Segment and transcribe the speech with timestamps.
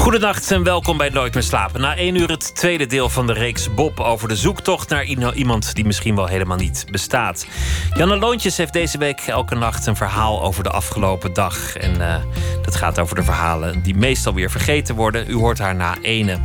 [0.00, 1.80] Goedenacht en welkom bij Nooit meer slapen.
[1.80, 5.74] Na één uur het tweede deel van de reeks Bob over de zoektocht naar iemand
[5.74, 7.46] die misschien wel helemaal niet bestaat.
[7.94, 11.76] Janne Loontjes heeft deze week elke nacht een verhaal over de afgelopen dag.
[11.76, 12.14] En uh,
[12.62, 15.30] dat gaat over de verhalen die meestal weer vergeten worden.
[15.30, 16.38] U hoort haar na ene.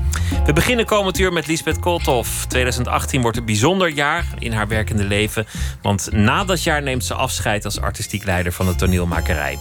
[0.45, 2.45] We beginnen komend uur met Lisbeth Kooltoff.
[2.45, 5.47] 2018 wordt een bijzonder jaar in haar werkende leven.
[5.81, 9.57] Want na dat jaar neemt ze afscheid als artistiek leider van de toneelmakerij.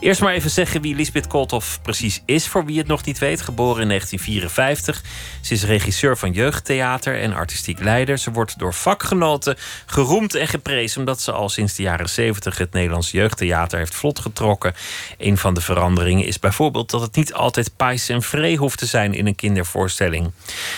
[0.00, 3.29] Eerst maar even zeggen wie Lisbeth Kooltoff precies is, voor wie het nog niet weet.
[3.38, 5.02] Geboren in 1954.
[5.40, 8.18] Ze is regisseur van jeugdtheater en artistiek leider.
[8.18, 9.56] Ze wordt door vakgenoten
[9.86, 14.74] geroemd en geprezen omdat ze al sinds de jaren 70 het Nederlands jeugdtheater heeft vlotgetrokken.
[15.18, 18.86] Een van de veranderingen is bijvoorbeeld dat het niet altijd pais en vree hoeft te
[18.86, 20.30] zijn in een kindervoorstelling.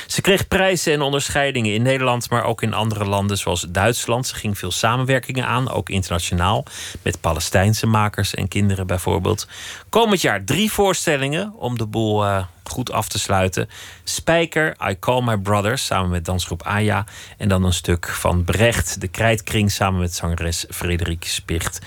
[0.07, 4.27] Ze kreeg prijzen en onderscheidingen in Nederland, maar ook in andere landen zoals Duitsland.
[4.27, 6.65] Ze ging veel samenwerkingen aan, ook internationaal,
[7.03, 9.47] met Palestijnse makers en kinderen bijvoorbeeld.
[9.89, 13.69] Komend jaar drie voorstellingen om de boel uh, goed af te sluiten.
[14.05, 17.05] Spijker, I Call My Brothers, samen met dansgroep Aya.
[17.39, 21.79] En dan een stuk van Brecht, de Krijtkring, samen met zangeres Frederik Spicht.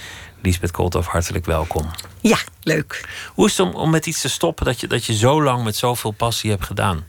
[0.41, 1.89] Lisbeth Kooltoff, hartelijk welkom.
[2.21, 3.09] Ja, leuk.
[3.33, 5.63] Hoe is het om, om met iets te stoppen dat je, dat je zo lang
[5.63, 7.05] met zoveel passie hebt gedaan?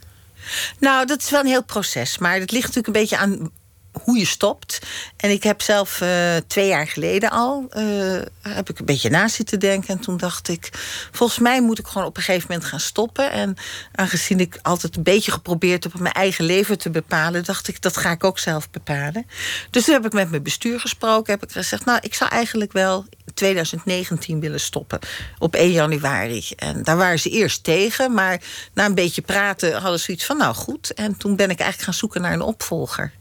[0.79, 2.17] Nou, dat is wel een heel proces.
[2.17, 3.51] Maar het ligt natuurlijk een beetje aan
[4.03, 4.79] hoe je stopt.
[5.17, 9.27] En ik heb zelf uh, twee jaar geleden al uh, heb ik een beetje na
[9.27, 9.89] zitten denken.
[9.89, 10.69] En toen dacht ik,
[11.11, 13.31] volgens mij moet ik gewoon op een gegeven moment gaan stoppen.
[13.31, 13.57] En
[13.95, 17.97] aangezien ik altijd een beetje geprobeerd heb mijn eigen leven te bepalen, dacht ik, dat
[17.97, 19.25] ga ik ook zelf bepalen.
[19.69, 21.33] Dus toen heb ik met mijn bestuur gesproken.
[21.33, 24.99] Heb ik gezegd, nou, ik zou eigenlijk wel 2019 willen stoppen.
[25.37, 26.45] Op 1 januari.
[26.55, 28.13] En daar waren ze eerst tegen.
[28.13, 28.41] Maar
[28.73, 30.93] na een beetje praten hadden ze iets van, nou goed.
[30.93, 33.11] En toen ben ik eigenlijk gaan zoeken naar een opvolger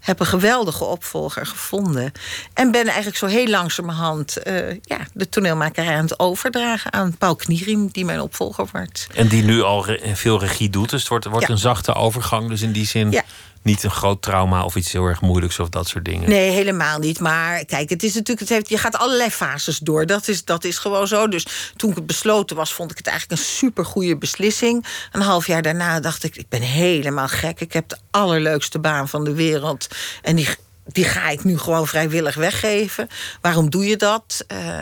[0.00, 2.12] heb een geweldige opvolger gevonden.
[2.54, 7.36] En ben eigenlijk zo heel langzamerhand uh, ja, de toneelmakerij aan het overdragen aan Paul
[7.36, 9.06] Knierim, die mijn opvolger wordt.
[9.14, 10.90] En die nu al re veel regie doet.
[10.90, 12.48] Dus het wordt, wordt een zachte overgang.
[12.48, 13.10] Dus in die zin.
[13.10, 13.24] Ja
[13.62, 16.28] niet een groot trauma of iets heel erg moeilijks of dat soort dingen.
[16.28, 17.20] Nee, helemaal niet.
[17.20, 20.06] Maar kijk, het is natuurlijk, het heeft, je gaat allerlei fases door.
[20.06, 21.28] Dat is, dat is gewoon zo.
[21.28, 24.86] Dus toen ik het besloten was, vond ik het eigenlijk een supergoeie beslissing.
[25.12, 27.60] Een half jaar daarna dacht ik, ik ben helemaal gek.
[27.60, 29.86] Ik heb de allerleukste baan van de wereld.
[30.22, 30.48] En die
[30.92, 33.08] die ga ik nu gewoon vrijwillig weggeven.
[33.40, 34.44] Waarom doe je dat?
[34.52, 34.80] Uh,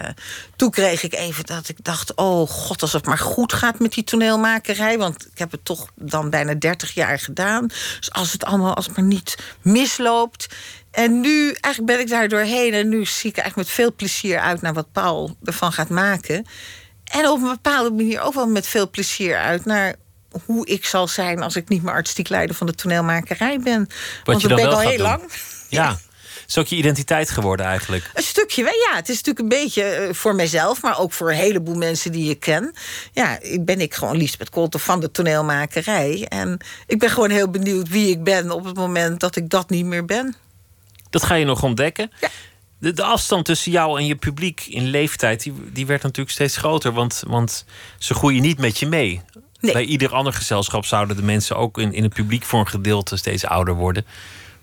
[0.57, 3.93] toen kreeg ik even dat ik dacht: oh god, als het maar goed gaat met
[3.93, 4.99] die toneelmakerij.
[4.99, 7.67] Want ik heb het toch dan bijna 30 jaar gedaan.
[7.67, 10.47] Dus als het allemaal, als het maar niet misloopt.
[10.91, 12.73] En nu, eigenlijk ben ik daar doorheen.
[12.73, 16.47] En nu zie ik eigenlijk met veel plezier uit naar wat Paul ervan gaat maken.
[17.05, 19.95] En op een bepaalde manier ook wel met veel plezier uit naar
[20.45, 23.79] hoe ik zal zijn als ik niet meer artistiek leider van de toneelmakerij ben.
[23.79, 23.87] Wat
[24.25, 25.23] Want dat ben ik al heel lang.
[25.69, 25.99] Ja.
[26.47, 28.11] Is ook je identiteit geworden eigenlijk?
[28.15, 28.97] Een stukje, ja.
[28.97, 32.31] Het is natuurlijk een beetje eh, voor mezelf, maar ook voor een heleboel mensen die
[32.31, 32.75] ik ken.
[33.13, 36.27] Ja, ik ben ik gewoon Lisbeth Kolter van de toneelmakerij.
[36.29, 39.71] En ik ben gewoon heel benieuwd wie ik ben op het moment dat ik dat
[39.71, 40.35] niet meer ben.
[41.11, 42.11] Dat ga je nog ontdekken?
[42.21, 42.29] Ja.
[42.79, 46.57] De, de, afstand tussen jou en je publiek in leeftijd, die, die werd natuurlijk steeds
[46.57, 46.93] groter.
[46.93, 47.65] Want, want
[47.99, 49.23] ze groeien niet met je mee.
[49.61, 49.73] Nee.
[49.73, 53.17] Bij ieder ander gezelschap zouden de mensen ook in, in het publiek voor een gedeelte
[53.17, 54.07] steeds ouder worden.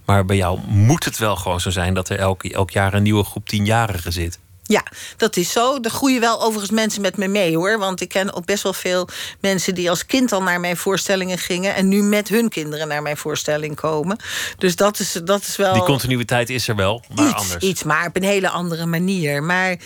[0.06, 3.04] Maar bij jou moet het wel gewoon zo zijn dat er elk, elk jaar een
[3.04, 4.40] nieuwe groep tienjarigen zit.
[4.66, 4.84] Ja,
[5.18, 5.78] dat is zo.
[5.82, 7.80] Er groeien wel overigens mensen met me mee hoor.
[7.80, 9.08] Want ik ken ook best wel veel
[9.40, 11.76] mensen die als kind al naar mijn voorstellingen gingen.
[11.76, 14.18] en nu met hun kinderen naar mijn voorstelling komen.
[14.58, 15.74] Dus dat is, dat is wel.
[15.74, 17.64] Die continuïteit is er wel, maar iets, anders.
[17.64, 19.44] Iets, maar op een hele andere manier.
[19.44, 19.78] Maar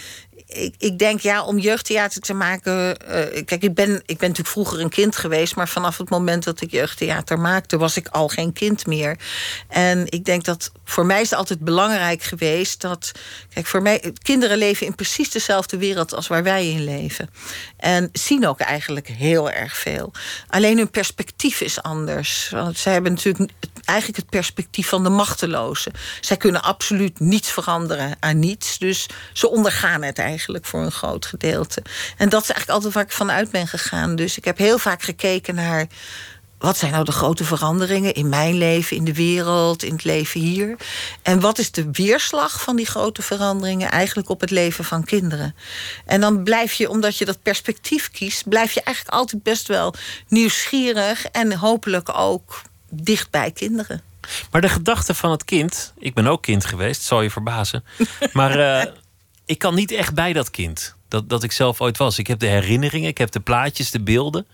[0.48, 2.74] ik, ik denk ja, om jeugdtheater te maken.
[2.74, 6.44] Uh, kijk, ik ben, ik ben natuurlijk vroeger een kind geweest, maar vanaf het moment
[6.44, 9.18] dat ik jeugdtheater maakte, was ik al geen kind meer.
[9.68, 13.12] En ik denk dat voor mij is het altijd belangrijk geweest dat.
[13.54, 17.30] Kijk, voor mij, kinderen leven in precies dezelfde wereld als waar wij in leven.
[17.78, 20.12] En zien ook eigenlijk heel erg veel.
[20.48, 22.50] Alleen hun perspectief is anders.
[22.50, 23.52] Want zij hebben natuurlijk
[23.88, 25.92] eigenlijk het perspectief van de machtelozen.
[26.22, 28.78] Zij kunnen absoluut niets veranderen aan niets.
[28.78, 31.82] Dus ze ondergaan het eigenlijk voor een groot gedeelte.
[32.18, 34.16] En dat is eigenlijk altijd waar ik vanuit ben gegaan.
[34.16, 35.88] Dus ik heb heel vaak gekeken naar
[36.58, 40.40] wat zijn nou de grote veranderingen in mijn leven, in de wereld, in het leven
[40.40, 40.76] hier?
[41.22, 45.56] En wat is de weerslag van die grote veranderingen eigenlijk op het leven van kinderen?
[46.06, 49.94] En dan blijf je, omdat je dat perspectief kiest, blijf je eigenlijk altijd best wel
[50.28, 54.02] nieuwsgierig en hopelijk ook dicht bij kinderen.
[54.52, 57.84] Maar de gedachte van het kind, ik ben ook kind geweest, zal je verbazen.
[58.34, 58.92] Maar uh,
[59.46, 60.96] ik kan niet echt bij dat kind.
[61.08, 62.20] dat, dat ik zelf ooit was.
[62.20, 64.48] Ik heb de herinneringen, ik heb de plaatjes, de beelden.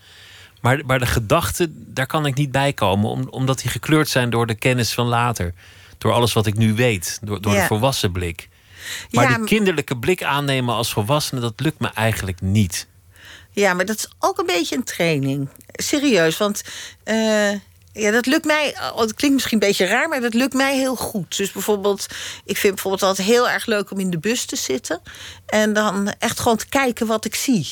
[0.61, 4.47] Maar, maar de gedachten, daar kan ik niet bij komen, omdat die gekleurd zijn door
[4.47, 5.53] de kennis van later.
[5.97, 8.49] Door alles wat ik nu weet, door, door de volwassen blik.
[9.11, 12.87] Maar die kinderlijke blik aannemen als volwassene, dat lukt me eigenlijk niet.
[13.51, 15.49] Ja, maar dat is ook een beetje een training.
[15.71, 16.63] Serieus, want
[17.05, 17.49] uh,
[17.93, 18.75] ja, dat lukt mij.
[18.79, 21.37] Oh, het klinkt misschien een beetje raar, maar dat lukt mij heel goed.
[21.37, 22.05] Dus bijvoorbeeld,
[22.45, 25.01] ik vind bijvoorbeeld altijd heel erg leuk om in de bus te zitten.
[25.45, 27.67] En dan echt gewoon te kijken wat ik zie.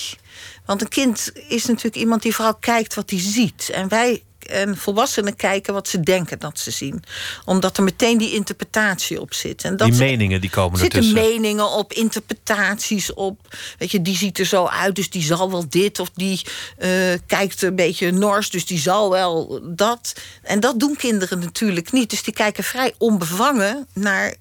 [0.65, 3.69] Want een kind is natuurlijk iemand die vooral kijkt wat hij ziet.
[3.73, 7.03] En wij en volwassenen kijken wat ze denken dat ze zien.
[7.45, 9.63] Omdat er meteen die interpretatie op zit.
[9.63, 13.55] En dat die meningen die komen er zitten meningen op, interpretaties op.
[13.77, 15.99] Weet je, die ziet er zo uit, dus die zal wel dit.
[15.99, 16.41] Of die
[16.79, 16.89] uh,
[17.25, 20.13] kijkt een beetje nors, dus die zal wel dat.
[20.41, 22.09] En dat doen kinderen natuurlijk niet.
[22.09, 24.35] Dus die kijken vrij onbevangen naar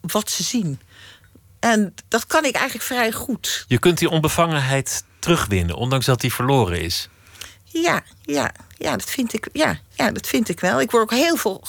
[0.00, 0.80] wat ze zien.
[1.60, 3.64] En dat kan ik eigenlijk vrij goed.
[3.68, 7.08] Je kunt die onbevangenheid terugwinnen, ondanks dat die verloren is.
[7.72, 10.80] Ja, ja, ja, dat vind ik, ja, ja, dat vind ik wel.
[10.80, 11.62] Ik word ook heel veel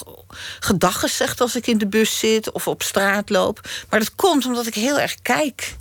[0.59, 3.69] gedachten gezegd als ik in de bus zit of op straat loop.
[3.89, 5.75] Maar dat komt omdat ik heel erg kijk.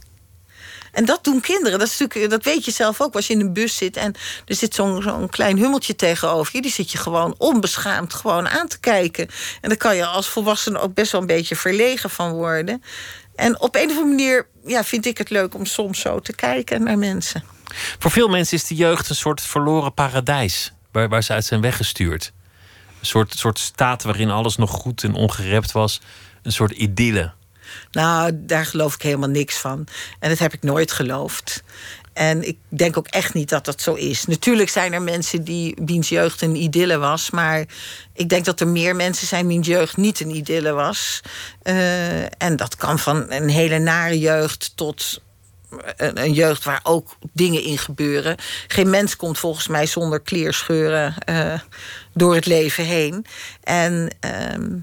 [0.93, 1.78] En dat doen kinderen.
[1.78, 4.14] Dat, is natuurlijk, dat weet je zelf ook als je in een bus zit en
[4.44, 6.62] er zit zo'n zo'n klein hummeltje tegenover je.
[6.62, 9.28] Die zit je gewoon onbeschaamd gewoon aan te kijken.
[9.61, 12.82] En daar kan je als volwassene ook best wel een beetje verlegen van worden.
[13.34, 16.34] En op een of andere manier ja, vind ik het leuk om soms zo te
[16.34, 17.44] kijken naar mensen.
[17.99, 21.61] Voor veel mensen is de jeugd een soort verloren paradijs waar, waar ze uit zijn
[21.61, 22.32] weggestuurd.
[23.00, 26.00] Een soort, soort staat waarin alles nog goed en ongerept was.
[26.43, 27.32] Een soort idylle.
[27.90, 29.87] Nou, daar geloof ik helemaal niks van.
[30.19, 31.62] En dat heb ik nooit geloofd.
[32.12, 34.25] En ik denk ook echt niet dat dat zo is.
[34.25, 37.31] Natuurlijk zijn er mensen die wiens jeugd een idylle was.
[37.31, 37.64] Maar
[38.14, 41.20] ik denk dat er meer mensen zijn wiens jeugd niet een idylle was.
[41.62, 45.20] Uh, en dat kan van een hele nare jeugd tot
[45.96, 48.37] een, jeugd waar ook dingen in gebeuren.
[48.67, 51.58] Geen mens komt volgens mij zonder kleerscheuren uh,
[52.14, 53.26] door het leven heen.
[53.62, 54.81] En uh,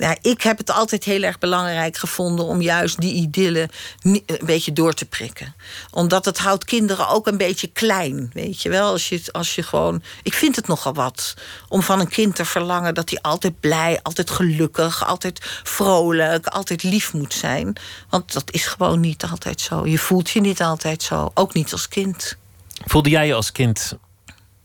[0.00, 3.68] ja, ik heb het altijd heel erg belangrijk gevonden om juist die idylle
[4.02, 5.54] een beetje door te prikken.
[5.90, 8.30] Omdat het houdt kinderen ook een beetje klein.
[8.32, 10.02] Weet je wel, als je, als je gewoon.
[10.22, 11.34] Ik vind het nogal wat
[11.68, 16.82] om van een kind te verlangen dat hij altijd blij, altijd gelukkig, altijd vrolijk, altijd
[16.82, 17.76] lief moet zijn.
[18.08, 19.86] Want dat is gewoon niet altijd zo.
[19.86, 22.36] Je voelt je niet altijd zo, ook niet als kind.
[22.84, 23.96] Voelde jij je als kind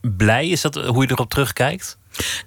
[0.02, 0.48] blij?
[0.48, 1.98] Is dat hoe je erop terugkijkt?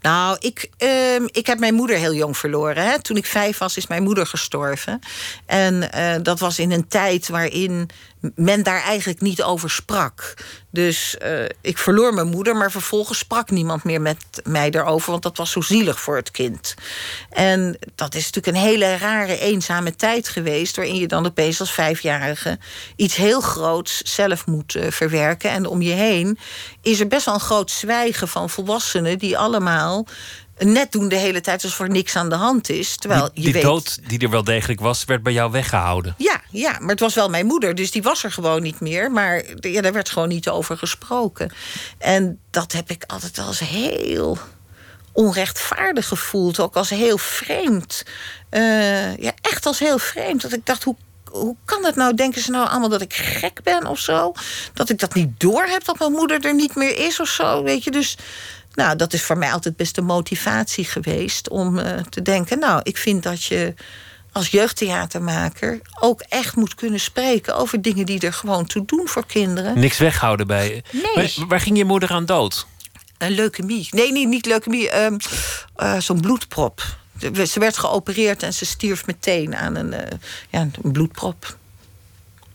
[0.03, 2.83] Nou, ik, uh, ik heb mijn moeder heel jong verloren.
[2.83, 3.03] Hè.
[3.03, 5.01] Toen ik vijf was, is mijn moeder gestorven.
[5.47, 7.91] En uh, dat was in een tijd waarin
[8.35, 10.35] men daar eigenlijk niet over sprak.
[10.71, 15.23] Dus uh, ik verloor mijn moeder, maar vervolgens sprak niemand meer met mij daarover, want
[15.23, 16.75] dat was zo zielig voor het kind.
[17.31, 21.73] En dat is natuurlijk een hele rare, eenzame tijd geweest, waarin je dan opeens als
[21.73, 22.59] vijfjarige
[22.97, 25.51] iets heel groots zelf moet uh, verwerken.
[25.51, 26.39] En om je heen
[26.83, 30.07] is er best wel een groot zwijgen van volwassenen die allemaal
[30.59, 32.97] net doen de hele tijd alsof er niks aan de hand is.
[32.97, 36.15] Terwijl die, je die dood die er wel degelijk was, werd bij jou weggehouden.
[36.19, 39.11] Ja, ja, maar het was wel mijn moeder, dus die was er gewoon niet meer.
[39.11, 41.53] Maar ja, daar werd gewoon niet over gesproken.
[41.99, 44.39] En dat heb ik altijd als heel
[45.13, 46.61] onrechtvaardig gevoeld.
[46.61, 48.03] Ook als heel vreemd.
[48.51, 50.43] Uh, ja, echt als heel vreemd.
[50.43, 50.97] Dat ik dacht, hoe
[51.31, 52.15] hoe kan dat nou?
[52.15, 54.33] Denken ze nou allemaal dat ik gek ben of zo?
[54.75, 57.63] Dat ik dat niet door heb dat mijn moeder er niet meer is of zo?
[57.63, 58.17] Weet je, dus
[58.79, 62.81] nou, dat is voor mij altijd best een motivatie geweest om uh, te denken: Nou,
[62.83, 63.75] ik vind dat je
[64.33, 69.27] als jeugdtheatermaker ook echt moet kunnen spreken over dingen die er gewoon toe doen voor
[69.27, 69.79] kinderen.
[69.79, 70.83] Niks weghouden bij je.
[70.93, 71.15] Nee.
[71.15, 72.67] Maar, waar ging je moeder aan dood?
[73.19, 73.89] Een leukemie.
[73.91, 74.93] Nee, nee niet leukemie.
[74.93, 75.07] Uh,
[75.77, 76.83] uh, Zo'n bloedprop.
[77.47, 79.99] Ze werd geopereerd en ze stierf meteen aan een, uh,
[80.51, 81.58] ja, een bloedprop.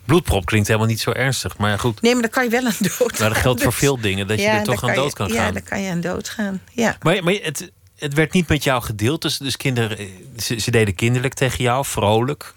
[0.04, 2.02] Bloedprop klinkt helemaal niet zo ernstig, maar goed.
[2.02, 4.40] Nee, maar dan kan je wel aan dood Maar dat geldt voor veel dingen, dat
[4.40, 5.44] je er toch aan dood kan gaan.
[5.44, 6.60] Ja, dan kan je aan dood gaan.
[6.72, 6.96] Ja.
[7.02, 9.22] Maar, maar het, het werd niet met jou gedeeld.
[9.22, 12.54] Dus, dus kinderen, ze, ze deden kinderlijk tegen jou, vrolijk,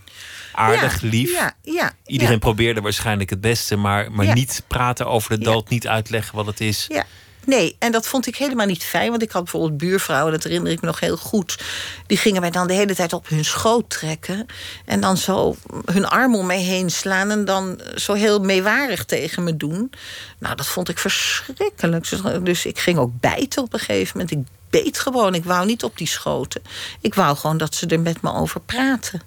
[0.54, 1.32] aardig, lief.
[1.32, 5.88] Ja, ja, Iedereen probeerde waarschijnlijk het beste, maar, maar niet praten over de dood, niet
[5.88, 6.86] uitleggen wat het is.
[6.88, 7.06] Ja.
[7.48, 9.10] Nee, en dat vond ik helemaal niet fijn.
[9.10, 11.60] Want ik had bijvoorbeeld buurvrouwen, dat herinner ik me nog heel goed.
[12.08, 14.46] Die gingen mij dan de hele tijd op hun schoot trekken.
[14.86, 17.32] En dan zo hun arm om mij heen slaan.
[17.32, 19.92] En dan zo heel meewarig tegen me doen.
[20.40, 22.10] Nou, dat vond ik verschrikkelijk.
[22.46, 24.32] Dus ik ging ook bijten op een gegeven moment.
[24.32, 25.34] Ik beet gewoon.
[25.34, 26.62] Ik wou niet op die schoten.
[27.02, 29.22] Ik wou gewoon dat ze er met me over praten.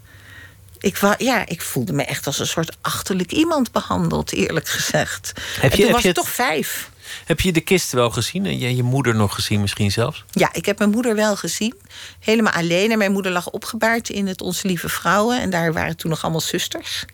[0.80, 5.32] Ik, wou, ja, ik voelde me echt als een soort achterlijk iemand behandeld, eerlijk gezegd.
[5.34, 6.16] Heb je, en toen heb was je het...
[6.16, 6.90] toch vijf.
[7.24, 8.46] Heb je de kist wel gezien?
[8.46, 10.24] En je, je moeder nog gezien misschien zelfs?
[10.30, 11.74] Ja, ik heb mijn moeder wel gezien.
[12.20, 12.90] Helemaal alleen.
[12.90, 15.40] En mijn moeder lag opgebaard in het Onze Lieve Vrouwen.
[15.40, 17.04] En daar waren toen nog allemaal zusters.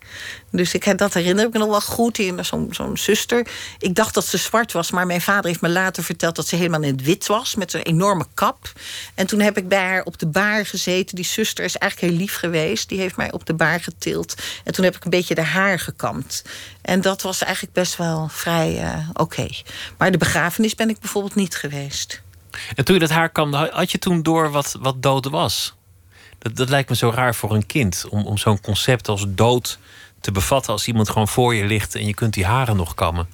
[0.56, 2.22] Dus ik, dat herinner ik me nog wel goed.
[2.40, 3.46] Zo'n zo'n zuster.
[3.78, 6.56] Ik dacht dat ze zwart was, maar mijn vader heeft me later verteld dat ze
[6.56, 7.54] helemaal in het wit was.
[7.54, 8.72] Met zo'n enorme kap.
[9.14, 11.16] En toen heb ik bij haar op de baar gezeten.
[11.16, 12.88] Die zuster is eigenlijk heel lief geweest.
[12.88, 14.34] Die heeft mij op de baar getild.
[14.64, 16.44] En toen heb ik een beetje de haar gekamd.
[16.82, 19.48] En dat was eigenlijk best wel vrij uh, oké.
[19.96, 22.22] Maar de begrafenis ben ik bijvoorbeeld niet geweest.
[22.74, 25.74] En toen je dat haar kamde, had je toen door wat, wat dood was?
[26.38, 28.06] Dat, dat lijkt me zo raar voor een kind.
[28.10, 29.78] Om, om zo'n concept als dood
[30.26, 33.28] te bevatten als iemand gewoon voor je ligt en je kunt die haren nog kammen.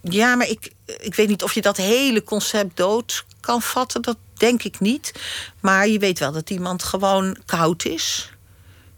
[0.00, 4.02] Ja, maar ik, ik weet niet of je dat hele concept dood kan vatten.
[4.02, 5.12] Dat denk ik niet.
[5.60, 8.32] Maar je weet wel dat iemand gewoon koud is.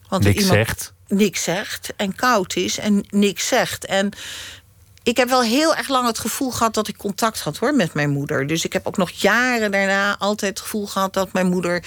[0.09, 0.93] Want niks iemand zegt.
[1.09, 3.85] Niks zegt en koud is en niks zegt.
[3.85, 4.11] En
[5.03, 7.95] ik heb wel heel erg lang het gevoel gehad dat ik contact had hoor, met
[7.95, 8.47] mijn moeder.
[8.47, 11.85] Dus ik heb ook nog jaren daarna altijd het gevoel gehad dat mijn moeder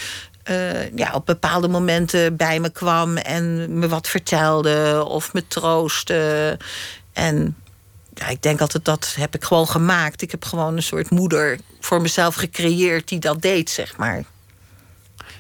[0.50, 6.58] uh, ja, op bepaalde momenten bij me kwam en me wat vertelde of me troostte.
[7.14, 7.56] En
[8.14, 10.22] ja, ik denk altijd dat heb ik gewoon gemaakt.
[10.22, 14.24] Ik heb gewoon een soort moeder voor mezelf gecreëerd die dat deed, zeg maar.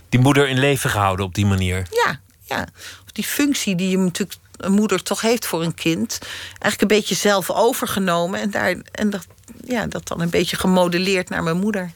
[0.09, 1.87] Die moeder in leven gehouden op die manier?
[2.05, 2.67] Ja, ja.
[3.11, 6.19] Die functie die je natuurlijk een moeder toch heeft voor een kind.
[6.49, 8.39] Eigenlijk een beetje zelf overgenomen.
[8.39, 9.27] En, daar, en dat,
[9.65, 11.91] ja, dat dan een beetje gemodelleerd naar mijn moeder.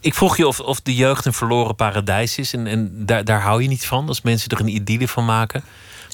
[0.00, 2.52] Ik vroeg je of, of de jeugd een verloren paradijs is.
[2.52, 5.64] En, en daar, daar hou je niet van, als mensen er een idylle van maken.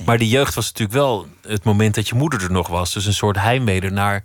[0.05, 2.93] Maar die jeugd was natuurlijk wel het moment dat je moeder er nog was.
[2.93, 4.25] Dus een soort heimwee naar.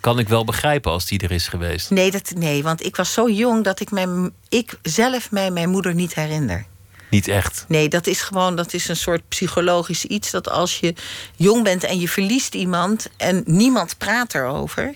[0.00, 1.90] Kan ik wel begrijpen als die er is geweest?
[1.90, 5.70] Nee, dat, nee want ik was zo jong dat ik, mijn, ik zelf mij mijn
[5.70, 6.66] moeder niet herinner.
[7.10, 7.64] Niet echt?
[7.68, 10.30] Nee, dat is gewoon dat is een soort psychologisch iets.
[10.30, 10.94] Dat als je
[11.36, 14.92] jong bent en je verliest iemand en niemand praat erover,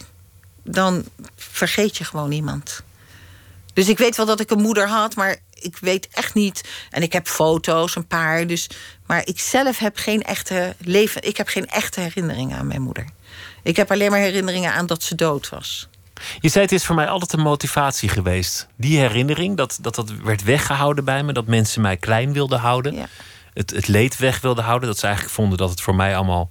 [0.63, 1.05] dan
[1.37, 2.83] vergeet je gewoon iemand.
[3.73, 6.69] Dus ik weet wel dat ik een moeder had, maar ik weet echt niet.
[6.91, 8.47] En ik heb foto's, een paar.
[8.47, 8.71] Dus,
[9.07, 11.23] maar ik zelf heb geen echte leven.
[11.23, 13.05] Ik heb geen echte herinneringen aan mijn moeder.
[13.63, 15.89] Ik heb alleen maar herinneringen aan dat ze dood was.
[16.41, 18.67] Je zei het is voor mij altijd een motivatie geweest.
[18.77, 21.33] Die herinnering, dat dat, dat werd weggehouden bij me.
[21.33, 22.95] Dat mensen mij klein wilden houden.
[22.95, 23.07] Ja.
[23.55, 24.89] Het, het leed weg wilden houden.
[24.89, 26.51] Dat ze eigenlijk vonden dat het voor mij allemaal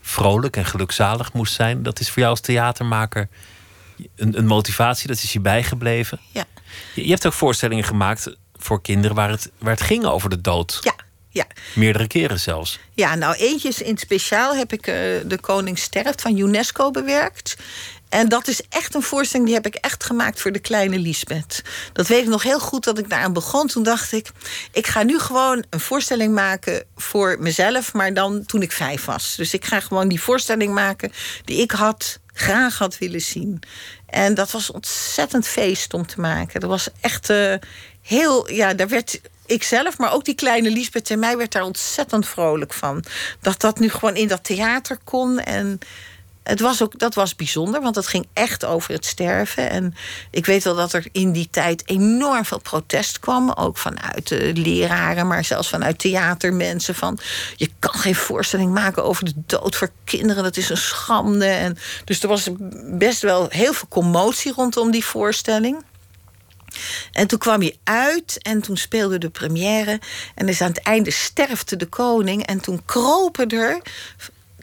[0.00, 1.82] vrolijk en gelukzalig moest zijn.
[1.82, 3.28] Dat is voor jou als theatermaker
[4.16, 5.08] een, een motivatie.
[5.08, 6.20] Dat is je bijgebleven.
[6.32, 6.44] Ja.
[6.94, 10.78] Je, hebt ook voorstellingen gemaakt voor kinderen waar het, waar het ging over de dood.
[10.80, 10.94] Ja.
[11.32, 11.46] Ja.
[11.74, 12.78] Meerdere keren zelfs.
[12.94, 14.94] Ja, nou eentje in speciaal heb ik uh,
[15.26, 17.56] De Koning Sterft van UNESCO bewerkt.
[18.10, 21.62] En dat is echt een voorstelling die heb ik echt gemaakt voor de kleine Liesbeth.
[21.92, 23.66] Dat weet ik nog heel goed dat ik daaraan begon.
[23.66, 24.30] Toen dacht ik,
[24.72, 29.34] ik ga nu gewoon een voorstelling maken voor mezelf, maar dan toen ik vijf was.
[29.36, 31.12] Dus ik ga gewoon die voorstelling maken
[31.44, 33.62] die ik had, graag had willen zien.
[34.10, 36.60] En dat was ontzettend feest om te maken.
[36.60, 37.54] Dat was echt uh,
[38.02, 41.62] heel, ja, daar werd ik zelf, maar ook die kleine Liesbeth en mij werd daar
[41.62, 43.04] ontzettend vrolijk van.
[43.40, 45.78] Dat dat nu gewoon in dat theater kon en
[46.42, 49.70] het was ook, dat was bijzonder, want het ging echt over het sterven.
[49.70, 49.94] En
[50.30, 53.50] ik weet wel dat er in die tijd enorm veel protest kwam.
[53.50, 56.94] Ook vanuit de leraren, maar zelfs vanuit theatermensen.
[56.94, 57.18] Van
[57.56, 60.42] je kan geen voorstelling maken over de dood voor kinderen.
[60.42, 61.46] Dat is een schande.
[61.46, 62.48] En dus er was
[62.84, 65.84] best wel heel veel commotie rondom die voorstelling.
[67.12, 70.00] En toen kwam hij uit en toen speelde de première.
[70.34, 72.46] En dus aan het einde sterfte de koning.
[72.46, 73.82] En toen kropen er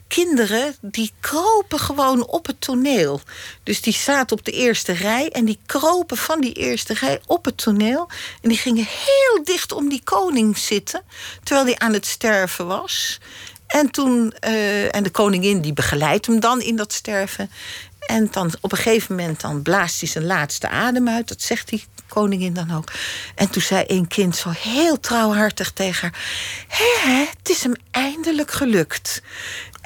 [0.08, 3.20] kinderen die kropen gewoon op het toneel.
[3.62, 7.44] Dus die zaten op de eerste rij en die kropen van die eerste rij op
[7.44, 8.08] het toneel.
[8.42, 11.02] En die gingen heel dicht om die koning zitten,
[11.42, 13.18] terwijl hij aan het sterven was.
[13.66, 17.50] En toen, uh, en de koningin die begeleidt hem dan in dat sterven.
[18.06, 21.28] En dan op een gegeven moment dan blaast hij zijn laatste adem uit.
[21.28, 22.92] Dat zegt die koningin dan ook.
[23.34, 26.14] En toen zei een kind zo heel trouwhartig tegen haar...
[26.68, 29.22] Hé, het is hem eindelijk gelukt.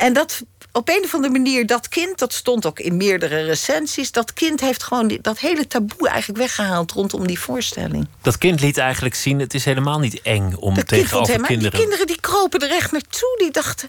[0.03, 0.43] En dat
[0.73, 4.13] op een of andere manier, dat kind, dat stond ook in meerdere recensies.
[4.13, 8.09] Dat kind heeft gewoon dat hele taboe eigenlijk weggehaald rondom die voorstelling.
[8.21, 11.71] Dat kind liet eigenlijk zien: het is helemaal niet eng om dat tegenover kind kinderen.
[11.71, 13.35] Die kinderen die kropen er echt naartoe.
[13.39, 13.89] Die dachten: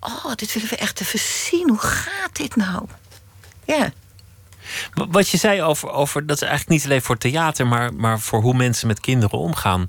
[0.00, 1.68] oh, dit willen we echt even zien.
[1.68, 2.86] Hoe gaat dit nou?
[3.64, 3.92] Ja.
[4.94, 8.40] Wat je zei over, over dat is eigenlijk niet alleen voor theater, maar, maar voor
[8.40, 9.84] hoe mensen met kinderen omgaan.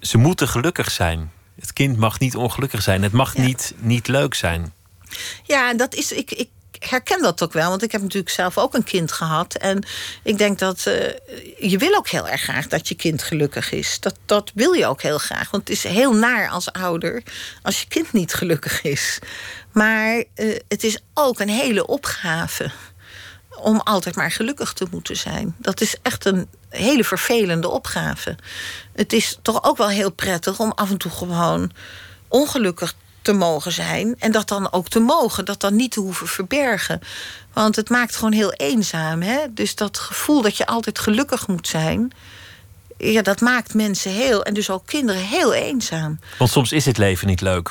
[0.00, 1.30] Ze moeten gelukkig zijn.
[1.60, 3.02] Het kind mag niet ongelukkig zijn.
[3.02, 4.72] Het mag niet, niet leuk zijn.
[5.42, 6.12] Ja, dat is.
[6.12, 6.48] Ik, ik
[6.78, 9.54] herken dat ook wel, want ik heb natuurlijk zelf ook een kind gehad.
[9.54, 9.86] En
[10.22, 10.94] ik denk dat uh,
[11.70, 14.00] je wil ook heel erg graag dat je kind gelukkig is.
[14.00, 15.50] Dat, dat wil je ook heel graag.
[15.50, 17.22] Want het is heel naar als ouder
[17.62, 19.18] als je kind niet gelukkig is.
[19.72, 22.70] Maar uh, het is ook een hele opgave
[23.60, 25.56] om altijd maar gelukkig te moeten zijn.
[25.58, 28.36] Dat is echt een hele vervelende opgave.
[28.92, 31.70] Het is toch ook wel heel prettig om af en toe gewoon
[32.28, 34.14] ongelukkig te mogen zijn.
[34.18, 37.00] En dat dan ook te mogen, dat dan niet te hoeven verbergen.
[37.52, 39.22] Want het maakt gewoon heel eenzaam.
[39.22, 39.38] Hè?
[39.50, 42.12] Dus dat gevoel dat je altijd gelukkig moet zijn.
[42.98, 46.18] Ja, dat maakt mensen heel, en dus ook kinderen, heel eenzaam.
[46.38, 47.70] Want soms is het leven niet leuk.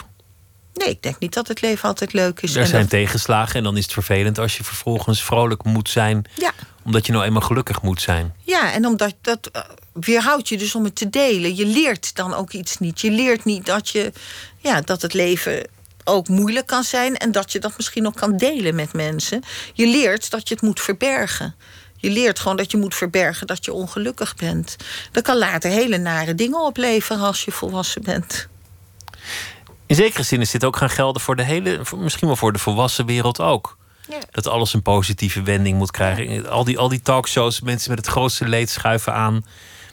[0.73, 2.55] Nee, ik denk niet dat het leven altijd leuk is.
[2.55, 5.89] Er En zijn dat- tegenslagen en dan is het vervelend als je vervolgens vrolijk moet
[5.89, 6.25] zijn.
[6.35, 6.51] Ja.
[6.87, 8.33] Omdat je nou eenmaal gelukkig moet zijn.
[8.43, 9.61] Ja, en omdat dat eh,
[9.93, 11.55] weerhoudt je dus om het te delen.
[11.55, 13.01] Je leert dan ook iets niet.
[13.01, 14.11] Je leert niet dat, je,
[14.57, 15.67] ja, dat het leven
[16.03, 19.43] ook moeilijk kan zijn en dat je dat misschien ook kan delen met mensen.
[19.73, 21.55] Je leert dat je het moet verbergen.
[21.97, 24.75] Je leert gewoon dat je moet verbergen dat je ongelukkig bent.
[25.11, 28.47] Dat kan later hele nare dingen opleveren als je volwassen bent.
[29.85, 32.59] In zekere zin is dit ook gaan gelden voor de hele, misschien wel voor de
[32.59, 33.76] volwassen wereld ook.
[34.09, 34.19] Ja.
[34.31, 36.49] Dat alles een positieve wending moet krijgen.
[36.49, 39.45] Al die, al die talkshows, mensen met het grootste leed schuiven aan.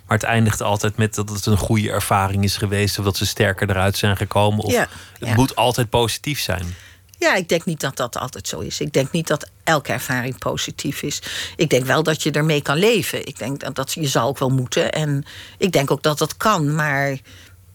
[0.07, 2.99] Maar het eindigt altijd met dat het een goede ervaring is geweest.
[2.99, 4.65] Of dat ze sterker eruit zijn gekomen.
[4.65, 6.75] Of Ja, het moet altijd positief zijn.
[7.19, 8.81] Ja, ik denk niet dat dat altijd zo is.
[8.81, 11.23] Ik denk niet dat elke ervaring positief is.
[11.57, 13.27] Ik denk wel dat je ermee kan leven.
[13.27, 14.93] Ik denk dat, dat je zou ook wel moeten.
[14.93, 15.25] En
[15.59, 16.75] ik denk ook dat dat kan.
[16.75, 17.19] Maar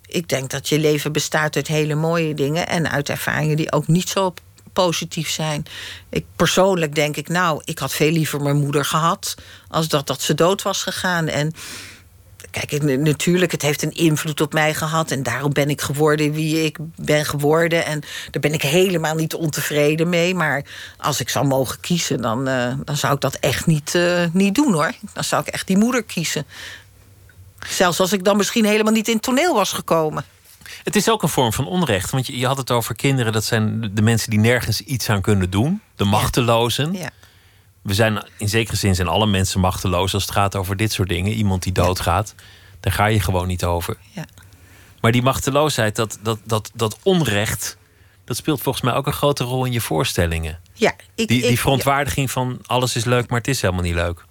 [0.06, 2.68] ik denk dat je leven bestaat uit hele mooie dingen...
[2.68, 4.34] en uit ervaringen die ook niet zo
[4.86, 5.66] positief zijn.
[6.10, 9.36] Ik, persoonlijk denk ik, nou, ik had veel liever mijn moeder gehad...
[9.68, 11.28] als dat, dat ze dood was gegaan.
[11.28, 11.54] En
[12.52, 15.12] Kijk, natuurlijk, het heeft een invloed op mij gehad.
[15.12, 17.86] En daarom ben ik geworden wie ik ben geworden.
[17.86, 18.00] En
[18.32, 20.36] daar ben ik helemaal niet ontevreden mee.
[20.36, 20.64] Maar
[20.98, 24.56] als ik zou mogen kiezen, dan, eh, dan zou ik dat echt niet, eh, niet
[24.56, 24.92] doen hoor.
[25.14, 26.46] Dan zou ik echt die moeder kiezen.
[27.68, 30.26] Zelfs als ik dan misschien helemaal niet in toneel was gekomen.
[30.84, 32.10] Het is ook een vorm van onrecht.
[32.12, 33.34] Want je, je had het over kinderen.
[33.34, 35.82] Dat zijn de- mensen die nergens iets aan kunnen doen.
[35.96, 36.94] De machtelozen.
[36.94, 37.10] Ja.
[37.82, 41.10] We zijn in zekere zin zijn alle mensen machteloos als het gaat over dit soort
[41.10, 41.32] dingen.
[41.32, 42.36] Iemand die doodgaat,
[42.80, 43.98] daar ga je gewoon niet over.
[44.12, 44.26] Ja.
[45.02, 47.78] Maar die machteloosheid, dat, dat, dat, dat onrecht,
[48.26, 50.60] dat speelt volgens mij ook een grote rol in je voorstellingen.
[50.74, 53.94] Ja, ik, Die, die ik- verontwaardiging van alles is leuk, maar het is helemaal niet
[53.94, 54.26] leuk.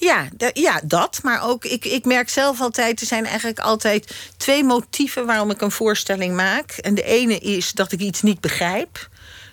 [0.00, 1.20] Ja, ja, dat.
[1.22, 5.60] Maar ook, ik, ik merk zelf altijd, er zijn eigenlijk altijd twee motieven waarom ik
[5.60, 6.70] een voorstelling maak.
[6.70, 9.08] En de ene is dat ik iets niet begrijp.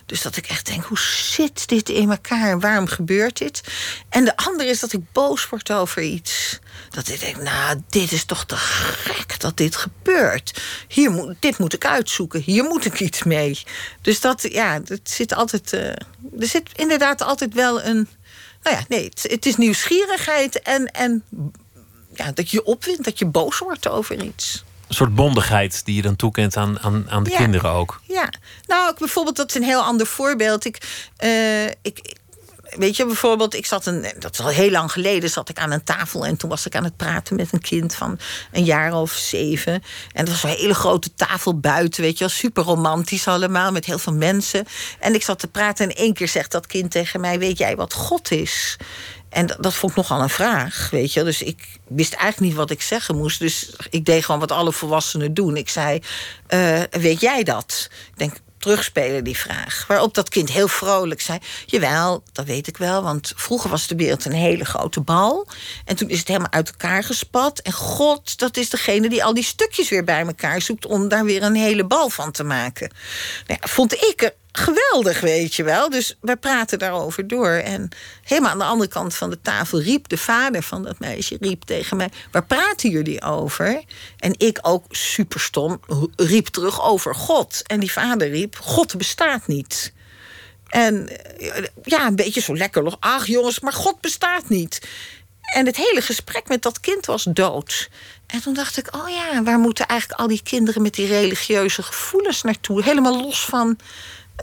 [0.06, 2.60] Dus dat ik echt denk, hoe zit dit in elkaar?
[2.60, 3.60] Waarom gebeurt dit?
[4.08, 6.58] En de andere is dat ik boos word over iets.
[6.90, 10.60] Dat ik denk, nou, dit is toch te gek dat dit gebeurt.
[10.88, 12.40] Hier moet, dit moet ik uitzoeken.
[12.40, 13.62] Hier moet ik iets mee.
[14.02, 15.72] Dus dat, ja, het zit altijd...
[15.72, 15.86] eh,
[16.40, 18.08] er zit inderdaad altijd wel een...
[18.62, 21.22] Nou ja, nee, het, het is nieuwsgierigheid en, en
[22.14, 24.64] ja, dat je opwint, dat je boos wordt over iets.
[24.88, 27.36] Een soort bondigheid die je dan toekent aan, aan, aan de Ja.
[27.36, 28.00] kinderen ook.
[28.06, 28.32] Ja,
[28.66, 30.64] nou, ik, bijvoorbeeld, dat is een heel ander voorbeeld.
[30.64, 32.16] Ik, eh, ik,
[32.78, 35.70] weet je, bijvoorbeeld, ik zat een, dat is al heel lang geleden, zat ik aan
[35.70, 38.18] een tafel en toen was ik aan het praten met een kind van
[38.52, 39.72] een jaar of zeven.
[39.72, 43.98] En het was een hele grote tafel buiten, weet je super romantisch allemaal, met heel
[43.98, 44.66] veel mensen.
[45.00, 47.76] En ik zat te praten en één keer zegt dat kind tegen mij: Weet jij
[47.76, 48.76] wat God is?
[49.28, 51.22] En dat, dat vond ik nogal een vraag, weet je.
[51.22, 53.38] Dus ik wist eigenlijk niet wat ik zeggen moest.
[53.38, 55.56] Dus ik deed gewoon wat alle volwassenen doen.
[55.56, 56.02] Ik zei,
[56.46, 57.88] eh, weet jij dat?
[58.12, 59.84] Ik denk, terugspelen die vraag.
[59.88, 61.38] Waarop dat kind heel vrolijk zei...
[61.66, 65.46] jawel, dat weet ik wel, want vroeger was de wereld een hele grote bal.
[65.84, 67.58] En toen is het helemaal uit elkaar gespat.
[67.58, 70.86] En God, dat is degene die al die stukjes weer bij elkaar zoekt...
[70.86, 72.90] om daar weer een hele bal van te maken.
[73.46, 75.90] Nou ja, vond ik er geweldig, weet je wel.
[75.90, 77.50] Dus we praten daarover door.
[77.50, 77.88] En
[78.22, 81.62] helemaal aan de andere kant van de tafel riep de vader van dat meisje riep
[81.62, 83.82] tegen mij: Waar praten jullie over?
[84.18, 85.80] En ik ook super stom
[86.16, 87.62] riep terug over God.
[87.66, 89.92] En die vader riep: God bestaat niet.
[90.68, 91.08] En
[91.38, 92.96] eh, ja, een beetje zo lekker nog.
[93.00, 94.80] Ach jongens, maar God bestaat niet.
[95.54, 97.88] En het hele gesprek met dat kind was dood.
[98.26, 101.82] En toen dacht ik, oh ja, waar moeten eigenlijk al die kinderen met die religieuze
[101.82, 102.82] gevoelens naartoe?
[102.82, 103.78] Helemaal los van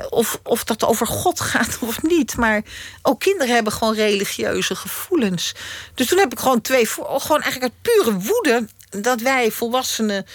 [0.10, 2.38] of, of dat over God gaat of niet.
[2.38, 2.62] Maar
[3.02, 5.56] ook kinderen hebben gewoon religieuze gevoelens.
[5.94, 10.26] Dus toen heb ik gewoon twee, gewoon eigenlijk uit pure woede, dat wij volwassenen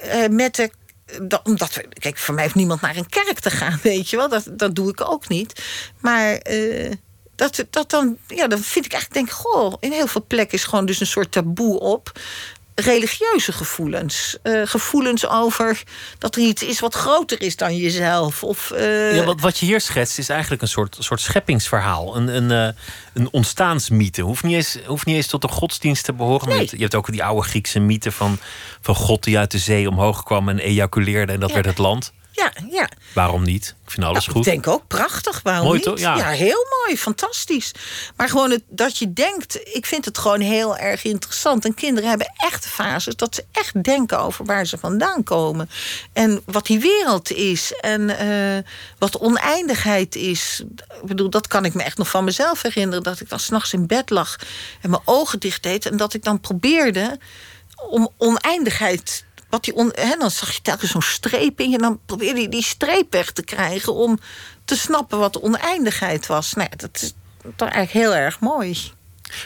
[0.00, 0.70] eh, met de.
[1.22, 4.28] dat- omdat kijk, voor mij heeft niemand naar een kerk te gaan, weet je wel.
[4.28, 5.62] Dat, dat doe ik ook niet.
[6.00, 6.92] Maar eh,
[7.36, 10.64] dat, dat dan, ja, dan vind ik eigenlijk, denk, goh, in heel veel plekken is
[10.64, 12.12] gewoon dus een soort taboe op
[12.80, 14.36] religieuze gevoelens.
[14.42, 15.82] Eh, gevoelens over
[16.18, 18.44] dat er iets is wat groter is dan jezelf.
[18.44, 22.16] Of, eh, Ja, wat, wat je hier schetst is eigenlijk een soort, soort scheppingsverhaal.
[22.16, 22.82] Een, een, eh,
[23.14, 24.22] een ontstaansmythe.
[24.22, 26.48] Hoeft niet, eens, hoeft niet eens tot de godsdienst te behoren.
[26.48, 26.54] Nee.
[26.56, 28.38] Je, hebt, je hebt ook die oude Griekse mythe van,
[28.80, 31.54] van God die uit de zee omhoog kwam en ejaculeerde en dat Ja.
[31.54, 32.12] werd het land.
[32.32, 32.88] Ja, ja.
[33.14, 33.74] Waarom niet?
[33.84, 34.46] Ik vind alles Nou, goed.
[34.46, 35.86] Ik denk ook prachtig, waarom Mooi niet?
[35.86, 35.98] toch?
[35.98, 36.28] Ja.
[36.28, 37.72] heel mooi, fantastisch.
[38.16, 41.64] Maar gewoon het, dat je denkt, ik vind het gewoon heel erg interessant.
[41.64, 45.70] En kinderen hebben echt fases dat ze echt denken over waar ze vandaan komen.
[46.12, 47.72] En wat die wereld is.
[47.80, 48.62] En eh,
[48.98, 50.62] wat oneindigheid is.
[51.02, 53.02] Ik bedoel, dat kan ik me echt nog van mezelf herinneren.
[53.02, 54.36] Dat ik dan s'nachts in bed lag
[54.80, 55.86] en mijn ogen dicht deed.
[55.86, 57.18] En dat ik dan probeerde
[57.88, 59.24] om oneindigheid.
[59.50, 61.76] Wat die on, hè, dan zag je telkens zo'n streep in je.
[61.76, 63.94] En dan probeerde je die streep weg te krijgen.
[63.94, 64.18] om
[64.64, 66.52] te snappen wat de oneindigheid was.
[66.54, 67.12] Nou, ja, dat is
[67.56, 68.78] toch eigenlijk heel erg mooi.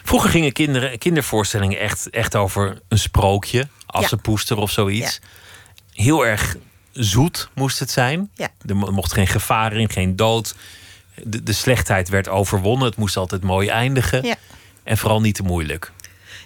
[0.02, 3.68] Vroeger gingen kinderen, kindervoorstellingen echt, echt over een sprookje.
[3.86, 5.20] Assenpoester of zoiets.
[5.92, 6.56] Heel erg
[6.92, 8.30] zoet moest het zijn.
[8.34, 8.48] Ja.
[8.66, 10.54] Er mo- mocht geen gevaar in, geen dood.
[11.22, 12.86] De, de slechtheid werd overwonnen.
[12.86, 14.22] Het moest altijd mooi eindigen.
[14.26, 14.34] Ja.
[14.82, 15.92] En vooral niet te moeilijk.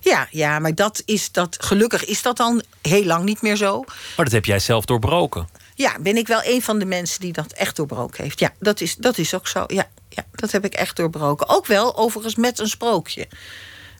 [0.00, 1.56] Ja, ja, maar dat is dat.
[1.60, 3.84] Gelukkig is dat dan heel lang niet meer zo.
[4.16, 5.48] Maar dat heb jij zelf doorbroken.
[5.74, 8.40] Ja, ben ik wel een van de mensen die dat echt doorbroken heeft.
[8.40, 9.64] Ja, dat is, dat is ook zo.
[9.66, 11.48] Ja, ja, dat heb ik echt doorbroken.
[11.48, 13.28] Ook wel overigens met een sprookje.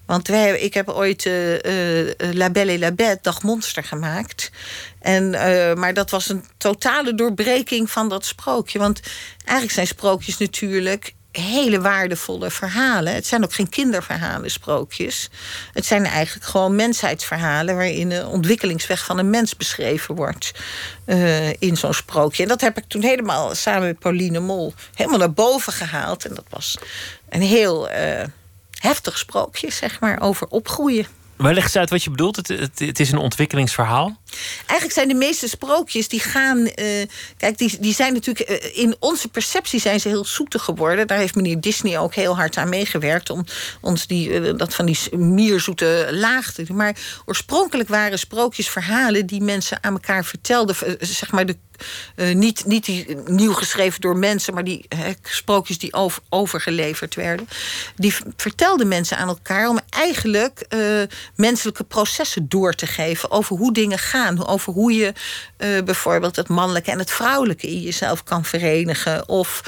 [0.08, 4.50] Want wij, ik heb ooit eh, eh, La Belle et la Bête, Dag Monster, gemaakt.
[5.00, 8.78] En, eh, maar dat was een totale doorbreking van dat sprookje.
[8.78, 9.00] Want
[9.36, 13.14] eigenlijk zijn sprookjes natuurlijk hele waardevolle verhalen.
[13.14, 15.30] Het zijn ook geen kinderverhalen, sprookjes.
[15.72, 17.74] Het zijn eigenlijk gewoon mensheidsverhalen...
[17.74, 20.52] waarin de ontwikkelingsweg van een mens beschreven wordt
[21.04, 22.42] eh, in zo'n sprookje.
[22.42, 24.74] En dat heb ik toen helemaal samen met Pauline Mol...
[24.94, 26.24] helemaal naar boven gehaald.
[26.24, 26.78] En dat was
[27.28, 28.24] een heel eh,
[28.70, 31.06] heftig sprookje, zeg maar, over opgroeien.
[31.38, 32.36] Maar leg eens uit wat je bedoelt.
[32.36, 32.48] Het,
[32.78, 34.20] het, is een ontwikkelingsverhaal.
[34.66, 36.66] Eigenlijk zijn de meeste sprookjes die gaan.
[36.66, 38.48] eh, kijk, die, die zijn natuurlijk.
[38.48, 41.06] eh, in onze perceptie zijn ze heel zoetig geworden.
[41.06, 43.30] Daar heeft meneer Disney ook heel hard aan meegewerkt.
[43.30, 43.44] om
[43.80, 46.76] ons die, eh, dat van die mierzoete laag te doen.
[46.76, 50.76] Maar oorspronkelijk waren sprookjes verhalen die mensen aan elkaar vertelden.
[51.00, 51.56] zeg maar de.
[52.14, 57.48] Eh, niet, niet nieuw geschreven door mensen, maar die eh, sprookjes die over, overgeleverd werden.
[57.96, 60.80] Die vertelden mensen aan elkaar om eigenlijk eh,
[61.36, 64.46] menselijke processen door te geven over hoe dingen gaan.
[64.46, 65.12] Over hoe je
[65.56, 69.28] eh, bijvoorbeeld het mannelijke en het vrouwelijke in jezelf kan verenigen.
[69.28, 69.62] Of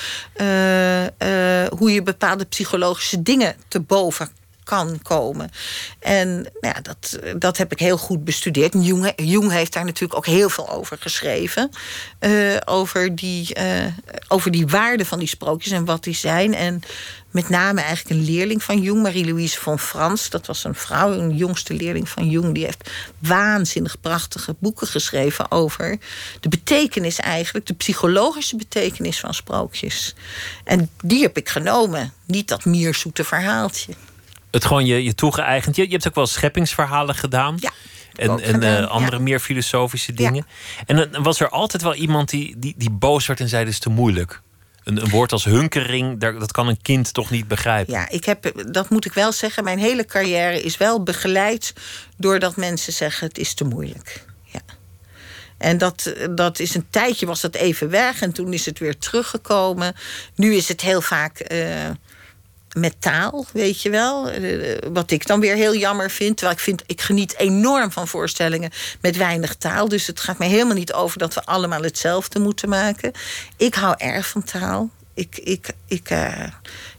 [1.70, 4.28] hoe je bepaalde psychologische dingen te boven
[4.70, 5.50] kan komen.
[5.98, 8.74] En nou ja, dat, dat heb ik heel goed bestudeerd.
[9.16, 11.70] Jung, heeft daar natuurlijk ook heel veel over geschreven.
[12.18, 13.86] eh, over, die, eh,
[14.28, 16.54] over die waarde van die sprookjes en wat die zijn.
[16.54, 16.82] En
[17.30, 20.30] met name eigenlijk een leerling van Jung, Marie-Louise von Frans.
[20.30, 22.54] Dat was een vrouw, een jongste leerling van Jung.
[22.54, 25.98] Die heeft waanzinnig prachtige boeken geschreven over
[26.40, 30.14] de betekenis eigenlijk, de psychologische betekenis van sprookjes.
[30.64, 32.12] En die heb ik genomen.
[32.26, 33.94] Niet dat mierzoete verhaaltje.
[34.50, 35.76] Het gewoon je, je toegeëigend.
[35.76, 37.56] Je, je hebt ook wel scheppingsverhalen gedaan.
[37.60, 37.70] Ja,
[38.16, 39.22] En, en gedaan, eh, andere ja.
[39.22, 40.46] meer filosofische dingen.
[40.86, 43.72] En dan was er altijd wel iemand die, die, die boos werd en zei: Dit
[43.72, 44.42] is te moeilijk.
[44.84, 47.92] Een, een woord als hunkering, daar, dat kan een kind toch niet begrijpen.
[47.92, 49.64] Ja, ik heb, dat moet ik wel zeggen.
[49.64, 51.72] Mijn hele carrière is wel begeleid
[52.16, 54.24] doordat mensen zeggen: het is te moeilijk.
[54.44, 54.60] Ja.
[55.58, 58.98] En dat, dat is een tijdje was dat even weg en toen is het weer
[58.98, 59.94] teruggekomen.
[60.34, 61.90] Nu is het heel vaak eh,
[62.74, 64.30] met taal, weet je wel.
[64.30, 66.36] Eh, wat ik dan weer heel jammer vind.
[66.36, 69.88] Terwijl ik vind, ik geniet enorm van voorstellingen met weinig taal.
[69.88, 73.12] Dus het gaat mij helemaal niet over dat we allemaal hetzelfde moeten maken.
[73.56, 74.90] Ik hou erg van taal.
[75.14, 76.44] Ik, ik, ik, eh,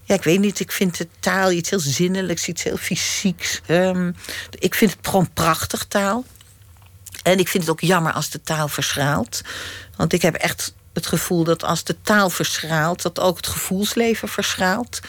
[0.03, 3.61] ja, ik weet niet, ik vind de taal iets heel zinnelijks, iets heel fysieks.
[3.65, 4.11] Ehm,
[4.59, 6.25] ik vind het gewoon prachtig taal.
[7.23, 9.41] En ik vind het ook jammer als de taal verschraalt.
[9.95, 14.27] Want ik heb echt het gevoel dat als de taal verschraalt, dat ook het gevoelsleven
[14.27, 14.99] verschraalt.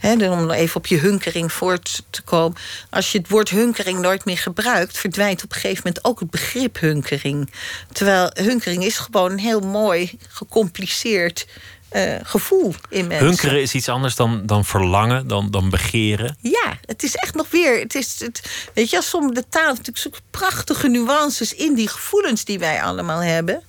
[0.00, 2.58] He, om nog even op je hunkering voort te komen.
[2.90, 6.30] Als je het woord hunkering nooit meer gebruikt, verdwijnt op een gegeven moment ook het
[6.30, 7.52] begrip hunkering.
[7.92, 11.46] Terwijl hunkering is gewoon een heel mooi, gecompliceerd
[11.90, 13.26] eh, gevoel in mensen.
[13.26, 16.36] Hunkeren is iets anders dan, dan verlangen, dan, dan begeren.
[16.40, 17.78] Ja, het is echt nog weer.
[17.78, 21.88] Het is, het, weet je, als soms de taal natuurlijk zulke prachtige nuances in die
[21.88, 23.62] gevoelens die wij allemaal hebben.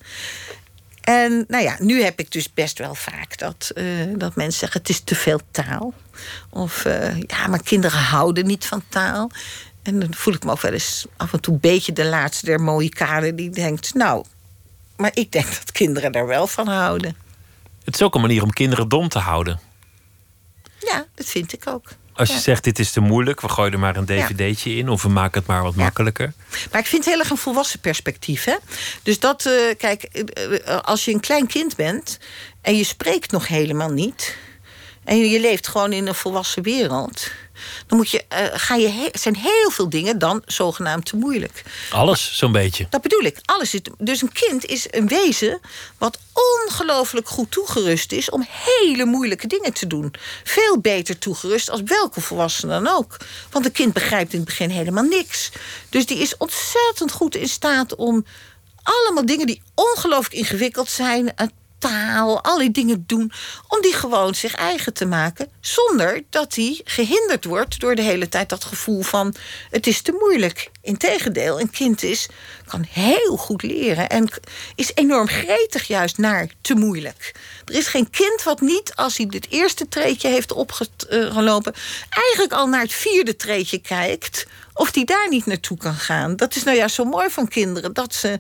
[1.02, 4.80] En nou ja, nu heb ik dus best wel vaak dat, eh, dat mensen zeggen:
[4.80, 5.94] het is te veel taal.
[6.50, 9.32] Of eh, ja, maar kinderen houden niet van taal.
[9.84, 12.46] En dan voel ik me ook wel eens af en toe een beetje de laatste
[12.46, 14.26] der Mohikanen die denkt: nou,
[14.98, 17.16] maar ik denk dat kinderen daar wel van houden.
[17.84, 19.60] Het is ook een manier om kinderen dom te houden.
[20.80, 21.88] Ja, dat vind ik ook.
[22.14, 22.42] Als je Ja.
[22.42, 24.90] zegt: Dit is te moeilijk, we gooien er maar een dvd'tje in.
[24.90, 26.34] Of we maken het maar wat makkelijker.
[26.72, 28.44] Maar ik vind het heel erg een volwassen perspectief.
[28.44, 28.56] Hè?
[29.04, 32.20] Dus dat, eh, kijk, eh, als je een klein kind bent
[32.62, 34.38] en je spreekt nog helemaal niet.
[35.12, 37.28] En je leeft gewoon in een volwassen wereld.
[37.88, 41.64] dan moet je, uh, ga je he zijn heel veel dingen dan zogenaamd te moeilijk.
[41.90, 42.88] Alles, zo'n beetje.
[42.90, 43.40] Dat bedoel ik.
[43.46, 45.60] Alles is, dus een kind is een wezen
[45.98, 46.20] wat
[46.64, 50.14] ongelooflijk goed toegerust is om hele moeilijke dingen te doen.
[50.44, 53.18] Veel beter toegerust als welke volwassene dan ook.
[53.50, 55.52] Want een kind begrijpt in het begin helemaal niks.
[55.90, 58.26] Dus die is ontzettend goed in staat om
[58.84, 61.34] allemaal dingen die ongelooflijk ingewikkeld zijn,
[61.82, 63.32] taal, al die dingen doen,
[63.68, 68.30] om die gewoon zich eigen te maken, zonder dat hij gehinderd wordt door de hele
[68.30, 69.36] tijd dat gevoel van
[69.70, 70.72] het is te moeilijk.
[70.82, 72.28] Integendeel, een kind is,
[72.66, 74.30] kan heel goed leren en
[74.76, 77.36] is enorm gretig juist naar te moeilijk.
[77.66, 81.74] Er is geen kind wat niet, als hij dit eerste treetje heeft opgelopen,
[82.10, 86.36] eigenlijk al naar het vierde treetje kijkt, of die daar niet naartoe kan gaan.
[86.36, 88.40] Dat is nou ja zo mooi van kinderen, dat ze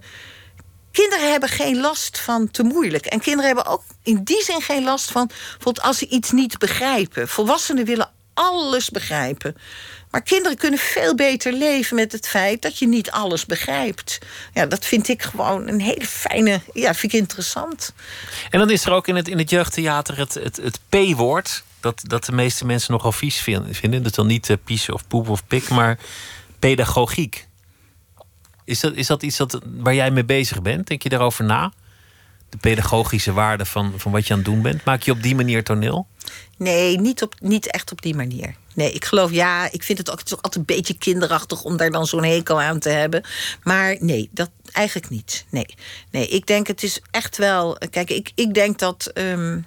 [0.91, 3.05] Kinderen hebben geen last van te moeilijk.
[3.05, 5.27] En kinderen hebben ook in die zin geen last van...
[5.27, 7.27] bijvoorbeeld als ze iets niet begrijpen.
[7.27, 9.55] Volwassenen willen alles begrijpen.
[10.11, 14.17] Maar kinderen kunnen veel beter leven met het feit dat je niet alles begrijpt.
[14.53, 16.61] Ja, dat vind ik gewoon een hele fijne.
[16.73, 17.93] Ja, vind ik interessant.
[18.49, 21.63] En dan is er ook in het, in het jeugdtheater het, het, het P-woord.
[21.79, 23.91] Dat, dat de meeste mensen nogal vies vinden.
[23.91, 25.97] Dat is dan niet uh, pies of poep of pik, maar
[26.59, 27.47] pedagogiek.
[28.65, 30.87] Is dat, is dat iets dat, waar jij mee bezig bent?
[30.87, 31.71] Denk je daarover na?
[32.49, 34.85] De pedagogische waarde van, van wat je aan het doen bent?
[34.85, 36.07] Maak je op die manier toneel?
[36.57, 38.55] Nee, niet, op, niet echt op die manier.
[38.73, 41.63] Nee, ik geloof, ja, ik vind het ook, het is ook altijd een beetje kinderachtig
[41.63, 43.23] om daar dan zo'n hekel aan te hebben.
[43.63, 45.45] Maar nee, dat eigenlijk niet.
[45.49, 45.75] Nee,
[46.11, 47.77] nee ik denk het is echt wel.
[47.89, 49.11] Kijk, ik, ik denk dat.
[49.13, 49.59] Ehm,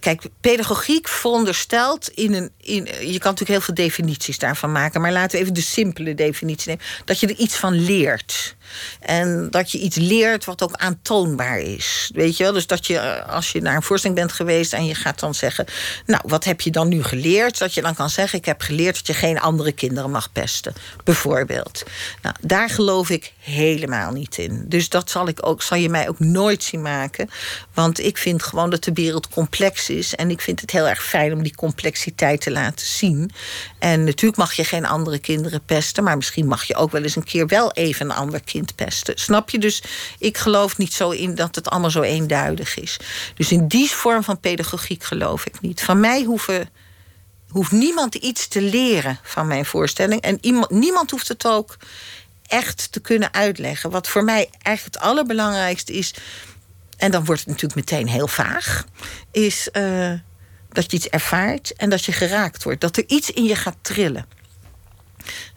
[0.00, 2.50] kijk, pedagogiek veronderstelt in een.
[2.60, 6.14] In, je kan natuurlijk heel veel definities daarvan maken, maar laten we even de simpele
[6.14, 8.56] definitie nemen: dat je er iets van leert.
[9.00, 12.10] En dat je iets leert wat ook aantoonbaar is.
[12.14, 12.52] Weet je wel?
[12.52, 15.34] Dus dat je, eh, als je naar een voorstelling bent geweest en je gaat dan
[15.34, 15.66] zeggen:
[16.06, 17.58] Nou, wat heb je dan nu geleerd?
[17.58, 20.74] Dat je dan kan zeggen: Ik heb geleerd dat je geen andere kinderen mag pesten,
[21.04, 21.82] bijvoorbeeld.
[22.22, 24.64] Nou, daar geloof ik helemaal niet in.
[24.68, 27.30] Dus dat zal, ik ook, zal je mij ook nooit zien maken.
[27.74, 30.14] Want ik vind gewoon dat de wereld complex is.
[30.14, 33.30] En ik vind het heel erg fijn om die complexiteit te laten zien.
[33.78, 37.16] En natuurlijk mag je geen andere kinderen pesten, maar misschien mag je ook wel eens
[37.16, 39.18] een keer wel even een ander kind pesten.
[39.18, 39.58] Snap je?
[39.58, 39.82] Dus
[40.18, 42.96] ik geloof niet zo in dat het allemaal zo eenduidig is.
[43.34, 45.82] Dus in die vorm van pedagogiek geloof ik niet.
[45.82, 46.68] Van mij hoeven,
[47.48, 50.20] hoeft niemand iets te leren van mijn voorstelling.
[50.20, 51.76] En iemand, niemand hoeft het ook
[52.46, 53.90] echt te kunnen uitleggen.
[53.90, 56.14] Wat voor mij eigenlijk het allerbelangrijkste is.
[56.96, 58.84] En dan wordt het natuurlijk meteen heel vaag.
[59.30, 60.12] Is uh,
[60.68, 62.80] dat je iets ervaart en dat je geraakt wordt.
[62.80, 64.26] Dat er iets in je gaat trillen.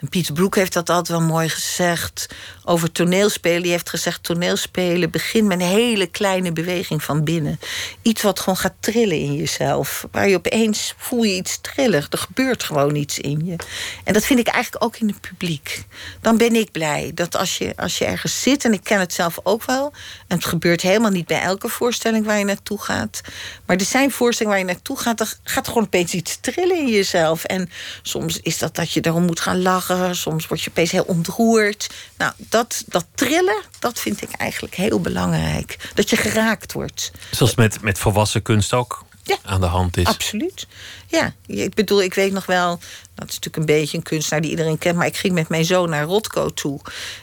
[0.04, 2.28] En Piet Broek heeft dat altijd wel mooi gezegd
[2.64, 3.62] over toneelspelen.
[3.62, 7.60] Die heeft gezegd: toneelspelen begint met een hele kleine beweging van binnen.
[8.02, 10.08] Iets wat gewoon gaat trillen in jezelf.
[10.12, 12.06] Waar je opeens voel je iets trillen.
[12.10, 13.56] Er gebeurt gewoon iets in je.
[14.04, 15.84] En dat vind ik eigenlijk ook in het publiek.
[16.22, 19.14] Dan ben ik blij dat als je, als je ergens zit, en ik ken het
[19.14, 19.94] zelf ook wel.
[20.28, 23.22] En het gebeurt helemaal niet bij elke voorstelling waar je naartoe gaat.
[23.66, 26.90] Maar er zijn voorstellingen waar je naartoe gaat, dan gaat gewoon opeens iets trillen in
[26.90, 27.44] jezelf.
[27.44, 27.70] En
[28.02, 29.93] soms is dat dat je daarom moet gaan lachen.
[30.12, 31.90] Soms word je opeens heel ontroerd.
[32.18, 35.92] Nou, dat, dat trillen, dat vind ik eigenlijk heel belangrijk.
[35.94, 37.12] Dat je geraakt wordt.
[37.32, 40.06] Zoals met, met volwassen kunst ook ja, aan de hand is.
[40.06, 40.68] Absoluut.
[41.08, 42.80] Ja, ik bedoel, ik weet nog wel...
[43.16, 44.98] dat is natuurlijk een beetje een kunstenaar die iedereen kent...
[44.98, 46.80] maar ik ging met mijn zoon naar Rotko toe.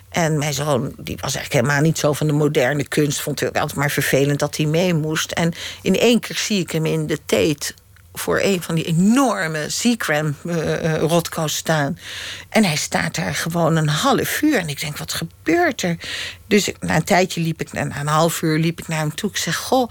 [0.09, 3.20] En mijn zoon, die was eigenlijk helemaal niet zo van de moderne kunst...
[3.20, 5.30] vond het altijd maar vervelend dat hij mee moest.
[5.30, 5.52] En
[5.83, 7.74] in één keer zie ik hem in de Tate
[8.12, 11.98] voor een van die enorme Seacram uh, rotko's staan.
[12.48, 14.58] En hij staat daar gewoon een half uur.
[14.58, 15.96] En ik denk, wat gebeurt er?
[16.46, 19.30] Dus na een tijdje liep ik, na een half uur liep ik naar hem toe.
[19.30, 19.90] Ik zeg, goh,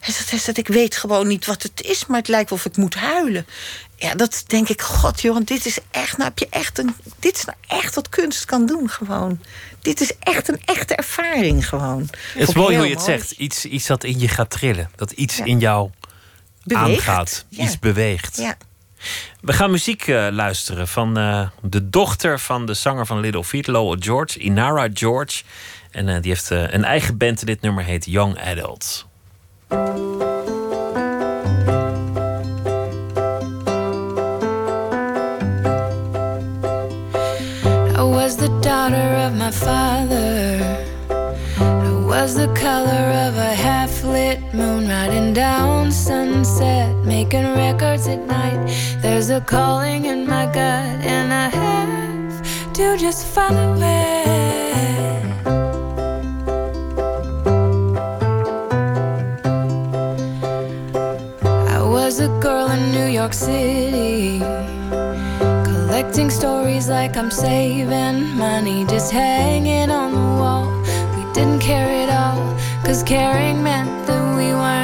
[0.00, 2.06] hij zegt, hij ik weet gewoon niet wat het is...
[2.06, 3.46] maar het lijkt wel of ik moet huilen.
[3.96, 6.94] Ja, dat denk ik, god joh, dit is echt, nou heb je echt een...
[7.18, 9.40] dit is nou echt wat kunst kan doen gewoon.
[9.80, 12.08] Dit is echt een echte ervaring gewoon.
[12.34, 13.30] Het is mooi hoe je het zegt.
[13.30, 14.90] Iets, iets dat in je gaat trillen.
[14.96, 15.90] Dat iets in jou
[16.66, 18.36] aangaat, iets beweegt.
[18.36, 18.56] Ja.
[19.40, 23.66] We gaan muziek uh, luisteren van uh, de dochter van de zanger van Little Feet,
[23.66, 25.42] Lowell George, Inara George.
[25.90, 27.46] En uh, die heeft een eigen band.
[27.46, 29.06] Dit nummer heet Young Adults.
[37.96, 40.60] I was the daughter of my father.
[41.58, 43.54] I was the color of a
[44.52, 48.60] moon riding down sunset, making records at night.
[49.02, 54.10] There's a calling in my gut, and I have to just follow it.
[61.76, 64.40] I was a girl in New York City.
[65.64, 70.66] Collecting stories like I'm saving money, just hanging on the wall.
[71.16, 72.40] We didn't care at all,
[72.84, 74.79] cause caring meant that we weren't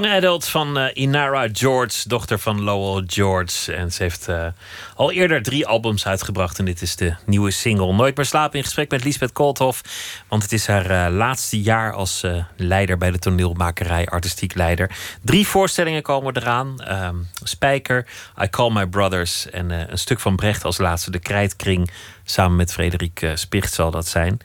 [0.00, 3.72] Young van eh, Inara George, dochter van Lowell George.
[3.72, 4.46] En ze heeft eh,
[4.94, 6.58] al eerder drie albums uitgebracht.
[6.58, 7.92] En dit is de nieuwe single.
[7.92, 9.82] Nooit meer slapen in gesprek met Lisbeth Koolthof.
[10.28, 12.24] Want het is haar eh, laatste jaar als
[12.56, 14.90] leider bij de toneelmakerij, artistiek leider.
[15.22, 16.80] Drie voorstellingen komen eraan.
[16.80, 18.06] Ehm, Spijker,
[18.42, 21.10] I Call My Brothers en een stuk van Brecht als laatste.
[21.10, 21.90] De Krijtkring,
[22.24, 24.40] samen met Frederik Spicht zal dat zijn.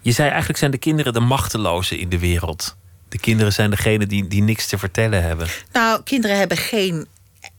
[0.00, 2.76] Je zei eigenlijk zijn de kinderen de machtelozen in de wereld.
[3.08, 5.48] De kinderen zijn degene die, die niks te vertellen hebben.
[5.72, 7.06] Nou, kinderen hebben geen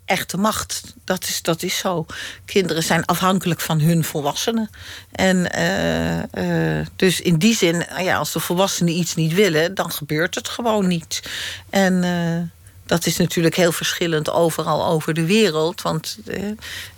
[0.10, 0.94] echte macht.
[1.04, 2.06] Dat is, dat is zo.
[2.46, 4.70] Kinderen zijn afhankelijk van hun volwassenen.
[5.12, 9.92] En eh, eh, dus in die zin, ja, als de volwassenen iets niet willen, dan
[9.92, 11.22] gebeurt het gewoon niet.
[11.70, 12.59] En eh,
[12.90, 15.82] dat is natuurlijk heel verschillend overal over de wereld.
[15.82, 16.44] Want eh,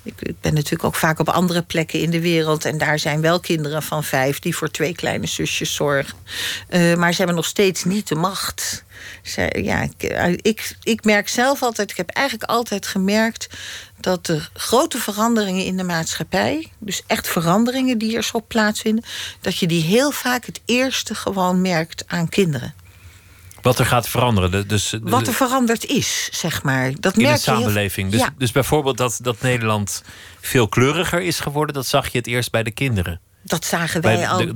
[0.04, 2.66] ik, ben natuurlijk ook vaak op andere plekken in de wereld.
[2.66, 6.18] En daar zijn wel kinderen van vijf die voor twee kleine zusjes zorgen.
[6.68, 8.84] Eh, maar ze hebben nog steeds niet de macht.
[9.24, 13.48] Ze, ja, ik, eh, ik, ik merk zelf altijd, ik heb eigenlijk altijd gemerkt
[14.00, 19.04] dat de grote veranderingen in de maatschappij, dus echt veranderingen die er zo plaatsvinden,
[19.42, 22.74] dat je die heel vaak het eerste gewoon merkt aan kinderen.
[23.62, 24.52] Wat er gaat veranderen.
[24.52, 26.92] de- Dus, Wat er veranderd is, zeg maar.
[27.00, 28.12] Dat in merk de samenleving.
[28.12, 28.34] Dus, Ja.
[28.38, 30.04] dus bijvoorbeeld dat, dat Nederland
[30.42, 33.20] veel kleuriger is geworden, dat zag je het eerst bij de kinderen.
[33.44, 34.38] Dat zagen wij al.
[34.38, 34.54] de- de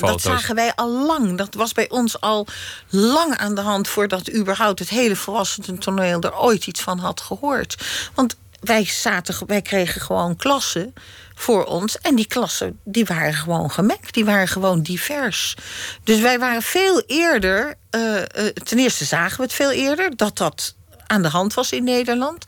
[0.00, 1.38] dat, zagen wij al lang.
[1.38, 2.46] Dat was bij ons al
[2.88, 7.76] lang aan de hand voordat überhaupt het hele volwassenentoneel er ooit iets van had gehoord.
[8.14, 10.94] Want wij, zaten, wij kregen gewoon klassen
[11.38, 11.98] voor ons.
[11.98, 14.14] En die klassen die waren gewoon gemengd.
[14.14, 15.56] Die waren gewoon divers.
[16.04, 17.74] Dus wij waren veel eerder.
[17.90, 20.76] eh, eh, ten eerste zagen we het veel eerder dat dat
[21.06, 22.44] aan de hand was in Nederland.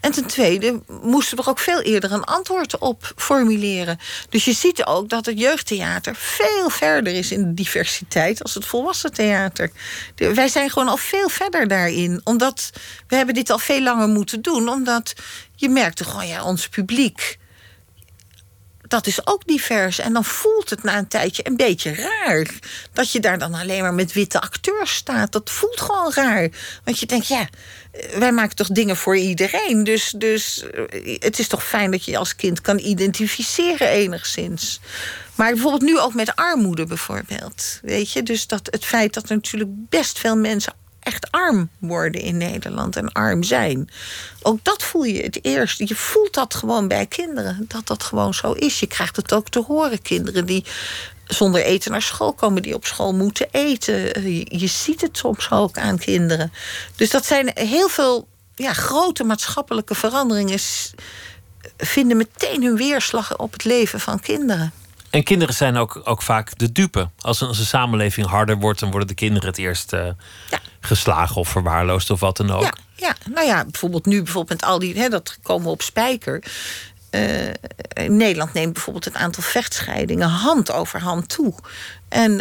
[0.00, 3.98] En ten tweede moesten we er ook veel eerder een antwoord op formuleren.
[4.28, 8.66] Dus je ziet ook dat het jeugdtheater veel verder is in de diversiteit als het
[8.66, 9.70] volwassen theater.
[10.14, 12.20] Wij zijn gewoon al veel verder daarin.
[12.24, 12.70] Omdat
[13.08, 14.68] we hebben dit al veel langer moeten doen.
[14.68, 15.12] Omdat
[15.54, 17.38] je merkte gewoon, ja, ons publiek
[18.88, 19.98] dat is ook divers.
[19.98, 22.50] En dan voelt het na een tijdje een beetje raar.
[22.92, 25.32] Dat je daar dan alleen maar met witte acteurs staat.
[25.32, 26.48] Dat voelt gewoon raar.
[26.84, 27.48] Want je denkt, ja,
[28.18, 29.84] wij maken toch dingen voor iedereen.
[29.84, 34.80] Dus, dus eh, het is toch fijn dat je als kind kan identificeren enigszins.
[35.34, 37.78] Maar bijvoorbeeld nu ook met armoede bijvoorbeeld.
[37.82, 40.72] Weet je, dus dat het feit dat er natuurlijk best veel mensen
[41.08, 43.90] echt arm worden in Nederland en arm zijn.
[44.42, 45.88] Ook dat voel je het eerst.
[45.88, 48.80] Je voelt dat gewoon bij kinderen, dat dat gewoon zo is.
[48.80, 50.64] Je krijgt het ook te horen, kinderen die
[51.24, 54.22] zonder eten naar school komen, die op school moeten eten.
[54.58, 56.52] Je, ziet het soms ook aan kinderen.
[56.96, 60.58] Dus dat zijn heel veel ja, grote maatschappelijke veranderingen.
[61.76, 64.72] Vinden meteen hun weerslag op het leven van kinderen.
[65.18, 67.10] En kinderen zijn ook, ook vaak de dupe.
[67.20, 70.08] Als een, als een samenleving harder wordt, dan worden de kinderen het eerst uh,
[70.80, 72.62] geslagen of verwaarloosd of wat dan ook.
[72.62, 73.14] Ja, ja.
[73.32, 76.42] nou ja, bijvoorbeeld nu bijvoorbeeld met al die, hè, dat komen op spijker.
[77.10, 77.52] Uh,
[78.08, 81.54] Nederland neemt bijvoorbeeld het aantal vechtscheidingen hand over hand toe.
[82.08, 82.32] En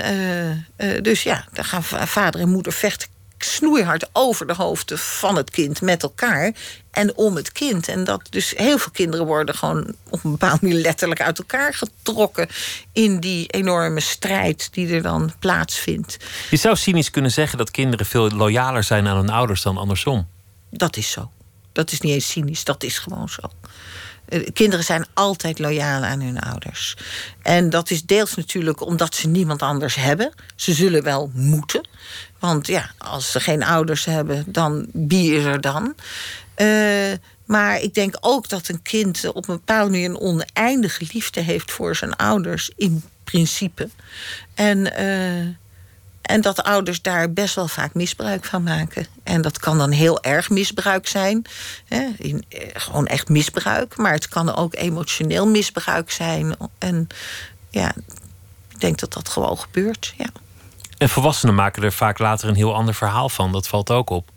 [0.78, 3.08] uh, dus ja, dan gaan vader en moeder vechten
[3.38, 6.52] snoeihard over de hoofden van het kind met elkaar
[6.98, 7.88] en om het kind.
[7.88, 11.74] En dat dus heel veel kinderen worden gewoon op een bepaalde manier letterlijk uit elkaar
[11.74, 12.48] getrokken
[12.92, 16.18] in die enorme strijd die er dan plaatsvindt.
[16.50, 20.28] Je zou cynisch kunnen zeggen dat kinderen veel loyaler zijn aan hun ouders dan andersom.
[20.70, 21.32] Dat is zo.
[21.72, 23.42] Dat is niet eens cynisch, dat is gewoon zo.
[24.26, 26.98] Eh, kinderen zijn altijd loyaal aan hun ouders.
[27.42, 30.34] En dat is deels natuurlijk omdat ze niemand anders hebben.
[30.56, 31.88] Ze zullen wel moeten.
[32.40, 35.96] Want ja, als ze geen ouders hebben, dan wie is er dan?
[36.58, 37.14] Uh,
[37.46, 41.72] maar ik denk ook dat een kind op een bepaalde manier een oneindige liefde heeft
[41.72, 43.90] voor zijn ouders, in principe.
[44.54, 45.56] En, uh,
[46.22, 49.08] en dat ouders daar best wel vaak misbruik van maken.
[49.24, 51.46] En dat kan dan heel erg misbruik zijn.
[51.86, 52.08] Hè?
[52.18, 53.98] In, eh, gewoon echt misbruik.
[53.98, 56.56] Maar het kan ook emotioneel misbruik zijn.
[56.78, 57.08] En
[57.70, 57.94] ja,
[58.70, 60.14] ik denk dat dat gewoon gebeurt.
[60.18, 60.30] Ja.
[60.98, 63.52] En volwassenen maken er vaak later een heel ander verhaal van.
[63.52, 64.30] Dat valt ook op.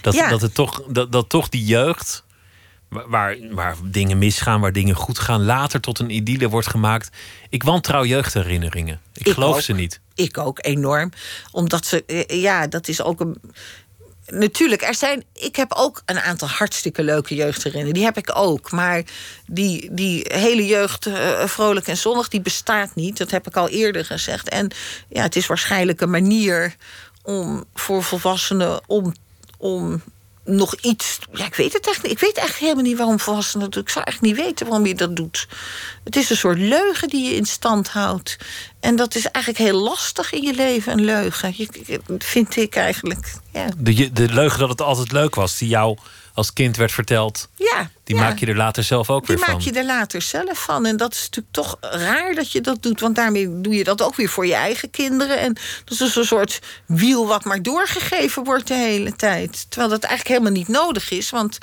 [0.00, 2.24] Dat, dat, het toch, dat, dat toch die jeugd,
[2.88, 7.16] waar, waar dingen misgaan, waar dingen goed gaan, later tot een idylle wordt gemaakt.
[7.48, 9.00] Ik wantrouw jeugdherinneringen.
[9.14, 10.00] Ik, ik geloof ze niet.
[10.14, 11.12] Ik ook enorm.
[11.50, 13.36] Omdat ze, eh, ja, dat is ook een
[14.26, 15.24] natuurlijk, er zijn.
[15.34, 17.94] Ik heb ook een aantal hartstikke leuke jeugdherinneringen.
[17.94, 18.70] Die heb ik ook.
[18.70, 19.02] Maar
[19.46, 23.18] die, die hele jeugd, uh, vrolijk en zonnig, die bestaat niet.
[23.18, 24.48] Dat heb ik al eerder gezegd.
[24.48, 24.70] En
[25.08, 26.76] ja, het is waarschijnlijk een manier
[27.22, 29.14] om voor volwassenen om,
[29.62, 30.02] om
[30.44, 31.18] nog iets.
[31.32, 32.12] Ja, ik weet het echt niet.
[32.12, 33.82] Ik weet echt helemaal niet waarom volwassenen dat doen.
[33.82, 35.48] Ik zou echt niet weten waarom je dat doet.
[36.04, 38.36] Het is een soort leugen die je in stand houdt.
[38.80, 41.54] En dat is eigenlijk heel lastig in je leven, een leugen.
[41.56, 43.34] Je, vind ik eigenlijk.
[43.52, 43.68] Ja.
[43.76, 45.98] De, de leugen dat het altijd leuk was, die jou
[46.34, 47.48] als kind werd verteld.
[47.56, 47.90] Ja.
[48.04, 49.46] Die maak je er later zelf ook weer van.
[49.46, 50.86] Die maak je er later zelf van.
[50.86, 53.00] En dat is natuurlijk toch raar dat je dat doet.
[53.00, 55.38] Want daarmee doe je dat ook weer voor je eigen kinderen.
[55.38, 59.66] En dat is dus een soort wiel wat maar doorgegeven wordt de hele tijd.
[59.68, 61.30] Terwijl dat eigenlijk helemaal niet nodig is.
[61.30, 61.58] Want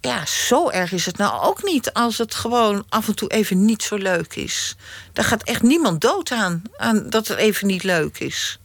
[0.00, 3.64] ja, zo erg is het nou ook niet als het gewoon af en toe even
[3.64, 4.76] niet zo leuk is.
[5.12, 8.58] Daar gaat echt niemand dood aan, aan dat het even niet leuk is.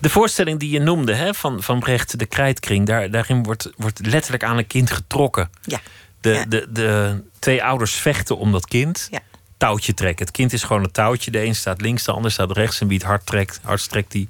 [0.00, 4.06] De voorstelling die je noemde hè, van, van Brecht, de Krijtkring, daar, daarin wordt, wordt
[4.06, 5.50] letterlijk aan een kind getrokken.
[5.62, 5.80] Ja.
[6.20, 9.08] De, De, de twee ouders vechten om dat kind.
[9.10, 9.20] Ja.
[9.56, 10.26] Touwtje trekken.
[10.26, 11.30] Het kind is gewoon een touwtje.
[11.30, 12.80] De een staat links, de ander staat rechts.
[12.80, 14.28] En wie het hard trekt, hard trekt, die,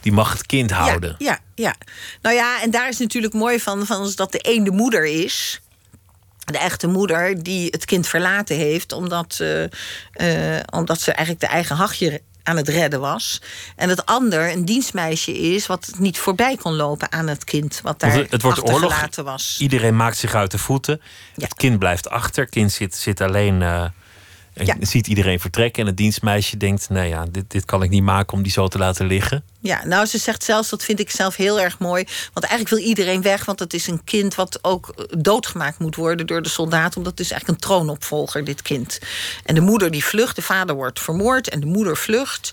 [0.00, 1.14] die mag het kind houden.
[1.18, 1.74] Ja, ja, ja.
[2.22, 5.60] Nou ja, en daar is natuurlijk mooi van, van dat de een de moeder is
[6.52, 11.50] de echte moeder die het kind verlaten heeft omdat, uh, uh, omdat ze eigenlijk de
[11.50, 13.40] eigen hachje aan het redden was.
[13.76, 18.00] En het ander een dienstmeisje is wat niet voorbij kon lopen aan het kind wat
[18.00, 19.08] daar het, het wordt oorlog.
[19.16, 19.56] was.
[19.58, 21.00] Iedereen maakt zich uit de voeten.
[21.34, 22.42] Het kind blijft achter.
[22.42, 23.60] Het kind zit, zit alleen.
[23.60, 23.84] Uh,
[24.54, 24.76] ja.
[24.80, 25.82] ziet iedereen vertrekken.
[25.82, 28.68] En het dienstmeisje denkt: nou ja, dit, dit kan ik niet maken om die zo
[28.68, 29.44] te laten liggen.
[29.62, 32.04] Ja, nou, ze zegt zelfs, dat vind ik zelf heel erg mooi.
[32.32, 36.26] Want eigenlijk wil iedereen weg, want het is een kind wat ook doodgemaakt moet worden
[36.26, 36.96] door de soldaten.
[36.96, 38.98] Omdat het is eigenlijk een troonopvolger, dit kind.
[39.44, 42.52] En de moeder die vlucht, de vader wordt vermoord en de moeder vlucht.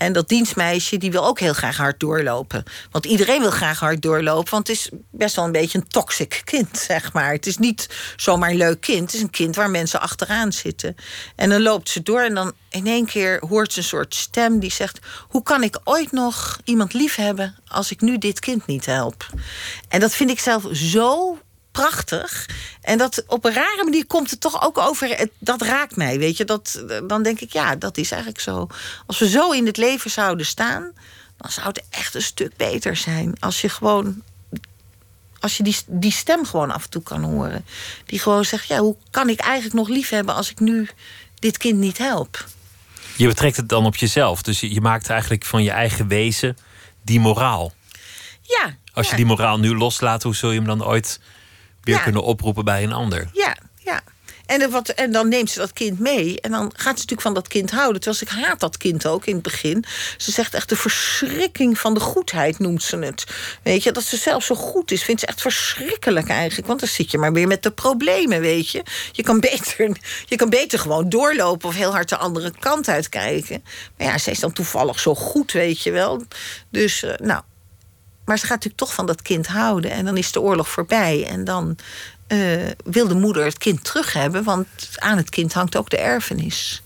[0.00, 2.64] En dat dienstmeisje die wil ook heel graag hard doorlopen.
[2.90, 4.50] Want iedereen wil graag hard doorlopen.
[4.50, 7.32] Want het is best wel een beetje een toxic kind, zeg maar.
[7.32, 9.00] Het is niet zomaar een leuk kind.
[9.00, 10.96] Het is een kind waar mensen achteraan zitten.
[11.36, 14.58] En dan loopt ze door en dan in één keer hoort ze een soort stem
[14.58, 14.98] die zegt:
[15.28, 19.26] Hoe kan ik ooit nog iemand lief hebben als ik nu dit kind niet help?
[19.88, 21.38] En dat vind ik zelf zo
[21.72, 22.48] prachtig.
[22.80, 25.28] En dat op een rare manier komt het toch ook over.
[25.38, 26.44] dat raakt mij, weet je.
[26.44, 28.66] Dat, dan denk ik, ja, dat is eigenlijk zo.
[29.06, 30.92] Als we zo in het leven zouden staan,
[31.36, 33.34] dan zou het echt een stuk beter zijn.
[33.40, 34.22] Als je gewoon
[35.40, 37.64] als je die, die stem gewoon af en toe kan horen.
[38.06, 40.88] Die gewoon zegt, ja, hoe kan ik eigenlijk nog lief hebben als ik nu
[41.38, 42.44] dit kind niet help?
[43.16, 44.42] Je betrekt het dan op jezelf.
[44.42, 46.56] Dus je, je maakt eigenlijk van je eigen wezen
[47.02, 47.72] die moraal.
[48.42, 48.76] Ja.
[48.92, 49.10] Als ja.
[49.10, 51.20] je die moraal nu loslaat, hoe zul je hem dan ooit
[51.82, 52.02] weer Ja.
[52.02, 53.28] kunnen oproepen bij een ander?
[53.32, 54.00] Ja, ja.
[54.46, 56.40] En, dan wat, en dan neemt ze dat kind mee.
[56.40, 58.00] En dan gaat ze natuurlijk van dat kind houden.
[58.00, 59.84] Terwijl ik haat dat kind ook in het begin.
[60.16, 63.24] Ze zegt echt de verschrikking van de goedheid, noemt ze het.
[63.62, 66.66] Weet je, dat ze zelf zo goed is, vindt ze echt verschrikkelijk eigenlijk.
[66.66, 68.82] Want dan zit je maar weer met de problemen, weet je.
[69.12, 73.64] Je kan beter, je kan beter gewoon doorlopen of heel hard de andere kant uitkijken.
[73.98, 76.22] Maar ja, zij is dan toevallig zo goed, weet je wel.
[76.70, 77.42] Dus, eh, nou.
[78.30, 79.90] Maar ze gaat natuurlijk toch van dat kind houden.
[79.90, 81.26] En dan is de oorlog voorbij.
[81.26, 81.76] En dan
[82.26, 82.38] eh,
[82.84, 84.44] wil de moeder het kind terug hebben.
[84.44, 86.82] Want aan het kind hangt ook de erfenis.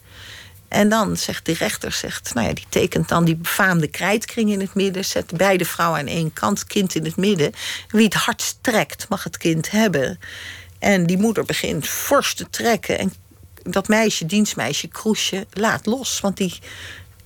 [0.68, 4.60] En dan zegt de rechter, zegt, nou ja, die tekent dan die befaamde krijtkring in
[4.60, 5.04] het midden.
[5.04, 7.52] Zet beide vrouwen aan één kant, kind in het midden.
[7.88, 10.20] Wie het hardst trekt, mag het kind hebben.
[10.78, 12.98] En die moeder begint fors te trekken.
[12.98, 13.12] En
[13.62, 16.20] dat meisje, dienstmeisje, Kroesje, laat los.
[16.20, 16.58] Want die,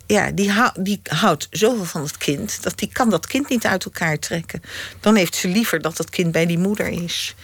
[0.09, 2.63] ja, die, die houdt zoveel van het kind...
[2.63, 4.63] dat die kan dat kind niet uit elkaar trekken.
[5.01, 7.35] Dan heeft ze liever dat dat kind bij die moeder is.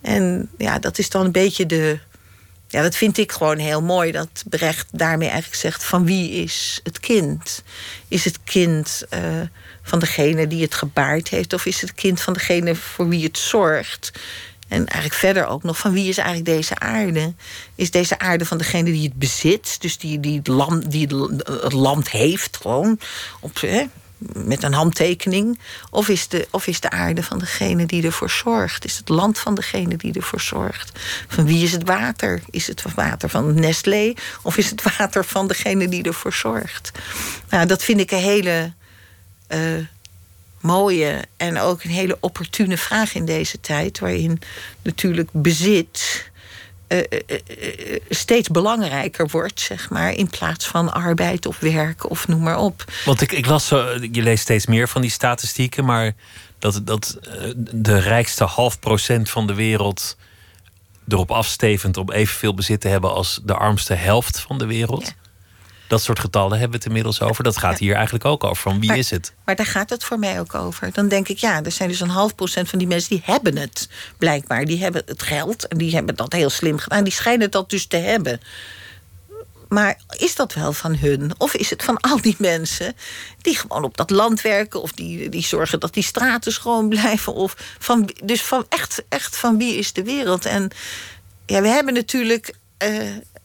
[0.00, 1.98] En ja, dat is dan een beetje de...
[2.68, 4.12] Ja, dat vind ik gewoon heel mooi.
[4.12, 7.62] Dat Brecht daarmee eigenlijk zegt: van wie is het kind?
[8.08, 9.40] Is het kind eh,
[9.82, 13.38] van degene die het gebaard heeft, of is het kind van degene voor wie het
[13.38, 14.12] zorgt?
[14.70, 17.34] En eigenlijk verder ook nog: van wie is eigenlijk deze aarde?
[17.74, 21.06] Is deze aarde van degene die het bezit, dus die, die, het, land, die
[21.62, 22.98] het, land heeft, gewoon
[24.32, 25.58] met een handtekening?
[25.90, 28.84] Of is, de, of is de aarde van degene die ervoor zorgt?
[28.84, 30.98] Is het land van degene die ervoor zorgt?
[31.28, 32.42] Van wie is het water?
[32.50, 34.12] Is het water van Nestlé?
[34.42, 36.90] Of is het water van degene die ervoor zorgt?
[37.48, 38.72] Nou, dat vind ik een hele
[39.46, 39.60] eh,
[40.60, 44.40] mooie en ook een hele opportune vraag in deze tijd, waarin
[44.82, 46.28] natuurlijk bezit.
[46.86, 52.28] eh, eh, eh, steeds belangrijker wordt, zeg maar, in plaats van arbeid of werk of
[52.28, 52.84] noem maar op.
[53.04, 56.12] Want ik, ik las, zo, je leest steeds meer van die statistieken, maar
[56.58, 57.18] dat, dat
[57.56, 60.16] de rijkste half procent van de wereld
[61.08, 65.06] erop afstevend om evenveel bezit te hebben als de armste helft van de wereld.
[65.06, 65.29] Ja.
[65.90, 67.44] Dat soort getallen hebben we het inmiddels over.
[67.44, 67.84] Dat gaat Ja.
[67.84, 68.56] hier eigenlijk ook over.
[68.62, 69.32] Van wie Maar- is het?
[69.44, 70.92] Maar daar gaat het voor mij ook over.
[70.92, 73.56] Dan denk ik, ja, er zijn dus een half procent van die mensen die hebben
[73.56, 73.88] het.
[74.18, 77.04] Blijkbaar, die hebben het geld en die hebben dat heel slim gedaan.
[77.04, 78.40] Die schijnen dat dus te hebben.
[79.68, 81.32] Maar is dat wel van hun?
[81.38, 82.94] Of is het van al die mensen
[83.40, 84.82] die gewoon op dat land werken...
[84.82, 87.34] of die, die zorgen dat die straten schoon blijven?
[87.34, 90.44] Of van, dus van echt, echt van wie is de wereld?
[90.44, 90.70] En
[91.46, 92.54] ja, we hebben natuurlijk...
[92.78, 92.90] eh,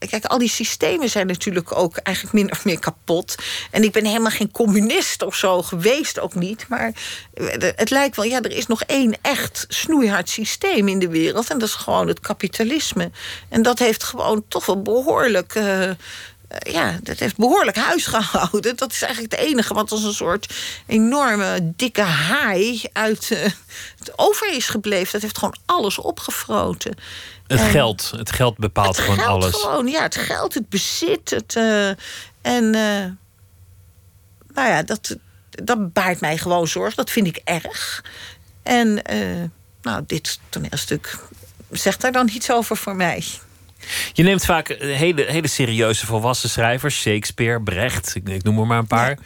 [0.08, 3.36] kijk, al die systemen zijn natuurlijk ook eigenlijk min of meer kapot.
[3.72, 6.66] En ik ben helemaal geen communist of zo geweest, ook niet.
[6.68, 6.94] Maar
[7.76, 11.50] het lijkt wel, ja, er is nog één echt snoeihard systeem in de wereld.
[11.50, 13.12] En dat is gewoon het kapitalisme.
[13.50, 15.56] En dat heeft gewoon toch wel behoorlijk.
[15.56, 15.90] eh,
[16.60, 18.76] ja, dat heeft behoorlijk huis gehouden.
[18.76, 20.54] Dat is eigenlijk het enige wat als een soort
[20.86, 23.44] enorme dikke haai uit eh,
[24.00, 25.12] het over is gebleven.
[25.12, 26.98] Dat heeft gewoon alles opgefroten.
[27.48, 28.14] Het En- geld.
[28.16, 29.56] Het geld bepaalt het gewoon geld alles.
[29.56, 31.30] Gewoon, ja, het geld, het bezit.
[31.30, 31.88] Het, eh,
[32.42, 33.06] en eh,
[34.54, 35.18] nou ja, dat,
[35.50, 36.96] dat baart mij gewoon zorg.
[36.96, 38.04] Dat vind ik erg.
[38.64, 39.44] En eh,
[39.82, 41.18] nou, dit toneelstuk
[41.72, 43.24] zegt daar dan iets over voor mij.
[44.14, 48.78] Je neemt vaak hele, hele serieuze volwassen schrijvers, Shakespeare, Brecht, ik, ik noem er maar
[48.78, 49.18] een paar.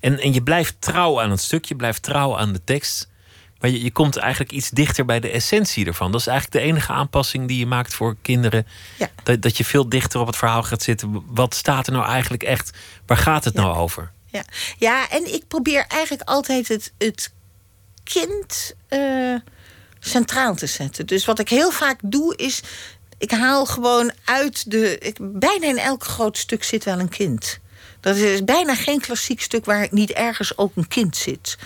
[0.00, 3.10] En, en je blijft trouw aan het stuk, je blijft trouw aan de tekst.
[3.60, 6.12] Maar je, je komt eigenlijk iets dichter bij de essentie ervan.
[6.12, 8.66] Dat is eigenlijk de enige aanpassing die je maakt voor kinderen.
[8.98, 9.10] Ja.
[9.22, 11.24] Dat, dat je veel dichter op het verhaal gaat zitten.
[11.26, 12.70] Wat staat er nou eigenlijk echt?
[13.06, 14.12] Waar gaat het nou over?
[14.26, 14.44] Ja,
[14.78, 17.32] ja en ik probeer eigenlijk altijd het, het
[18.04, 19.34] kind eh,
[19.98, 21.06] centraal te zetten.
[21.06, 22.62] Dus wat ik heel vaak doe is.
[23.22, 24.98] Ik haal gewoon uit de.
[24.98, 27.58] Ik, bijna in elk groot stuk zit wel een kind.
[28.02, 31.56] Dat is bijna geen klassiek stuk waar niet ergens ook een kind zit.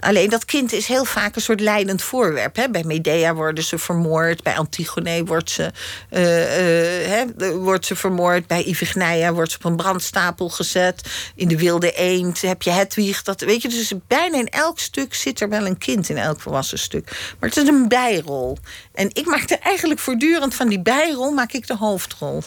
[0.00, 2.56] Alleen dat kind is heel vaak een soort leidend voorwerp.
[2.56, 2.68] Hè.
[2.70, 4.42] Bij Medea worden ze vermoord.
[4.42, 5.72] Bij Antigone wordt ze,
[6.10, 8.46] eh, eh, hè, wordt ze vermoord.
[8.46, 11.08] Bij Iphigenia wordt ze op een brandstapel gezet.
[11.34, 13.22] In de Wilde Eend heb je Hedwig.
[13.22, 16.40] Dat, weet je, dus bijna in elk stuk zit er wel een kind in elk
[16.40, 17.34] volwassen stuk.
[17.38, 18.58] Maar het is een bijrol.
[18.94, 22.42] En ik maak er eigenlijk voortdurend van die bijrol maak ik de hoofdrol.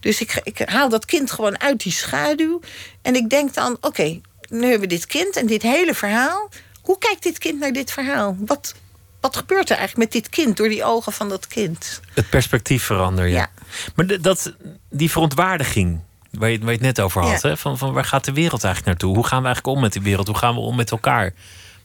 [0.00, 2.60] Dus ik, ik haal dat kind gewoon uit die schaduw.
[3.02, 6.48] En ik denk dan, oké, nu hebben we dit kind en dit hele verhaal.
[6.82, 8.36] Hoe kijkt dit kind naar dit verhaal?
[8.38, 8.74] Wat,
[9.20, 12.00] wat gebeurt er eigenlijk met dit kind door die ogen van dat kind?
[12.14, 13.36] Het perspectief verandert, ja.
[13.36, 13.50] Ja.
[13.94, 14.52] Maar dat,
[14.90, 17.48] die verontwaardiging, waar je, waar je het net over had, Ja.
[17.48, 17.56] hè?
[17.56, 19.14] Van, van waar gaat de wereld eigenlijk naartoe?
[19.16, 20.26] Hoe gaan we eigenlijk om met die wereld?
[20.26, 21.34] Hoe gaan we om met elkaar?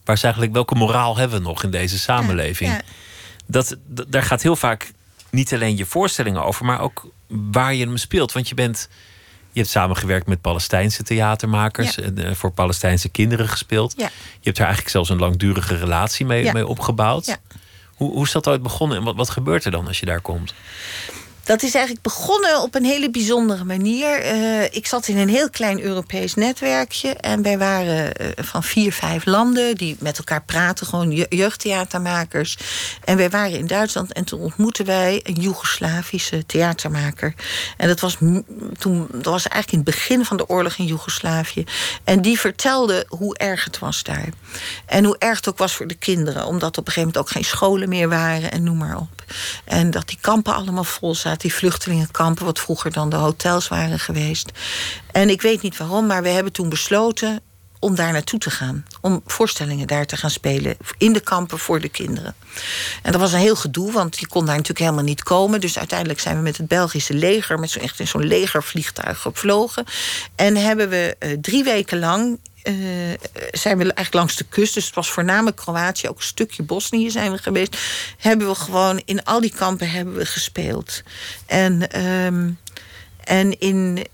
[0.03, 2.71] waar is eigenlijk, welke moraal hebben we nog in deze samenleving?
[2.71, 2.81] Ja,
[3.45, 3.75] dat-
[4.07, 4.91] daar gaat heel vaak
[5.33, 8.31] niet alleen je voorstellingen over, maar ook waar je hem speelt.
[8.31, 8.89] Want je bent.
[9.51, 11.95] Je hebt samengewerkt met Palestijnse theatermakers.
[11.95, 12.03] Ja.
[12.03, 13.93] En eh, voor Palestijnse kinderen gespeeld.
[13.97, 14.05] Ja.
[14.05, 16.51] Je hebt daar eigenlijk zelfs een langdurige relatie mee, Ja.
[16.51, 17.37] mee opgebouwd.
[17.95, 20.21] Hoe, hoe is dat ooit begonnen en wat, wat gebeurt er dan als je daar
[20.21, 20.53] komt?
[21.43, 24.21] Dat is eigenlijk begonnen op een hele bijzondere manier.
[24.21, 27.09] Eh, ik zat in een heel klein Europees netwerkje.
[27.13, 30.87] En wij waren eh, van vier, vijf landen die met elkaar praten.
[30.87, 32.57] Gewoon je- jeugdtheatermakers.
[33.03, 37.33] En wij waren in Duitsland en toen ontmoetten wij een Joegoslavische theatermaker.
[37.77, 38.17] En dat was,
[38.79, 41.63] toen, dat was eigenlijk in het begin van de oorlog in Joegoslavië.
[42.03, 44.29] En die vertelde hoe erg het was daar.
[44.85, 46.45] En hoe erg het ook was voor de kinderen.
[46.45, 49.22] Omdat op een gegeven moment ook geen scholen meer waren en noem maar op.
[49.65, 51.39] En dat die kampen allemaal vol zaten.
[51.39, 54.51] Die vluchtelingenkampen, wat vroeger dan de hotels waren geweest.
[55.11, 57.41] En ik weet niet waarom, maar we hebben toen besloten
[57.83, 58.85] om daar naartoe te gaan.
[59.01, 60.77] Om voorstellingen daar te gaan spelen.
[60.97, 62.35] In de kampen voor de kinderen.
[63.01, 65.61] En dat was een heel gedoe, want je kon daar natuurlijk helemaal niet komen.
[65.61, 67.59] Dus uiteindelijk zijn we met het Belgische leger...
[67.59, 69.85] met zo'n echt zo'n legervliegtuig gevlogen.
[70.35, 72.39] En hebben we eh, drie weken lang...
[72.63, 72.73] eh,
[73.51, 77.09] zijn we eigenlijk langs de kust, dus het was voornamelijk Kroatië, ook een stukje Bosnië
[77.11, 77.77] zijn we geweest.
[78.17, 81.03] Hebben we gewoon in al die kampen hebben we gespeeld.
[81.45, 82.49] En, ehm,
[83.23, 84.05] en, in,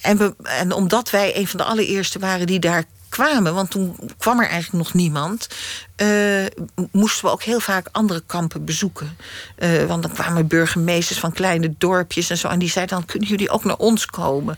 [0.00, 4.40] en, en omdat wij een van de allereerste waren die daar kwamen, want toen kwam
[4.40, 5.48] er eigenlijk nog niemand,
[5.96, 6.46] eh,
[6.90, 9.16] moesten we ook heel vaak andere kampen bezoeken.
[9.56, 12.48] Eh, want dan kwamen burgemeesters van kleine dorpjes en zo.
[12.48, 14.56] En die zeiden dan, kunnen jullie ook naar ons komen?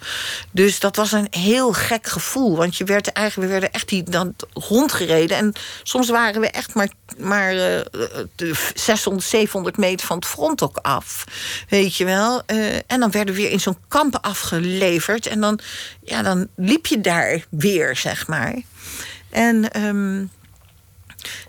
[0.50, 2.56] Dus dat was een heel gek gevoel.
[2.56, 5.36] Want je werd eigenlijk, we werden echt die, dan rondgereden.
[5.36, 7.54] En soms waren we echt maar, maar
[8.34, 11.24] de 600, 700 meter van het front ook af.
[11.68, 12.42] Weet je wel?
[12.46, 15.26] Eh, en dan werden we weer in zo'n kamp afgeleverd.
[15.26, 15.58] En dan,
[16.02, 18.54] ja, dan liep je daar weer, zeg maar.
[19.30, 19.70] En...
[19.70, 20.24] ehm,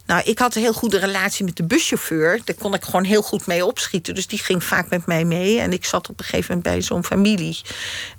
[0.05, 2.41] nou, ik had een heel goede relatie met de buschauffeur.
[2.43, 4.15] Daar kon ik gewoon heel goed mee opschieten.
[4.15, 5.59] Dus die ging vaak met mij mee.
[5.59, 7.57] En ik zat op een gegeven moment bij zo'n familie.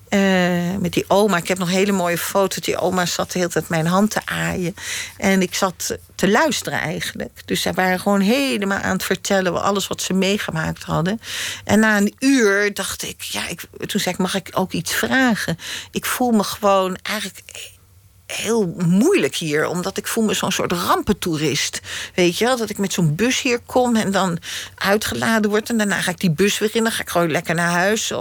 [0.09, 1.37] eh, met die oma.
[1.37, 2.61] Ik heb nog hele mooie foto.
[2.61, 4.75] Die oma zat de hele tijd mijn hand te aaien.
[5.17, 7.43] En ik zat te luisteren eigenlijk.
[7.45, 9.63] Dus zij waren gewoon helemaal aan het vertellen...
[9.63, 11.21] alles wat ze meegemaakt hadden.
[11.65, 13.23] En na een uur dacht ik...
[13.23, 15.59] Ja, ik toen zei ik, mag ik ook iets vragen?
[15.91, 17.43] Ik voel me gewoon eigenlijk
[18.27, 19.67] heel moeilijk hier.
[19.67, 21.81] Omdat ik voel me zo'n soort rampentoerist.
[22.15, 22.57] Weet je wel?
[22.57, 24.39] Dat ik met zo'n bus hier kom en dan
[24.75, 25.69] uitgeladen word.
[25.69, 26.83] En daarna ga ik die bus weer in.
[26.83, 28.13] Dan ga ik gewoon lekker naar huis.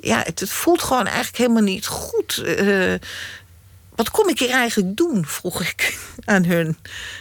[0.00, 2.36] Ja, het, het voelt gewoon eigenlijk helemaal niet goed.
[2.36, 2.94] Eh,
[3.94, 5.26] wat kom ik hier eigenlijk doen?
[5.26, 6.76] Vroeg ik aan hun.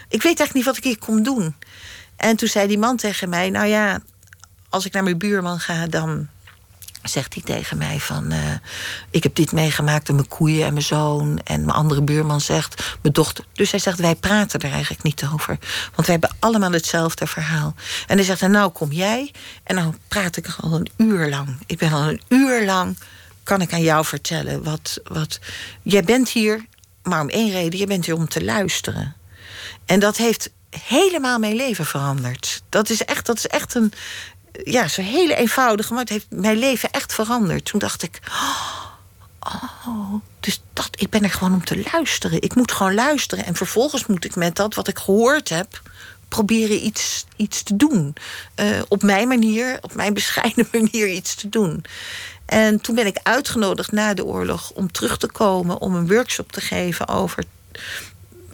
[0.10, 1.56] Ik weet eigenlijk niet wat ik hier kom doen.
[2.16, 3.50] En toen zei die man tegen mij...
[3.50, 4.02] Nou ja,
[4.70, 6.28] als ik naar mijn buurman ga, dan
[7.04, 8.32] zegt hij tegen mij van...
[8.32, 8.40] eh,
[9.10, 11.40] ik heb dit meegemaakt en mijn koeien en mijn zoon...
[11.44, 13.46] en mijn andere buurman zegt, mijn dochter...
[13.54, 15.58] Dus hij zegt, wij praten er eigenlijk niet over.
[15.96, 17.76] Want wij hebben allemaal hetzelfde verhaal.
[18.08, 19.32] En hij zegt, en nou kom jij...
[19.64, 21.58] en dan praat ik al een uur lang.
[21.66, 22.98] Ik ben al een uur lang...
[23.44, 25.00] kan ik aan jou vertellen wat...
[25.04, 25.40] wat
[25.82, 26.66] jij bent hier,
[27.04, 27.80] maar om één reden...
[27.80, 29.16] je bent hier om te luisteren.
[29.86, 30.50] En dat heeft
[30.80, 32.64] helemaal mijn leven veranderd.
[32.70, 33.94] Dat is echt, dat is echt een
[34.64, 37.66] ja, zo'n hele eenvoudige, maar het heeft mijn leven echt veranderd.
[37.66, 38.20] Toen dacht ik,
[39.40, 42.42] oh, dus dat, ik ben er gewoon om te luisteren.
[42.42, 43.46] Ik moet gewoon luisteren.
[43.46, 45.82] En vervolgens moet ik met dat wat ik gehoord heb,
[46.28, 48.16] proberen iets, iets te doen.
[48.56, 51.86] Eh, op mijn manier, op mijn bescheiden manier iets te doen.
[52.46, 56.52] En toen ben ik uitgenodigd na de oorlog om terug te komen om een workshop
[56.52, 57.44] te geven over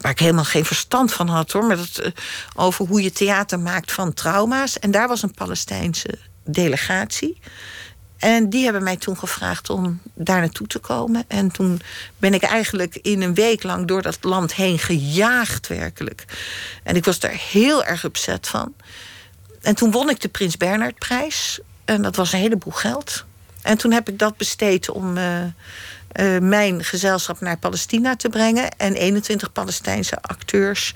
[0.00, 1.64] waar ik helemaal geen verstand van had hoor.
[1.64, 2.10] Maar dat, eh,
[2.56, 4.78] over hoe je theater maakt van trauma's.
[4.78, 7.38] En daar was een Palestijnse delegatie.
[8.18, 11.24] En die hebben mij toen gevraagd om daar naartoe te komen.
[11.28, 11.80] En toen
[12.18, 16.24] ben ik eigenlijk in een week lang door dat land heen gejaagd, werkelijk.
[16.82, 18.74] En ik was daar heel erg upset van.
[19.60, 21.60] En toen won ik de Prins Bernhardprijs.
[21.84, 23.24] En dat was een heleboel geld.
[23.62, 25.42] En toen heb ik dat besteed om eh,
[26.12, 28.70] eh, mijn gezelschap naar Palestina te brengen.
[28.76, 30.94] En 21 Palestijnse acteurs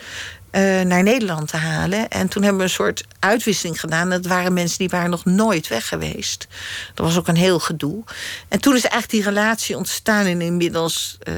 [0.51, 2.09] eh, naar Nederland te halen.
[2.09, 4.11] En toen hebben we een soort uitwisseling gedaan.
[4.11, 6.49] Dat waren mensen die waren nog nooit weg geweest.
[6.95, 8.05] Dat was ook een heel gedoe.
[8.49, 10.27] En toen is eigenlijk die relatie ontstaan.
[10.27, 11.35] En inmiddels uh,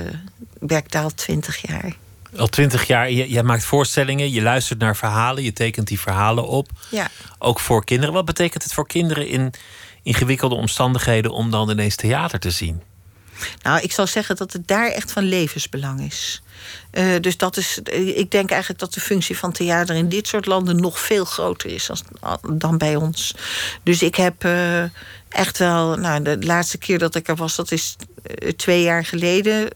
[0.59, 1.97] werk ik daar al 20 jaar.
[2.37, 6.47] Al twintig jaar, je, jij maakt voorstellingen, je luistert naar verhalen, je tekent die verhalen
[6.47, 6.69] op.
[6.91, 7.09] Ja.
[7.39, 8.15] Ook voor kinderen.
[8.15, 9.53] Wat betekent het voor kinderen in
[10.03, 12.83] ingewikkelde omstandigheden om dan ineens theater te zien?
[13.63, 16.43] Nou, ik zou zeggen dat het daar echt van levensbelang is.
[16.93, 17.79] Uh, dus dat is,
[18.15, 21.71] ik denk eigenlijk dat de functie van theater in dit soort landen nog veel groter
[21.71, 21.91] is
[22.53, 23.35] dan bij ons.
[23.83, 24.83] Dus ik heb uh,
[25.29, 27.97] echt wel, nou, de laatste keer dat ik er was, dat is
[28.57, 29.69] twee jaar geleden.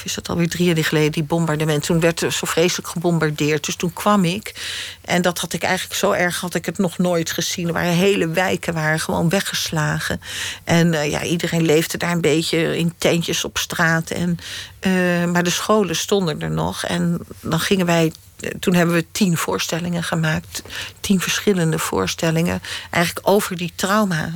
[0.00, 1.82] Of is dat alweer drie jaar geleden, die bombardement.
[1.82, 3.64] Toen werd er zo vreselijk gebombardeerd.
[3.64, 4.54] Dus toen kwam ik.
[5.00, 7.66] En dat had ik eigenlijk zo erg, had ik het nog nooit gezien.
[7.66, 10.20] Er waren hele wijken waren gewoon weggeslagen.
[10.64, 14.10] En eh, ja, iedereen leefde daar een beetje in tentjes op straat.
[14.10, 14.38] En,
[14.78, 16.84] eh, maar de scholen stonden er nog.
[16.84, 20.62] En dan gingen wij eh, toen hebben we tien voorstellingen gemaakt.
[21.00, 22.62] Tien verschillende voorstellingen.
[22.90, 24.32] Eigenlijk over die trauma.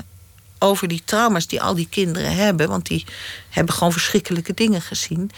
[0.65, 2.69] Over die trauma's die al die kinderen hebben.
[2.69, 3.05] Want die
[3.51, 5.31] hebben gewoon verschrikkelijke dingen gezien.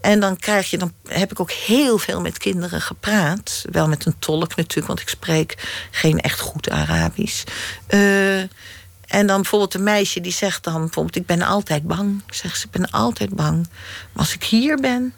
[0.00, 3.64] En dan krijg je, dan heb ik ook heel veel met kinderen gepraat.
[3.70, 7.44] Wel met een tolk natuurlijk, want ik spreek geen echt goed Arabisch.
[7.86, 8.40] Eh,
[9.08, 12.22] en dan bijvoorbeeld een meisje die zegt dan bijvoorbeeld: Ik ben altijd bang.
[12.30, 13.68] Zegt ze: Ik ben altijd bang.
[14.12, 15.14] Maar als ik hier ben,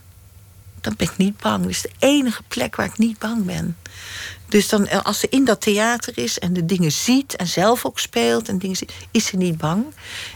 [0.81, 1.63] dan ben ik niet bang.
[1.63, 3.77] Dat is de enige plek waar ik niet bang ben.
[4.51, 7.87] Dus dan, eh, als ze in dat theater is en de dingen ziet en zelf
[7.87, 9.85] ook speelt en dingen ziet, is ze niet bang.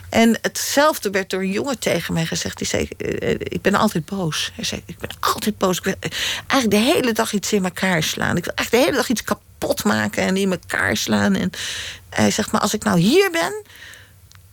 [0.09, 2.59] En hetzelfde werd door een jongen tegen mij gezegd.
[2.59, 4.53] Die zei: eh, eh, Ik ben altijd boos.
[4.55, 5.79] Hij zei: Ik ben altijd boos.
[5.79, 5.95] Ik wil
[6.47, 8.37] eigenlijk de hele dag iets in elkaar slaan.
[8.37, 11.35] Ik wil eigenlijk de hele dag iets kapot maken en in elkaar slaan.
[11.35, 11.51] En
[12.11, 13.62] hij zegt: Maar als ik nou hier ben,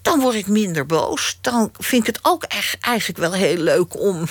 [0.02, 1.38] dan word ik minder boos.
[1.42, 4.24] Dan vind ik het ook echt, eigenlijk wel heel leuk om,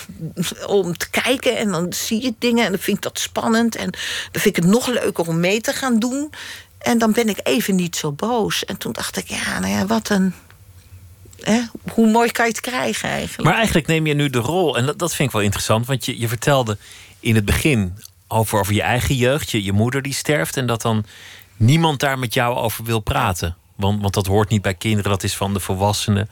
[0.67, 1.57] om te kijken.
[1.57, 3.77] En dan zie je dingen en dan vind ik dat spannend.
[3.77, 3.91] En
[4.33, 6.31] dan vind ik het nog leuker om mee te gaan doen.
[6.79, 8.65] En dan ben ik even niet zo boos.
[8.65, 10.35] En toen dacht ik, ja, nou ja, wat een...
[11.41, 11.61] Hè,
[11.93, 13.49] hoe mooi kan je het krijgen eigenlijk?
[13.49, 16.05] Maar eigenlijk neem je nu de rol, en dat, dat vind ik wel interessant, want
[16.05, 16.79] je, je vertelde
[17.21, 17.99] in het begin
[18.29, 21.05] over, over je eigen jeugd, je, je moeder die sterft, en dat dan
[21.57, 23.57] niemand daar met jou over wil praten.
[23.81, 26.29] Want, want dat hoort niet bij kinderen, dat is van de volwassenen.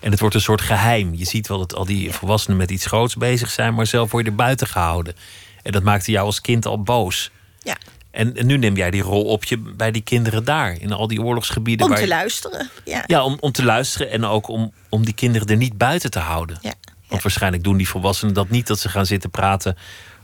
[0.00, 1.14] En het wordt een soort geheim.
[1.14, 4.24] Je ziet wel dat al die volwassenen met iets groots bezig zijn, maar zelf word
[4.24, 5.14] je er buiten gehouden.
[5.62, 7.30] En dat maakte jou als kind al boos.
[7.62, 7.76] Ja,
[8.10, 11.06] En, en nu neem jij die rol op je bij die kinderen daar, in al
[11.06, 11.84] die oorlogsgebieden.
[11.86, 12.70] om waar te je- luisteren.
[12.84, 16.10] Ja, Ja, om, om te luisteren en ook om, om die kinderen er niet buiten
[16.10, 16.58] te houden.
[16.62, 16.72] ja.
[17.08, 19.76] Want waarschijnlijk doen die volwassenen dat niet, dat ze gaan zitten praten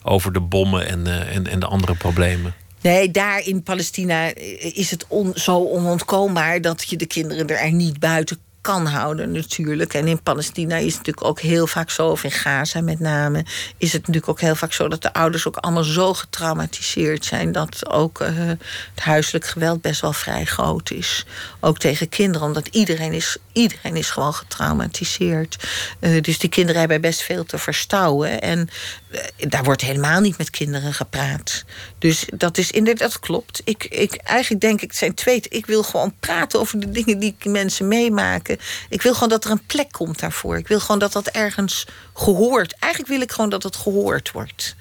[0.03, 2.55] over de bommen en, eh, en, en de andere problemen.
[2.83, 4.35] Nee, daar in Palestina
[4.75, 9.95] is het zo onontkoombaar dat je de kinderen er niet buiten kan houden, natuurlijk.
[9.95, 13.45] En in Palestina is het natuurlijk ook heel vaak zo, of in Gaza met name,
[13.79, 17.53] is het natuurlijk ook heel vaak zo dat de ouders ook allemaal zo getraumatiseerd zijn
[17.53, 21.27] dat ook eh, het huiselijk geweld best wel vrij groot is.
[21.61, 25.57] Ook tegen kinderen, omdat iedereen is, iedereen is gewoon getraumatiseerd.
[25.99, 28.41] Eh, dus die kinderen hebben best veel te verstouwen.
[28.41, 28.69] En
[29.02, 29.02] eh,
[29.37, 31.65] daar wordt helemaal niet met kinderen gepraat.
[31.99, 33.61] Dus dat is inderdaad klopt.
[33.65, 35.43] Ik, ik, eigenlijk denk ik, het zijn twee.
[35.49, 38.59] Ik wil gewoon praten over de dingen die mensen meemaken.
[38.89, 40.57] Ik wil gewoon dat er een plek komt daarvoor.
[40.57, 42.75] Ik wil gewoon dat dat ergens gehoord.
[42.79, 44.75] Eigenlijk wil ik gewoon dat het gehoord wordt.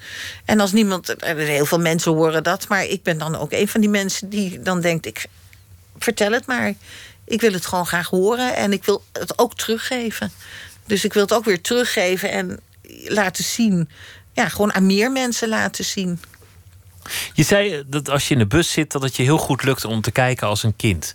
[0.44, 1.08] En als niemand.
[1.22, 4.28] er- Heel veel mensen horen dat, maar ik ben dan ook een van die mensen
[4.28, 5.26] die dan denkt: ik
[5.98, 6.74] vertel het maar.
[7.24, 10.32] Ik wil het gewoon graag horen en ik wil het ook teruggeven.
[10.86, 12.60] Dus ik wil het ook weer teruggeven en
[13.04, 13.88] laten zien.
[14.32, 16.20] Ja, gewoon aan meer mensen laten zien.
[17.34, 19.84] Je zei dat als je in de bus zit, dat het je heel goed lukt
[19.84, 21.14] om te kijken als een kind.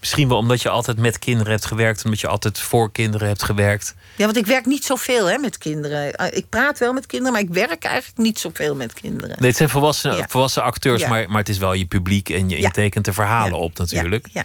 [0.00, 3.42] Misschien wel omdat je altijd met kinderen hebt gewerkt, omdat je altijd voor kinderen hebt
[3.42, 3.94] gewerkt.
[4.16, 6.12] Ja, want ik werk niet zoveel hè, met kinderen.
[6.14, 9.36] Eh, Ik praat wel met kinderen, maar ik werk eigenlijk niet zoveel met kinderen.
[9.38, 10.26] Nee, het zijn volwassen, Ja.
[10.28, 11.08] volwassen acteurs, Ja.
[11.08, 12.70] maar, maar het is wel je publiek en je, Ja.
[12.70, 14.26] tekent de verhalen op natuurlijk.
[14.32, 14.44] Ja,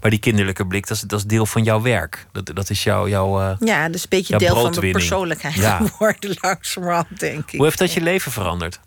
[0.00, 2.26] Maar die kinderlijke blik, dat is, dat is deel van jouw werk.
[2.32, 3.08] Dat, dat is jouw.
[3.08, 3.86] jouw eh, ja.
[3.86, 5.76] dat is een beetje deel van mijn persoonlijkheid Ja.
[5.86, 7.56] geworden, langzamerhand, denk ik.
[7.56, 8.80] Hoe heeft dat je leven veranderd?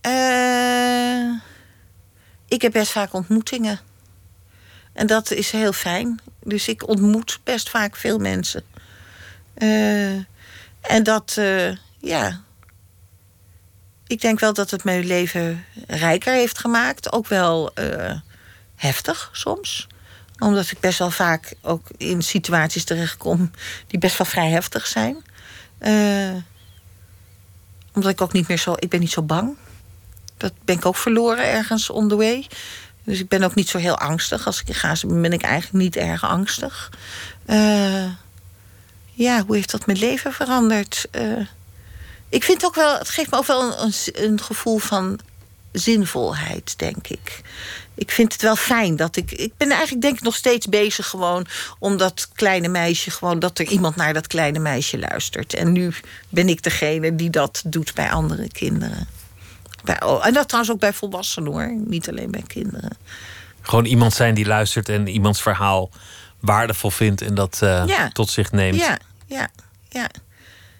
[0.00, 1.30] Eh,
[2.48, 3.80] ik heb best vaak ontmoetingen.
[4.92, 6.20] En dat is heel fijn.
[6.42, 8.62] Dus ik ontmoet best vaak veel mensen.
[9.54, 10.12] Eh,
[10.80, 11.40] en dat,
[11.98, 12.42] ja.
[14.06, 17.12] Ik denk wel dat het mijn leven rijker heeft gemaakt.
[17.12, 17.72] Ook wel
[18.76, 19.86] heftig soms.
[20.38, 23.50] Omdat ik best wel vaak ook in situaties terechtkom
[23.86, 25.16] die best wel vrij heftig zijn.
[25.78, 26.34] Eh,
[27.92, 28.74] omdat ik ook niet meer zo.
[28.78, 29.56] Ik ben niet zo bang.
[30.36, 32.46] Dat ben ik ook verloren ergens on the way.
[33.04, 34.46] Dus ik ben ook niet zo heel angstig.
[34.46, 36.90] Als ik ben, ben ik eigenlijk niet erg angstig.
[37.46, 38.10] Eh,
[39.12, 41.06] ja, hoe heeft dat mijn leven veranderd?
[41.10, 41.46] Eh,
[42.28, 45.18] ik vind ook wel, het geeft me ook wel een, een gevoel van
[45.78, 47.40] zinvolheid, denk ik.
[47.94, 49.32] Ik vind het wel fijn dat ik.
[49.32, 51.46] Ik ben eigenlijk denk ik nog steeds bezig gewoon
[51.78, 55.54] om dat kleine meisje, gewoon dat er iemand naar dat kleine meisje luistert.
[55.54, 55.92] En nu
[56.28, 59.06] ben ik degene die dat doet bij andere kinderen.
[59.84, 62.96] Bij, oh, en dat trouwens ook bij volwassenen hoor, niet alleen bij kinderen.
[63.60, 65.90] Gewoon iemand zijn die luistert en iemands verhaal
[66.40, 68.08] waardevol vindt en dat eh, Ja.
[68.12, 68.78] tot zich neemt.
[68.78, 69.48] Ja, ja,
[69.88, 70.08] ja.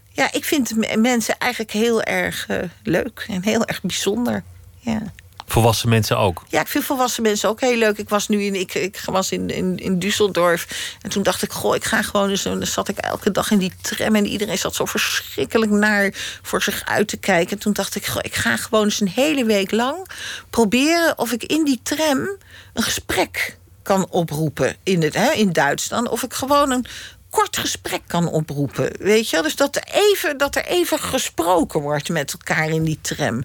[0.08, 4.42] Ja, ik vind mensen eigenlijk heel erg eh, leuk en heel erg bijzonder.
[4.84, 5.02] Ja.
[5.46, 6.44] Volwassen mensen ook?
[6.48, 7.98] Ja, ik vind volwassen mensen ook heel leuk.
[7.98, 10.68] Ik was nu in, ik, ik was in, in, in Düsseldorf.
[11.00, 12.44] En toen dacht ik, goh, ik ga gewoon eens.
[12.44, 14.14] En dan zat ik elke dag in die tram.
[14.14, 16.10] En iedereen zat zo verschrikkelijk naar
[16.42, 17.52] voor zich uit te kijken.
[17.52, 20.08] En toen dacht ik, goh, ik ga gewoon eens een hele week lang
[20.50, 22.36] proberen of ik in die tram
[22.72, 26.08] een gesprek kan oproepen in, het, hè, in Duitsland.
[26.08, 26.86] Of ik gewoon een
[27.34, 28.90] kort gesprek kan oproepen.
[28.98, 32.98] Weet je, dus dat er, even, dat er even gesproken wordt met elkaar in die
[33.00, 33.44] tram.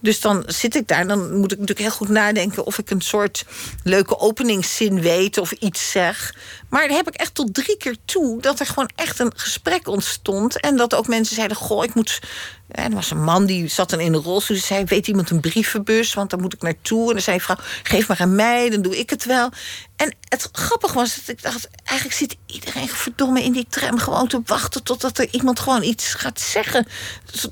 [0.00, 3.00] Dus dan zit ik daar, dan moet ik natuurlijk heel goed nadenken of ik een
[3.00, 3.44] soort
[3.84, 6.34] leuke openingszin weet of iets zeg.
[6.68, 9.88] Maar dan heb ik echt tot drie keer toe dat er gewoon echt een gesprek
[9.88, 10.60] ontstond.
[10.60, 12.20] En dat ook mensen zeiden: Goh, ik moet
[12.68, 14.56] en er was een man die zat dan in de rolstoel.
[14.56, 16.14] Die zei: Weet iemand een brievenbus?
[16.14, 17.06] Want daar moet ik naartoe.
[17.06, 19.50] En dan zei vrouw: Geef maar aan mij, dan doe ik het wel.
[19.96, 24.28] En het grappige was dat ik dacht: Eigenlijk zit iedereen verdomme in die tram gewoon
[24.28, 24.82] te wachten.
[24.82, 26.86] totdat er iemand gewoon iets gaat zeggen.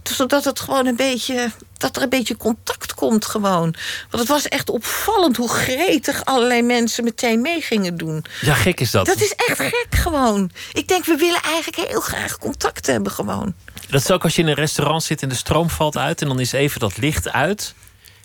[0.02, 1.50] Zodat het gewoon een beetje.
[1.76, 3.74] Dat er een beetje contact komt gewoon.
[4.10, 8.24] Want het was echt opvallend hoe gretig allerlei mensen meteen mee gingen doen.
[8.40, 9.06] Ja, gek is dat.
[9.06, 10.50] Dat is echt gek gewoon.
[10.72, 13.54] Ik denk, we willen eigenlijk heel graag contact hebben gewoon.
[13.88, 16.28] Dat is ook als je in een restaurant zit en de stroom valt uit en
[16.28, 17.74] dan is even dat licht uit.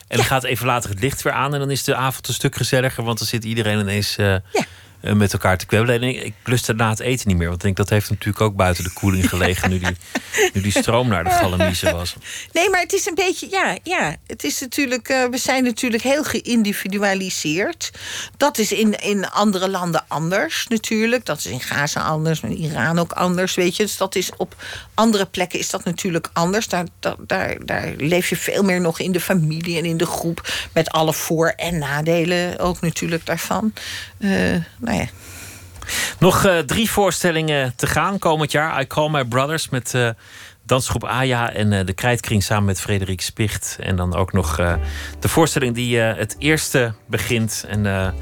[0.07, 2.33] En dan gaat even later het licht weer aan en dan is de avond een
[2.33, 4.65] stuk gezelliger, want dan zit iedereen ineens uh, ja.
[5.01, 6.01] Eh, met elkaar te kwebbelen.
[6.01, 7.47] En ik lust daarna het eten niet meer.
[7.47, 9.97] Want ik denk dat heeft natuurlijk ook buiten de koeling gelegen nu die,
[10.53, 12.15] nu die stroom naar de galamiezen was.
[12.51, 14.15] Nee, maar het is een beetje, ja, ja.
[14.27, 17.91] Het is natuurlijk, uh, we zijn natuurlijk heel geïndividualiseerd.
[18.37, 21.25] Dat is in, in andere landen anders natuurlijk.
[21.25, 23.83] Dat is in Gaza anders, in Iran ook anders, weet je.
[23.83, 24.55] Dus dat is op
[24.93, 26.67] andere plekken is dat natuurlijk anders.
[26.67, 26.85] Daar,
[27.27, 30.49] daar, daar leef je veel meer nog in de familie en in de groep.
[30.73, 33.73] Met alle voor- en nadelen ook natuurlijk daarvan.
[34.19, 34.55] Uh,
[34.91, 35.07] nou
[36.19, 38.81] Nog uh, drie voorstellingen te gaan komend jaar.
[38.81, 40.09] I Call My Brothers met uh,
[40.65, 43.77] dansgroep Aya en uh, de Krijtkring samen met Frederik Spicht.
[43.79, 44.55] En dan ook nog
[45.19, 47.65] de voorstelling die het eerste begint.
[47.67, 48.13] En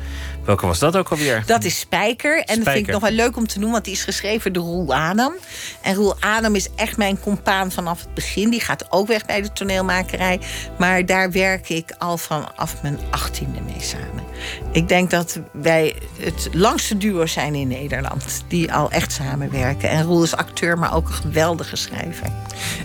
[0.50, 1.43] Welke was dat ook alweer?
[1.45, 2.43] Dat is Spijker.
[2.43, 4.64] En dat vind ik nog wel leuk om te noemen, want die is geschreven door
[4.64, 5.34] Roel Adam.
[5.82, 8.50] En Roel Adam is echt mijn compaan vanaf het begin.
[8.50, 10.39] Die gaat ook weg bij de toneelmakerij.
[10.78, 14.24] Maar daar werk ik al vanaf mijn achttiende mee samen.
[14.72, 18.43] Ik denk dat wij het langste duo zijn in Nederland.
[18.47, 19.89] Die al echt samenwerken.
[19.89, 22.28] En Roel is acteur, maar ook een geweldige schrijver.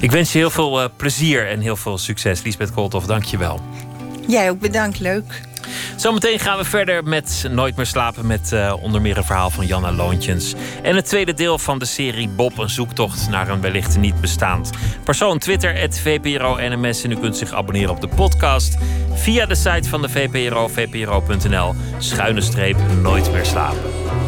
[0.01, 2.43] Ik wens je heel veel uh, plezier en heel veel succes.
[2.43, 3.61] Lisbeth Kooltof, dank je wel.
[4.27, 5.43] Jij ook bedankt, leuk.
[5.97, 9.67] Zometeen gaan we verder met Nooit meer slapen met uh, onder meer een verhaal van
[9.67, 10.55] Janna Loontjens.
[10.83, 14.71] En het tweede deel van de serie Bob, een zoektocht naar een wellicht niet bestaand
[15.05, 15.39] persoon.
[15.39, 17.05] Twitter, het VPRO NMS.
[17.05, 18.77] En u kunt zich abonneren op de podcast
[19.15, 21.75] via de site van de VPRO, vpro.nl.
[21.99, 24.24] Schuine streep, Nooit meer slapen.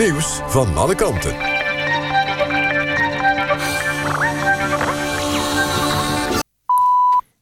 [0.00, 1.36] Nieuws van alle kanten.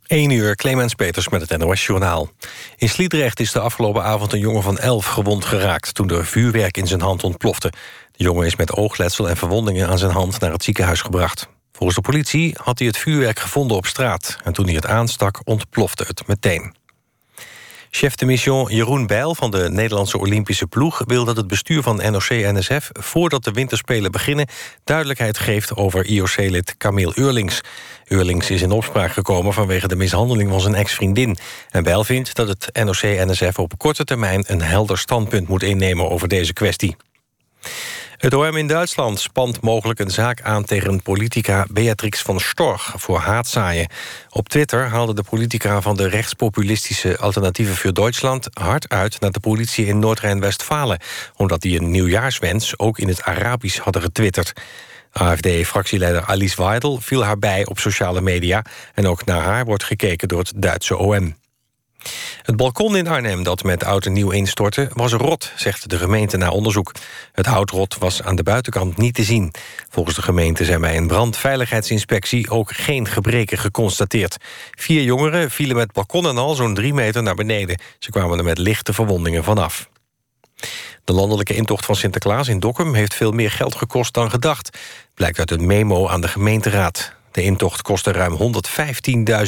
[0.06, 2.30] 1 uur, Clemens Peters met het NOS Journaal.
[2.76, 5.94] In Sliedrecht is de afgelopen avond een jongen van 11 gewond geraakt...
[5.94, 7.72] toen er vuurwerk in zijn hand ontplofte.
[8.12, 11.48] De jongen is met oogletsel en verwondingen aan zijn hand naar het ziekenhuis gebracht.
[11.72, 14.36] Volgens de politie had hij het vuurwerk gevonden op straat...
[14.44, 16.78] en toen hij het aanstak ontplofte het meteen.
[17.91, 21.03] Chef de mission Jeroen Bijl van de Nederlandse Olympische ploeg...
[21.07, 24.47] wil dat het bestuur van NOC-NSF voordat de winterspelen beginnen...
[24.84, 27.61] duidelijkheid geeft over IOC-lid Camille Eurlings.
[28.05, 31.36] Eurlings is in opspraak gekomen vanwege de mishandeling van zijn ex-vriendin.
[31.70, 34.45] En Bijl vindt dat het NOC-NSF op korte termijn...
[34.47, 36.97] een helder standpunt moet innemen over deze kwestie.
[38.18, 43.18] Het OM in Duitsland spant mogelijk een zaak aan tegen politica Beatrix van Storch voor
[43.18, 43.88] haatzaaien.
[44.30, 49.40] Op Twitter haalde de politica van de rechtspopulistische Alternatieve voor Duitsland hard uit naar de
[49.40, 51.00] politie in Noord-Rijn-Westfalen,
[51.36, 54.52] omdat die een nieuwjaarswens ook in het Arabisch hadden getwitterd.
[55.12, 58.64] AFD-fractieleider Alice Weidel viel haar bij op sociale media...
[58.94, 61.34] en ook naar haar wordt gekeken door het Duitse OM.
[62.49, 66.36] Het balkon in Arnhem dat met oud en nieuw instortte was rot, zegt de gemeente
[66.36, 66.92] na onderzoek.
[67.32, 69.53] Het houtrot was aan de buitenkant niet te zien.
[69.88, 74.36] Volgens de gemeente zijn bij een brandveiligheidsinspectie ook geen gebreken geconstateerd.
[74.70, 77.80] Vier jongeren vielen met balkon en al zo'n drie meter naar beneden.
[77.99, 79.88] Ze kwamen er met lichte verwondingen vanaf.
[81.05, 84.78] De landelijke intocht van Sinterklaas in Dokkum heeft veel meer geld gekost dan gedacht.
[85.14, 87.12] Blijkt uit een memo aan de gemeenteraad.
[87.30, 88.38] De intocht kostte ruim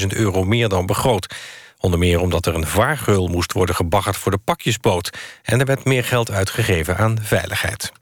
[0.01, 1.35] 115.000 euro meer dan begroot.
[1.81, 5.11] Onder meer omdat er een vaargeul moest worden gebaggerd voor de pakjesboot.
[5.43, 7.93] En er werd meer geld uitgegeven aan veiligheid.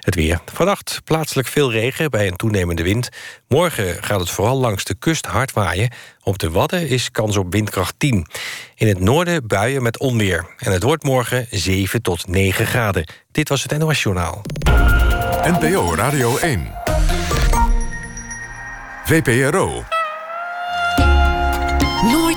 [0.00, 0.40] Het weer.
[0.52, 3.08] Vannacht plaatselijk veel regen bij een toenemende wind.
[3.48, 5.90] Morgen gaat het vooral langs de kust hard waaien.
[6.22, 8.26] Op de Wadden is kans op windkracht 10.
[8.74, 10.54] In het noorden buien met onweer.
[10.56, 13.08] En het wordt morgen 7 tot 9 graden.
[13.30, 14.42] Dit was het NOS Journaal.
[15.42, 16.72] NPO Radio 1.
[19.04, 19.95] VPRO.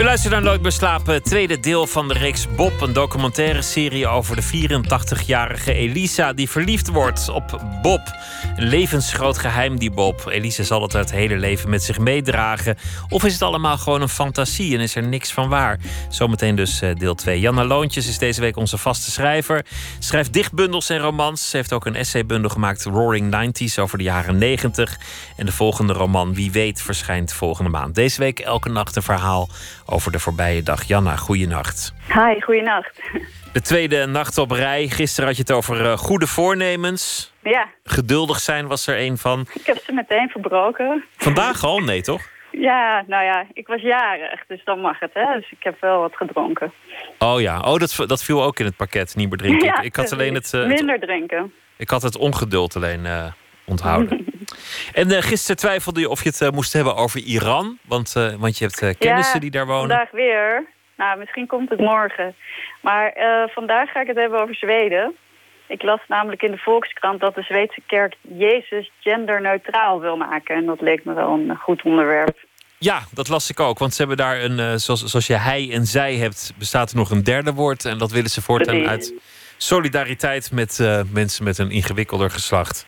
[0.00, 2.80] U luistert naar Nooit meer tweede deel van de reeks Bob.
[2.80, 6.32] Een documentaire serie over de 84-jarige Elisa...
[6.32, 8.00] die verliefd wordt op Bob.
[8.56, 10.26] Een levensgroot geheim, die Bob.
[10.26, 12.76] Elisa zal het het hele leven met zich meedragen.
[13.08, 15.78] Of is het allemaal gewoon een fantasie en is er niks van waar?
[16.08, 17.40] Zometeen dus eh, deel 2.
[17.40, 19.64] Janna Loontjes is deze week onze vaste schrijver.
[19.98, 21.50] Schrijft dichtbundels en romans.
[21.50, 24.98] Ze heeft ook een essaybundel gemaakt, Roaring 90s, over de jaren 90.
[25.36, 27.94] En de volgende roman, Wie weet, verschijnt volgende maand.
[27.94, 29.48] Deze week elke nacht een verhaal
[29.90, 30.82] over de voorbije dag.
[30.82, 31.94] Janna, goeienacht.
[32.12, 33.00] Hi, goeienacht.
[33.52, 34.88] De tweede nacht op rij.
[34.88, 37.32] Gisteren had je het over uh, goede voornemens.
[37.42, 37.68] Ja.
[37.84, 39.46] Geduldig zijn was er een van.
[39.52, 41.04] Ik heb ze meteen verbroken.
[41.16, 41.78] Vandaag al?
[41.78, 42.22] Nee, toch?
[42.50, 45.34] Ja, nou ja, ik was jarig, dus dan mag het, hè.
[45.34, 46.72] Dus ik heb wel wat gedronken.
[47.18, 49.66] Oh ja, oh, dat, dat viel ook in het pakket, niet meer drinken.
[49.66, 50.52] Ja, ik, ik had alleen het...
[50.52, 51.52] Uh, Minder drinken.
[51.76, 53.24] Ik had het ongeduld alleen uh,
[53.64, 54.24] onthouden.
[54.92, 57.78] en uh, gisteren twijfelde je of je het uh, moest hebben over Iran.
[57.82, 59.88] Want, uh, want je hebt kennissen ja, die daar wonen.
[59.88, 60.64] vandaag weer.
[60.96, 62.34] Nou, misschien komt het morgen.
[62.80, 63.12] Maar
[63.54, 65.16] vandaag ga ik het hebben over Zweden.
[65.66, 70.56] Ik las namelijk in de Volkskrant dat de Zweedse kerk Jezus genderneutraal wil maken.
[70.56, 72.38] En dat leek me wel een goed onderwerp.
[72.78, 73.78] Ja, dat las ik ook.
[73.78, 77.10] Want ze hebben daar een, zoals, zoals je hij en zij hebt, bestaat er nog
[77.10, 77.84] een derde woord.
[77.84, 79.14] En dat willen ze voortaan uit
[79.56, 80.78] solidariteit met
[81.12, 82.86] mensen met een ingewikkelder geslacht.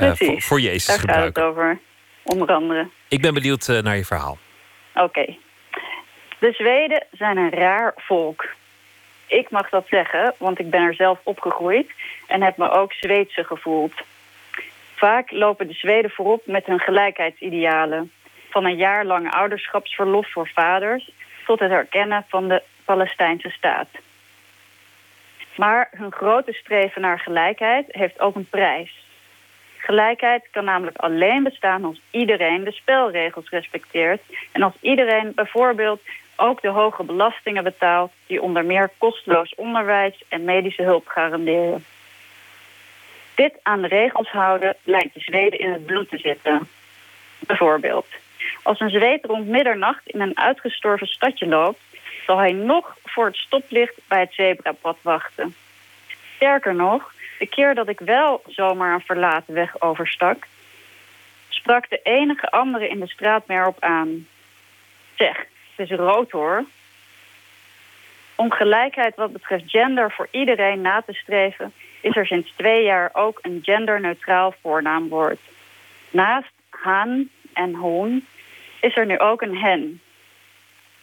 [0.00, 1.42] Uh, voor, voor, Jezus Daar gebruiken.
[1.42, 1.78] gaat het over,
[2.22, 2.88] onder andere.
[3.08, 4.38] Ik ben benieuwd uh, naar je verhaal.
[4.94, 5.04] Oké.
[5.04, 5.38] Okay.
[6.38, 8.48] De Zweden zijn een raar volk.
[9.26, 11.90] Ik mag dat zeggen, want ik ben er zelf opgegroeid
[12.26, 13.92] en heb me ook Zweedse gevoeld.
[14.94, 18.12] Vaak lopen de Zweden voorop met hun gelijkheidsidealen.
[18.50, 21.10] Van een jaar lang ouderschapsverlof voor vaders
[21.46, 23.88] tot het erkennen van de Palestijnse staat.
[25.56, 29.05] Maar hun grote streven naar gelijkheid heeft ook een prijs.
[29.86, 34.22] Gelijkheid kan namelijk alleen bestaan als iedereen de spelregels respecteert.
[34.52, 36.00] En als iedereen bijvoorbeeld
[36.36, 38.12] ook de hoge belastingen betaalt...
[38.26, 41.84] die onder meer kosteloos onderwijs en medische hulp garanderen.
[43.34, 46.68] Dit aan de regels houden lijkt de Zweden in het bloed te zitten.
[47.38, 48.06] Bijvoorbeeld,
[48.62, 51.80] als een Zweed rond middernacht in een uitgestorven stadje loopt...
[52.26, 55.54] zal hij nog voor het stoplicht bij het zebrapad wachten.
[56.36, 60.46] Sterker nog, de keer dat ik wel zomaar een verlaten weg overstak,
[61.48, 64.26] sprak de enige andere in de straat me erop aan.
[65.14, 66.64] Zeg, het is rood hoor.
[68.34, 73.10] Om gelijkheid wat betreft gender voor iedereen na te streven, is er sinds twee jaar
[73.12, 75.40] ook een genderneutraal voornaamwoord.
[76.10, 78.26] Naast han en hoen
[78.80, 80.00] is er nu ook een hen.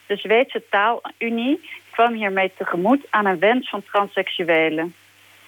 [0.06, 4.94] De Zweedse taalunie kwam hiermee tegemoet aan een wens van transseksuelen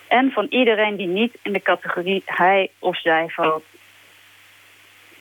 [0.09, 3.65] en van iedereen die niet in de categorie hij of zij valt.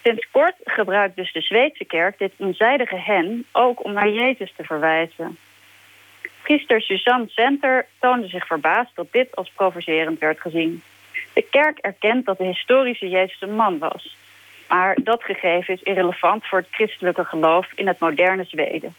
[0.03, 4.63] Sinds kort gebruikt dus de Zweedse kerk dit eenzijdige hen ook om naar Jezus te
[4.63, 5.37] verwijzen.
[6.41, 10.83] Priester Suzanne Center toonde zich verbaasd dat dit als provocerend werd gezien.
[11.33, 14.17] De kerk erkent dat de historische Jezus een man was.
[14.67, 18.95] Maar dat gegeven is irrelevant voor het christelijke geloof in het moderne Zweden.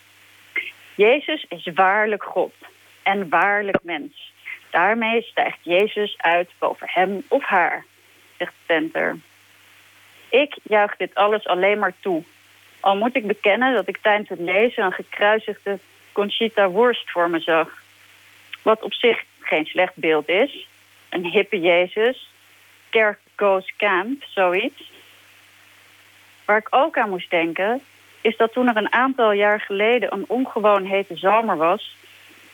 [0.95, 2.55] Jezus is waarlijk God
[3.03, 4.33] en waarlijk mens.
[4.77, 7.85] Daarmee stijgt Jezus uit boven hem of haar,
[8.39, 9.17] zegt Center.
[10.29, 12.23] Ik juich dit alles alleen maar toe.
[12.81, 15.79] Al moet ik bekennen dat ik tijdens het lezen een gekruisigde
[16.13, 17.83] Conchita Wurst voor me zag.
[18.63, 20.69] Wat op zich geen slecht beeld is.
[21.09, 22.31] Een hippe Jezus,
[22.91, 24.91] kerk goes camp, zoiets.
[26.45, 27.83] Waar ik ook aan moest denken,
[28.21, 31.97] is dat toen er een aantal jaar geleden een ongewoon hete zomer was,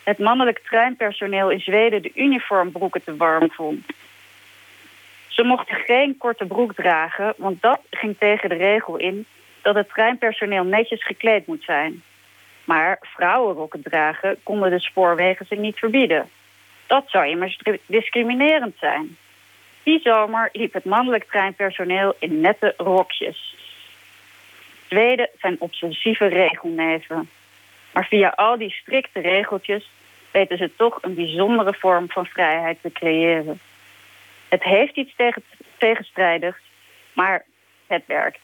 [0.03, 3.85] het mannelijk treinpersoneel in Zweden de uniformbroeken te warm vond.
[5.27, 9.25] Ze mochten geen korte broek dragen, want dat ging tegen de regel in
[9.61, 12.03] dat het treinpersoneel netjes gekleed moet zijn.
[12.63, 16.29] Maar vrouwenrokken dragen konden de spoorwegen zich niet verbieden.
[16.87, 19.17] Dat zou immers discriminerend zijn.
[19.83, 23.55] Die zomer liep het mannelijk treinpersoneel in nette rokjes.
[24.87, 27.29] Zweden zijn obsessieve regelneven.
[27.93, 29.89] Maar via al die strikte regeltjes
[30.31, 33.59] weten ze toch een bijzondere vorm van vrijheid te creëren.
[34.49, 35.43] Het heeft iets tegen,
[35.77, 36.57] tegenstrijdigs,
[37.13, 37.45] maar
[37.87, 38.39] het werkt.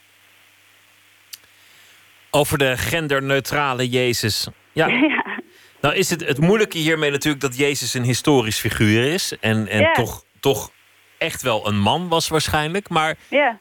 [2.30, 4.48] Over de genderneutrale Jezus.
[4.72, 4.86] Ja.
[5.82, 5.88] Ja.
[5.88, 9.38] Nou is het, het moeilijke hiermee natuurlijk dat Jezus een historisch figuur is.
[9.40, 9.92] En, en Ja.
[9.92, 10.70] toch, toch
[11.18, 12.88] echt wel een man was waarschijnlijk.
[12.88, 13.58] Maar Ja,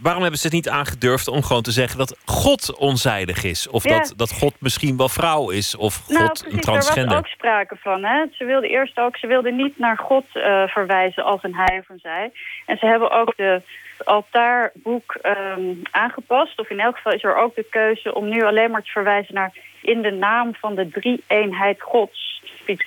[0.00, 3.68] waarom hebben ze het niet aangedurfd om gewoon te zeggen dat God onzijdig is?
[3.68, 3.98] Of Ja.
[3.98, 5.76] dat, dat God misschien wel vrouw is?
[5.76, 7.14] Of God nou een precies, daar transgender?
[7.14, 8.04] was ook sprake van.
[8.04, 8.24] Hè?
[8.32, 11.88] Ze wilden eerst ook, ze wilden niet naar God eh, verwijzen als een hij of
[11.88, 12.32] een zij.
[12.66, 13.62] En ze hebben ook de
[14.02, 16.58] het altaarboek ehm, aangepast.
[16.58, 19.34] Of in elk geval is er ook de keuze om nu alleen maar te verwijzen
[19.34, 22.42] naar in de naam van de drie-eenheid Gods.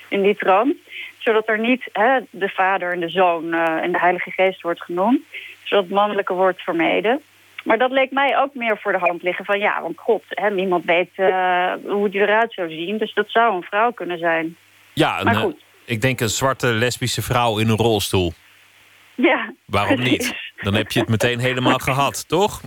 [0.07, 0.75] In die trant.
[1.17, 4.81] Zodat er niet hè, de vader en de zoon eh, en de heilige geest wordt
[4.81, 5.21] genoemd.
[5.65, 7.21] Zodat het mannelijke wordt vermeden.
[7.63, 10.49] Maar dat leek mij ook meer voor de hand liggen van ja, want God, hè,
[10.49, 12.97] niemand weet eh, hoe die eruit zou zien.
[12.97, 14.57] Dus dat zou een vrouw kunnen zijn.
[14.93, 15.63] Ja, Maar eh, goed.
[15.85, 18.33] ik denk een zwarte lesbische vrouw in een rolstoel.
[19.15, 20.35] Ja, Waarom niet?
[20.61, 22.61] Dan heb je het meteen helemaal gehad, toch?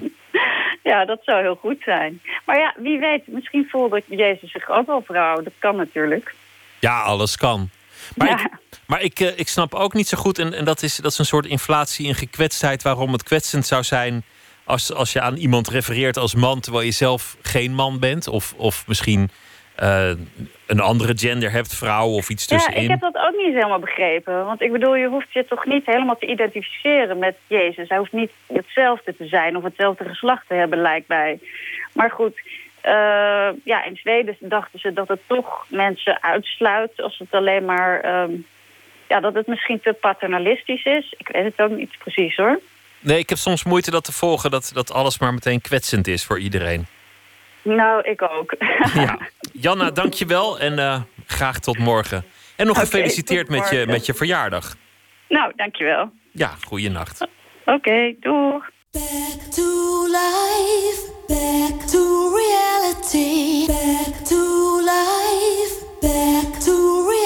[0.83, 2.21] Ja, dat zou heel goed zijn.
[2.47, 5.43] Maar ja, wie weet, misschien voelde Jezus zich ook wel vrouw.
[5.43, 6.35] Dat kan natuurlijk.
[6.81, 7.71] Ja, alles kan.
[8.17, 8.45] Maar, Ja.
[8.45, 8.51] ik,
[8.87, 11.19] maar ik, eh, ik snap ook niet zo goed, en, en dat, is, dat is
[11.19, 14.25] een soort inflatie in gekwetstheid, waarom het kwetsend zou zijn
[14.65, 18.29] als, als je aan iemand refereert als man, terwijl je zelf geen man bent.
[18.29, 19.31] Of, of misschien
[19.75, 20.11] eh,
[20.67, 22.83] een andere gender hebt, vrouw of iets Ja, tussenin.
[22.83, 24.45] ik heb dat ook niet helemaal begrepen.
[24.45, 27.89] Want ik bedoel, je hoeft je toch niet helemaal te identificeren met Jezus.
[27.89, 31.39] Hij hoeft niet hetzelfde te zijn of hetzelfde geslacht te hebben, lijkt mij.
[31.93, 32.41] Maar goed,
[32.81, 38.01] eh, ja, in Zweden dachten ze dat het toch mensen uitsluit als het alleen maar...
[38.01, 38.33] ehm,
[39.09, 41.15] ja, dat het misschien te paternalistisch is.
[41.19, 42.61] Ik weet het ook niet precies hoor.
[43.01, 46.25] Nee, ik heb soms moeite dat te volgen, dat, dat alles maar meteen kwetsend is
[46.25, 46.87] voor iedereen.
[47.63, 48.55] Nou, ik ook.
[48.95, 49.19] Ja.
[49.67, 52.25] Janna, dank je wel en eh, graag tot morgen.
[52.57, 54.77] En nog gefeliciteerd met je, met je verjaardag.
[55.29, 56.11] nou, dankjewel.
[56.33, 57.27] Ja, goeienacht.
[57.65, 58.71] Oké, doeg.
[58.99, 67.18] Back to life, back to reality, back to life, back to reality,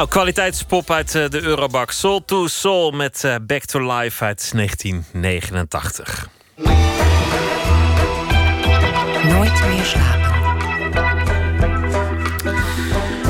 [0.00, 1.90] Nou, kwaliteitspop uit eh, de Eurobak.
[1.90, 6.28] Soul to Soul met eh, Back to Life uit 1989.
[9.22, 10.30] Nooit meer slapen.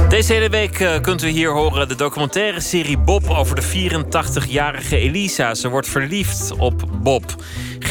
[0.09, 4.97] Deze hele week eh, kunt u hier horen de documentaire serie Bob over de 84-jarige
[4.97, 5.55] Elisa.
[5.55, 7.40] Ze wordt verliefd op Bob.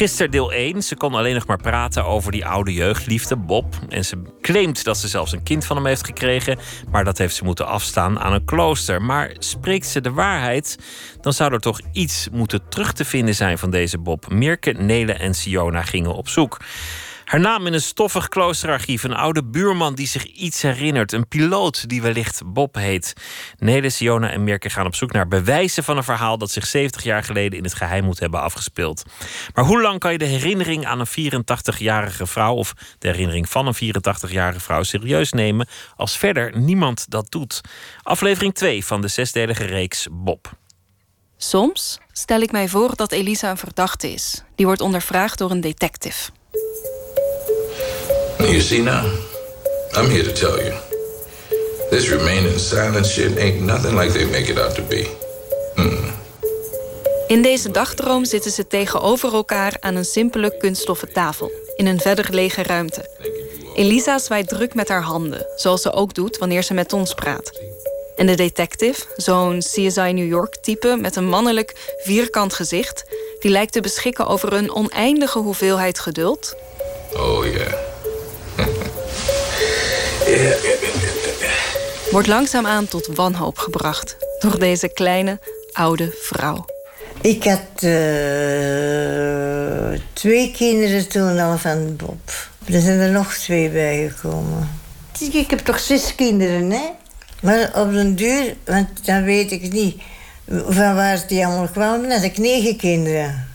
[0.00, 0.82] Gisteren deel 1.
[0.82, 3.74] Ze kon alleen nog maar praten over die oude jeugdliefde, Bob.
[3.88, 6.58] En ze claimt dat ze zelfs een kind van hem heeft gekregen.
[6.90, 9.02] Maar dat heeft ze moeten afstaan aan een klooster.
[9.02, 10.78] Maar spreekt ze de waarheid,
[11.20, 14.30] dan zou er toch iets moeten terug te vinden zijn van deze Bob.
[14.30, 16.56] Mirke, Nele en Siona gingen op zoek.
[17.30, 19.02] Haar naam in een stoffig kloosterarchief.
[19.02, 21.12] Een oude buurman die zich iets herinnert.
[21.12, 23.12] Een piloot die wellicht Bob heet.
[23.58, 27.02] Nele, Siona en Mirke gaan op zoek naar bewijzen van een verhaal dat zich 70
[27.02, 29.02] jaar geleden in het geheim moet hebben afgespeeld.
[29.54, 33.66] Maar hoe lang kan je de herinnering aan een 84-jarige vrouw of de herinnering van
[33.66, 37.60] een 84-jarige vrouw serieus nemen als verder niemand dat doet?
[38.02, 40.52] Aflevering 2 van de zesdelige reeks Bob.
[41.36, 44.44] Soms stel ik mij voor dat Elisa een verdachte is.
[44.54, 46.30] Die wordt ondervraagd door een detective.
[48.42, 49.04] You see now,
[49.92, 50.72] I'm here to tell you.
[51.90, 55.18] This remaining silent shit ain't nothing like they make it out to be.
[57.26, 61.50] In deze dagdroom zitten ze tegenover elkaar aan een simpele kunststoffen tafel.
[61.76, 63.08] In een verder lege ruimte.
[63.74, 67.50] Elisa zwaait druk met haar handen, zoals ze ook doet wanneer ze met ons praat.
[68.16, 73.04] En de detective, zo'n CSI New York-type met een mannelijk vierkant gezicht,
[73.40, 76.54] die lijkt te beschikken over een oneindige hoeveelheid geduld,
[77.16, 77.89] Oh yeah.
[82.10, 85.38] Wordt langzaamaan tot wanhoop gebracht door deze kleine,
[85.72, 86.64] oude vrouw.
[87.20, 87.90] Ik had eh,
[90.12, 92.48] twee kinderen toen al van Bob.
[92.64, 94.78] Er zijn er nog twee bijgekomen.
[95.32, 96.88] Ik heb toch zes kinderen, hè?
[97.42, 100.02] Maar op den duur, want dan weet ik niet
[100.48, 103.48] van waar die allemaal kwamen, had ik negen kinderen.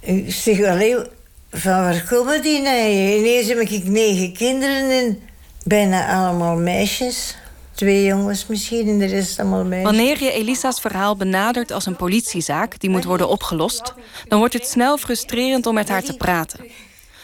[0.00, 1.06] Ik zeg alleen,
[1.50, 2.76] van waar komen die nou?
[2.88, 5.20] Ineens heb ik negen kinderen en
[5.64, 7.36] bijna allemaal meisjes.
[7.74, 9.90] Twee jongens misschien en de rest allemaal meisjes.
[9.90, 13.94] Wanneer je Elisa's verhaal benadert als een politiezaak die moet worden opgelost,
[14.28, 16.60] dan wordt het snel frustrerend om met haar te praten.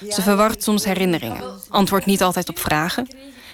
[0.09, 3.09] Ze verwart soms herinneringen, antwoordt niet altijd op vragen.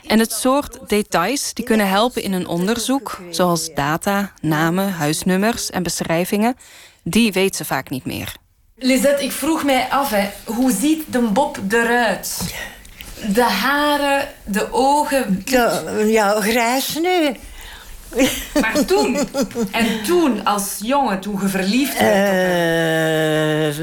[0.06, 5.82] En het soort details die kunnen helpen in een onderzoek, zoals data, namen, huisnummers en
[5.82, 6.56] beschrijvingen,
[7.02, 8.34] die weet ze vaak niet meer.
[8.76, 12.54] Lisette, ik vroeg mij af, hè, hoe ziet de Bob eruit?
[13.34, 15.42] De haren, de ogen.
[15.44, 17.36] Ja, ja grijs nu.
[18.60, 19.18] Maar toen,
[19.70, 22.14] en toen als jongen, toen je verliefd werd.
[22.14, 23.78] Eh,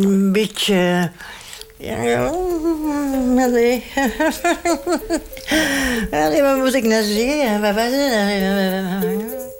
[0.00, 1.10] een beetje.
[1.78, 2.26] Ja, ja.
[3.38, 3.84] Allee.
[6.10, 7.60] Allee, wat moet ik nou zeggen?
[7.60, 9.55] Wat was het?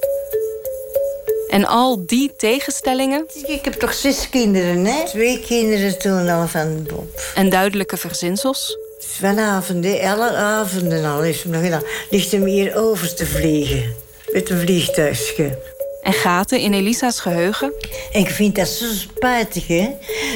[1.57, 5.05] En al die tegenstellingen Ik heb toch zes kinderen, hè?
[5.07, 7.21] Twee kinderen toen al van Bob.
[7.35, 10.11] en duidelijke verzinsels, Vanavond, hè?
[10.11, 11.83] alle avonden al is hem nog gedaan.
[12.11, 13.95] Ligt hem hier over te vliegen.
[14.33, 15.59] Met een vliegtuigje.
[16.03, 17.73] en gaten in Elisa's geheugen,
[18.13, 19.89] En ik vind dat zo spijtig, hè?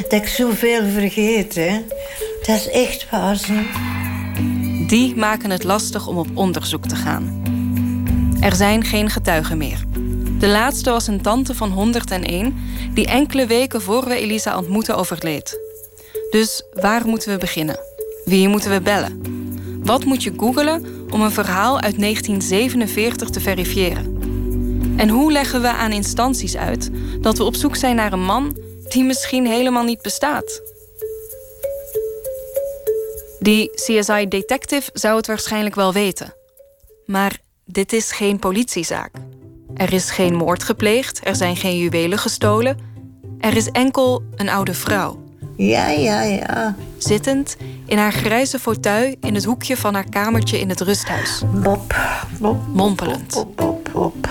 [0.03, 1.81] Dat ik zoveel vergeet, hè?
[2.47, 3.53] Dat is echt waar, zo.
[4.87, 7.43] die maken het lastig om op onderzoek te gaan.
[8.41, 9.85] Er zijn geen getuigen meer.
[10.41, 12.57] De laatste was een tante van 101
[12.95, 15.59] die enkele weken voor we Elisa ontmoeten overleed.
[16.31, 17.81] Dus waar moeten we beginnen?
[18.25, 19.21] Wie moeten we bellen?
[19.85, 24.19] Wat moet je googelen om een verhaal uit 1947 te verifiëren?
[24.97, 26.91] En hoe leggen we aan instanties uit
[27.21, 28.57] dat we op zoek zijn naar een man
[28.89, 30.63] die misschien helemaal niet bestaat?
[33.41, 36.35] Die CSI-detective zou het waarschijnlijk wel weten.
[37.07, 39.11] Maar dit is geen politiezaak.
[39.75, 42.79] Er is geen moord gepleegd, er zijn geen juwelen gestolen.
[43.39, 45.29] Er is enkel een oude vrouw.
[45.57, 46.77] Ja, ja, ja.
[46.99, 47.57] Zittend
[47.87, 51.43] in haar grijze fauteuil in het hoekje van haar kamertje in het rusthuis.
[51.63, 51.95] Bob,
[52.39, 53.35] Bob, Mompelend.
[53.35, 54.29] Bob, Bob, Bob.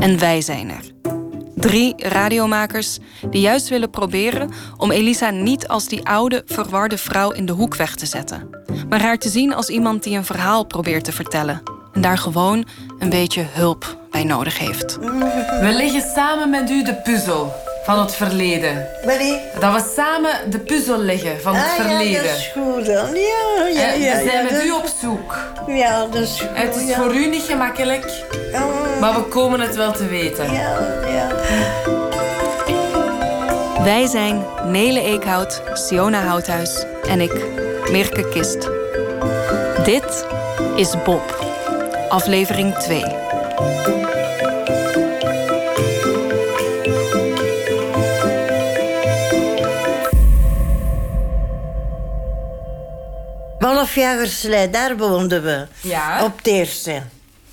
[0.00, 1.12] En wij zijn er.
[1.54, 2.98] Drie radiomakers
[3.30, 7.76] die juist willen proberen om Elisa niet als die oude, verwarde vrouw in de hoek
[7.76, 8.48] weg te zetten.
[8.88, 11.77] Maar haar te zien als iemand die een verhaal probeert te vertellen.
[11.92, 12.64] En daar gewoon
[12.98, 14.98] een beetje hulp bij nodig heeft.
[15.60, 17.52] We leggen samen met u de puzzel
[17.84, 18.86] van het verleden.
[19.06, 19.38] Marie?
[19.60, 22.22] Dat we samen de puzzel leggen van het Ah, ja, verleden.
[22.22, 22.94] dat is goed dan.
[23.14, 24.16] Ja, ja, Eh, ja.
[24.16, 25.36] we zijn ja, met u op zoek.
[25.66, 26.48] Ja, dat is goed.
[26.52, 26.96] Het is ja.
[26.96, 28.24] voor u niet gemakkelijk,
[28.54, 30.52] Oh, maar we komen het wel te weten.
[30.52, 30.76] Ja,
[31.08, 31.26] ja.
[33.82, 37.44] Wij zijn Nele Eekhout, Siona Houthuis en ik,
[37.90, 38.68] Mirke Kist.
[39.84, 40.24] Dit
[40.76, 41.37] is Bob.
[42.08, 43.04] Aflevering 2.
[53.58, 55.66] Wolfjagerslei, daar woonden we.
[55.80, 56.24] Ja.
[56.24, 57.02] Op het eerste.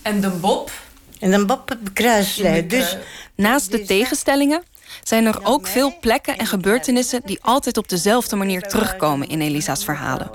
[0.02, 0.72] En de Bob?
[1.20, 2.68] En een Bob op de kruislei.
[2.68, 2.98] Dus
[3.36, 4.64] Naast de tegenstellingen
[5.04, 9.84] zijn er ook veel plekken en gebeurtenissen die altijd op dezelfde manier terugkomen in Elisa's
[9.84, 10.30] verhalen.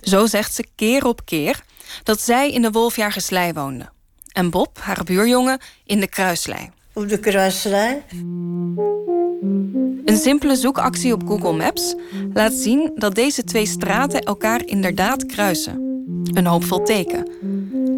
[0.00, 1.62] Zo zegt ze keer op keer
[2.02, 3.88] dat zij in de Wolfjagerslei woonde.
[4.32, 6.70] En Bob, haar buurjongen, in de Kruislei.
[6.92, 8.02] op de kruislei.
[10.04, 11.94] Een simpele zoekactie op Google Maps
[12.32, 15.80] laat zien dat deze twee straten elkaar inderdaad kruisen.
[16.32, 17.28] Een hoopvol teken.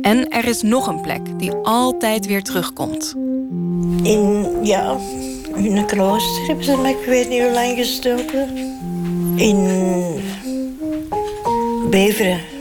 [0.02, 3.14] En er is nog een plek die altijd weer terugkomt.
[4.02, 4.96] In, ja,
[5.54, 8.48] in een klooster hebben ze me, ik weet niet hoe lang gestoken.
[9.36, 9.66] In
[11.90, 12.57] Beveren.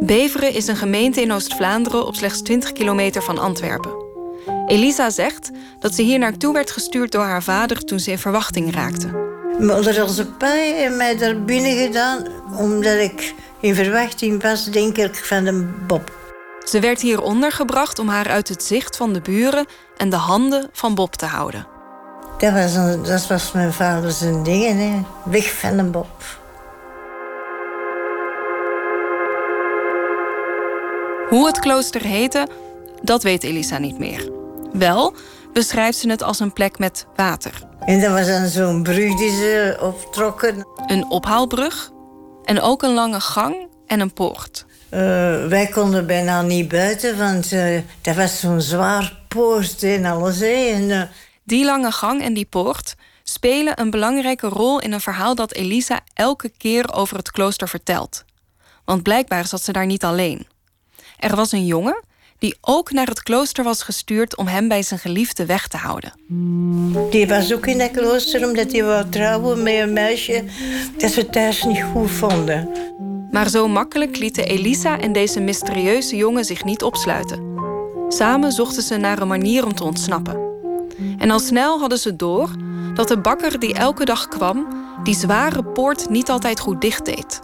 [0.00, 3.90] Beveren is een gemeente in Oost-Vlaanderen op slechts 20 kilometer van Antwerpen.
[4.66, 8.74] Elisa zegt dat ze hier naartoe werd gestuurd door haar vader toen ze in verwachting
[8.74, 9.06] raakte.
[9.58, 12.26] Moeder onze pa heeft mij daar binnen gedaan
[12.58, 16.12] omdat ik in verwachting was, denk ik, van de Bob.
[16.64, 19.66] Ze werd hier ondergebracht om haar uit het zicht van de buren
[19.96, 21.66] en de handen van Bob te houden.
[22.38, 25.02] Dat was, een- dat was mijn vader zijn ding, hè.
[25.30, 26.22] weg van de Bob.
[31.34, 32.48] Hoe het klooster heette,
[33.02, 34.30] dat weet Elisa niet meer.
[34.72, 35.14] Wel
[35.52, 37.62] beschrijft ze het als een plek met water.
[37.80, 40.66] En dat was dan zo'n brug die ze optrokken.
[40.86, 41.90] Een ophaalbrug
[42.44, 44.66] en ook een lange gang en een poort.
[44.88, 45.00] Eh,
[45.46, 50.38] wij konden bijna niet buiten, want eh, dat was zo'n zwaar poort en alles.
[50.38, 50.70] Hè.
[50.72, 51.02] En, eh,
[51.44, 56.00] Die lange gang en die poort spelen een belangrijke rol in een verhaal dat Elisa
[56.12, 58.24] elke keer over het klooster vertelt.
[58.84, 60.52] Want blijkbaar zat ze daar niet alleen.
[61.24, 62.02] Er was een jongen
[62.38, 66.12] die ook naar het klooster was gestuurd om hem bij zijn geliefde weg te houden.
[67.10, 70.44] die was ook in dat klooster omdat hij wou trouwen met een meisje
[70.98, 72.68] dat ze thuis niet goed vonden.
[73.30, 77.54] Maar zo makkelijk lieten Elisa en deze mysterieuze jongen zich niet opsluiten.
[78.08, 80.38] Samen zochten ze naar een manier om te ontsnappen.
[81.18, 82.50] En al snel hadden ze door
[82.94, 84.66] dat de bakker die elke dag kwam,
[85.02, 87.40] die zware poort niet altijd goed dicht deed.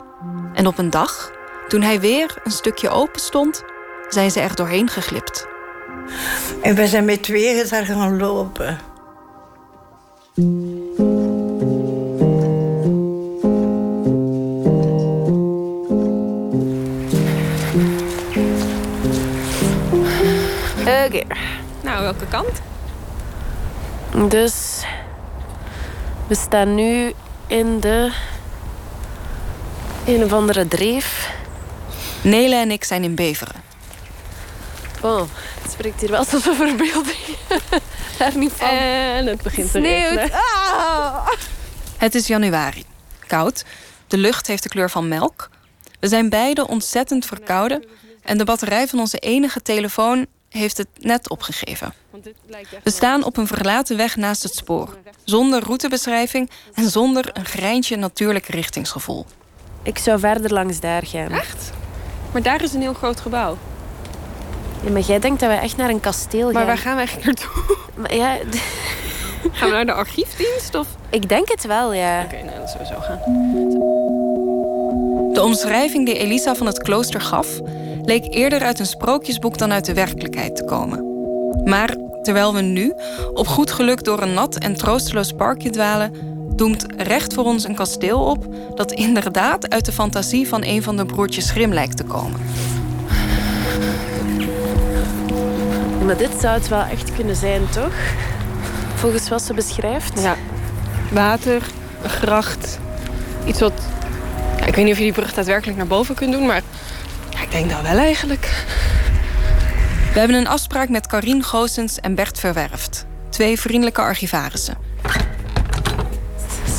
[0.55, 1.39] En op een dag,
[1.71, 3.65] toen hij weer een stukje open stond,
[4.09, 5.47] zijn ze er doorheen geglipt.
[6.63, 8.79] En we zijn met tweeën daar gaan lopen.
[21.07, 21.23] Oké.
[21.83, 22.61] Nou, welke kant?
[24.31, 24.85] Dus
[26.27, 27.13] we staan nu
[27.47, 28.13] in de
[30.07, 31.39] een of andere dreef.
[32.23, 33.63] Nele en ik zijn in Beveren.
[35.03, 35.23] Oh,
[35.63, 37.37] het spreekt hier wel tot een verbeelding.
[38.19, 38.69] Daar niet van.
[38.69, 40.33] En het begint te regenen.
[40.33, 41.29] Ah!
[41.97, 42.85] Het is januari.
[43.27, 43.65] Koud.
[44.07, 45.49] De lucht heeft de kleur van melk.
[46.01, 47.85] We zijn beide ontzettend verkouden.
[48.23, 51.95] En de batterij van onze enige telefoon heeft het net opgegeven.
[52.83, 54.97] We staan op een verlaten weg naast het spoor.
[55.25, 59.27] Zonder routebeschrijving en zonder een greintje natuurlijk richtingsgevoel.
[59.83, 61.31] Ik zou verder langs daar gaan.
[61.31, 61.71] Echt?
[62.33, 63.57] Maar daar is een heel groot gebouw.
[64.85, 66.53] Ja, maar jij denkt dat we echt naar een kasteel gaan.
[66.53, 67.77] Maar waar gaan we eigenlijk naartoe?
[67.95, 68.37] Maar ja,
[69.53, 70.75] Gaan we naar de archiefdienst?
[70.75, 70.87] Of?
[71.11, 72.23] ik denk het wel, ja.
[72.25, 73.19] Oké, nou, dat sowieso gaan.
[75.33, 77.61] De omschrijving die Elisa van het klooster gaf,
[78.03, 81.05] leek eerder uit een sprookjesboek dan uit de werkelijkheid te komen.
[81.65, 82.95] Maar terwijl we nu
[83.35, 86.13] op goed geluk door een nat en troosteloos parkje dwalen,
[86.61, 90.97] doemt recht voor ons een kasteel op dat inderdaad uit de fantasie van een van
[90.97, 92.41] de broertjes Grim lijkt te komen.
[96.05, 97.95] Maar dit zou het wel echt kunnen zijn, toch?
[98.95, 100.23] Volgens wat ze beschrijft.
[100.23, 100.37] Ja,
[101.13, 101.63] water,
[102.03, 102.79] een gracht,
[103.47, 103.83] iets wat.
[104.59, 106.63] Ja, ik weet niet of je die brug daadwerkelijk naar boven kunt doen, maar
[107.31, 108.65] ja, ik denk dat wel eigenlijk.
[110.13, 114.90] We hebben een afspraak met Karine Goossens en Bert Verwerft, twee vriendelijke archivarissen.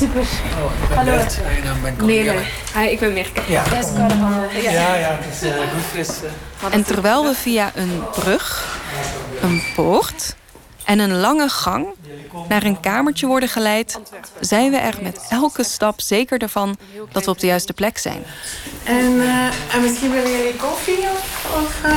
[0.02, 0.26] Super.
[0.94, 1.16] Hallo.
[2.06, 2.46] Nee, nee.
[2.74, 3.40] Hi, ik ben Mirke.
[3.48, 3.64] Ja.
[4.62, 6.08] Ja, ja, het is eh, goed fris.
[6.08, 6.74] eh.
[6.74, 8.78] En terwijl we via een brug,
[9.42, 10.36] een poort
[10.84, 11.86] en een lange gang
[12.48, 14.00] naar een kamertje worden geleid,
[14.40, 16.76] zijn we er met elke stap zeker ervan
[17.12, 18.24] dat we op de juiste plek zijn.
[18.84, 21.54] En, eh, en misschien willen jullie koffie of...
[21.56, 21.96] of eh?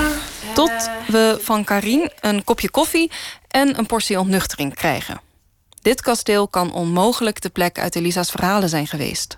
[0.53, 3.11] Tot we van Karin een kopje koffie
[3.47, 5.19] en een portie ontnuchtering krijgen.
[5.85, 9.37] Dit kasteel kan onmogelijk de plek uit Elisa's verhalen zijn geweest.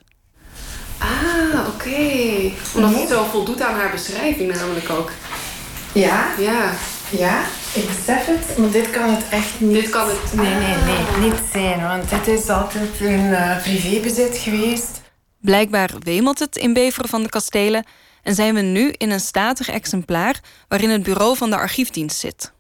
[0.98, 2.52] Ah, oké.
[2.76, 5.12] Omdat het zo voldoet aan haar beschrijving namelijk ook.
[5.94, 6.74] Ja, ja,
[7.10, 7.42] ja.
[7.74, 9.74] Ik besef het, maar dit kan het echt niet.
[9.74, 10.34] Dit kan het.
[10.34, 15.02] Nee, nee, nee, niet zijn, want dit is altijd in uh, privébezit geweest.
[15.42, 17.86] Blijkbaar wemelt het in Beveren van de kastelen
[18.24, 22.56] en zijn we nu in een statig exemplaar waarin het bureau van de archiefdienst zit.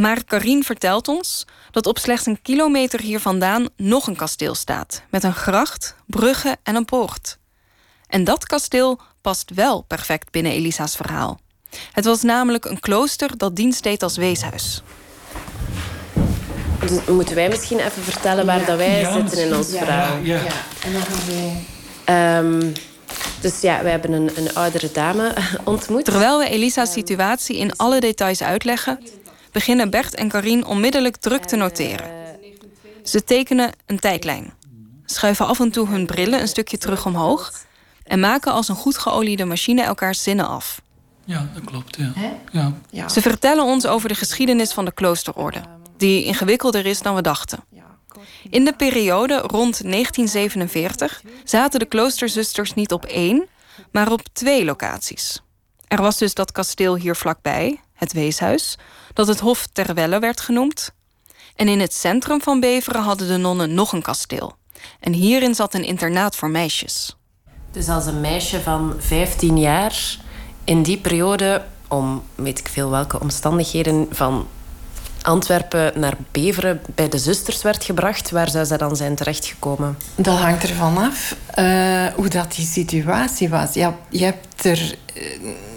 [0.00, 5.02] Maar Karine vertelt ons dat op slechts een kilometer hier vandaan nog een kasteel staat.
[5.10, 7.38] Met een gracht, bruggen en een poort.
[8.06, 11.40] En dat kasteel past wel perfect binnen Elisa's verhaal.
[11.92, 14.82] Het was namelijk een klooster dat dienst deed als weeshuis.
[16.80, 20.16] Dus moeten wij misschien even vertellen waar dat wij zitten in ons verhaal?
[20.22, 20.52] Ja, ja.
[20.84, 22.38] en dan gaan wij...
[22.38, 22.72] Um,
[23.40, 25.32] dus ja, we hebben een, een oudere dame
[25.64, 26.04] ontmoet.
[26.04, 28.98] Terwijl we Elisa's situatie in alle details uitleggen,
[29.52, 32.10] beginnen Bert en Karine onmiddellijk druk te noteren.
[33.04, 34.52] Ze tekenen een tijdlijn,
[35.04, 37.52] schuiven af en toe hun brillen een stukje terug omhoog
[38.04, 40.80] en maken als een goed geoliede machine elkaars zinnen af.
[41.24, 41.98] Ja, dat klopt.
[42.52, 42.72] Ja.
[42.90, 43.08] Ja.
[43.08, 45.60] Ze vertellen ons over de geschiedenis van de kloosterorde,
[45.96, 47.64] die ingewikkelder is dan we dachten.
[48.50, 53.46] In de periode rond 1947 zaten de kloosterzusters niet op één,
[53.90, 55.42] maar op twee locaties.
[55.88, 58.76] Er was dus dat kasteel hier vlakbij, het weeshuis,
[59.18, 60.92] dat het Hof ter Welle werd genoemd.
[61.56, 64.56] En in het centrum van Beveren hadden de nonnen nog een kasteel.
[65.00, 67.16] En hierin zat een internaat voor meisjes.
[67.70, 70.16] Dus als een meisje van 15 jaar
[70.64, 74.46] in die periode, om weet ik veel welke omstandigheden, van
[75.22, 79.98] Antwerpen naar Beveren bij de zusters werd gebracht, waar zou zij dan zijn terechtgekomen?
[80.14, 83.74] Dat hangt ervan af uh, hoe dat die situatie was.
[83.74, 85.24] Ja, je hebt er uh,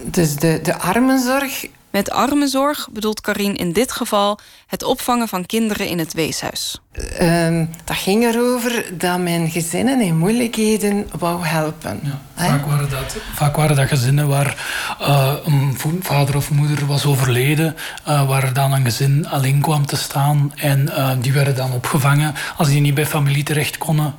[0.05, 5.88] dus de, de armenzorg met armenzorg bedoelt Karin in dit geval het opvangen van kinderen
[5.88, 6.80] in het weeshuis.
[7.22, 11.99] Uh, dat ging erover dat men gezinnen in moeilijkheden wou helpen.
[12.03, 14.55] Ja, vaak, waren dat, vaak waren dat gezinnen waar
[15.01, 17.76] uh, een vader of moeder was overleden,
[18.07, 22.34] uh, waar dan een gezin alleen kwam te staan en uh, die werden dan opgevangen
[22.57, 24.15] als die niet bij familie terecht konden.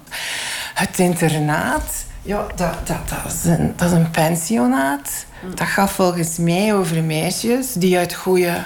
[0.75, 5.27] Het internaat, ja, dat, dat, dat, is, een, dat is een pensionaat.
[5.55, 8.65] Dat gaat volgens mij over meisjes die uit goede,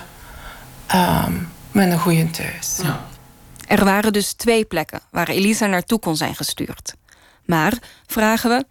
[0.95, 2.79] um, met een goede thuis.
[2.83, 3.05] Ja.
[3.67, 6.95] Er waren dus twee plekken waar Elisa naartoe kon zijn gestuurd.
[7.45, 7.73] Maar,
[8.07, 8.65] vragen we,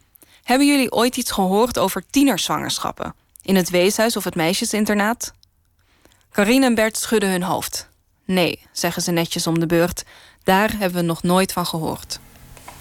[0.44, 3.16] hebben jullie ooit iets gehoord over tienerzwangerschappen?
[3.42, 5.34] In het weeshuis of het meisjesinternaat?
[6.32, 7.90] Karine en Bert schudden hun hoofd.
[8.26, 10.04] Nee, zeggen ze netjes om de beurt.
[10.44, 12.20] Daar hebben we nog nooit van gehoord.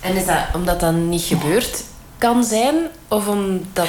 [0.04, 1.84] En is dat omdat dat niet gebeurd
[2.18, 2.74] kan zijn?
[3.08, 3.88] Of omdat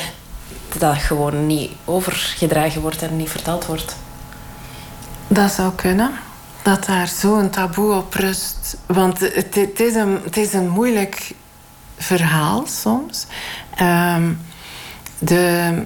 [0.78, 3.96] dat gewoon niet overgedragen wordt en niet verteld wordt.
[5.28, 6.12] Dat zou kunnen.
[6.62, 8.78] Dat daar zo'n taboe op rust.
[8.86, 11.32] Want het, is een, het is een moeilijk
[11.98, 13.26] verhaal soms.
[13.82, 14.40] Um,
[15.20, 15.84] de,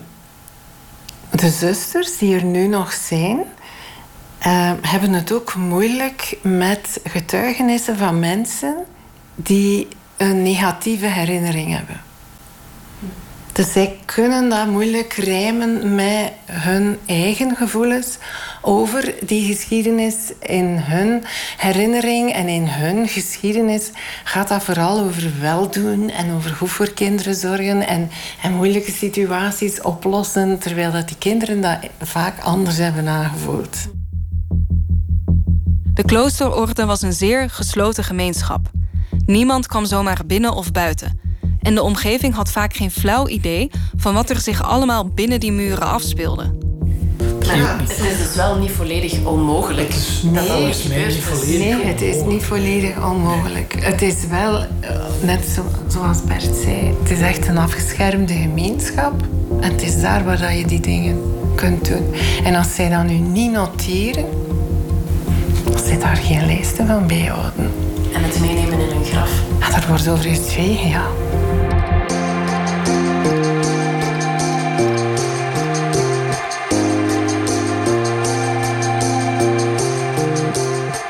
[1.29, 3.37] de zusters die er nu nog zijn,
[4.47, 8.75] uh, hebben het ook moeilijk met getuigenissen van mensen
[9.35, 9.87] die
[10.19, 12.01] een negatieve herinnering hebben.
[13.51, 18.17] Dus zij kunnen dat moeilijk rijmen met hun eigen gevoelens
[18.61, 20.15] over die geschiedenis.
[20.39, 21.23] In hun
[21.57, 23.91] herinnering en in hun geschiedenis
[24.23, 28.09] gaat dat vooral over weldoen en over goed voor kinderen zorgen en,
[28.41, 33.77] en moeilijke situaties oplossen, terwijl dat die kinderen dat vaak anders hebben aangevoeld.
[35.93, 38.69] De kloosterorde was een zeer gesloten gemeenschap.
[39.25, 41.19] Niemand kwam zomaar binnen of buiten.
[41.61, 45.51] En de omgeving had vaak geen flauw idee van wat er zich allemaal binnen die
[45.51, 46.57] muren afspeelde.
[47.45, 49.95] Maar het is dus wel niet volledig onmogelijk.
[50.23, 53.75] Nee, dat alles niet volledig nee het is niet volledig onmogelijk.
[53.79, 54.67] Het is wel, eh,
[55.21, 59.13] net zo, zoals Bert zei, het is echt een afgeschermde gemeenschap.
[59.59, 61.17] En het is daar waar je die dingen
[61.55, 62.13] kunt doen.
[62.43, 64.25] En als zij dan nu niet noteren,
[65.73, 67.88] als zij daar geen lijsten van bijhouden.
[68.13, 69.31] En het meenemen in een graf.
[69.59, 71.07] Ja, daar wordt over gezwegen, ja.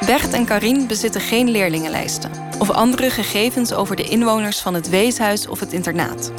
[0.05, 5.47] Bert en Karin bezitten geen leerlingenlijsten of andere gegevens over de inwoners van het weeshuis
[5.47, 6.31] of het internaat.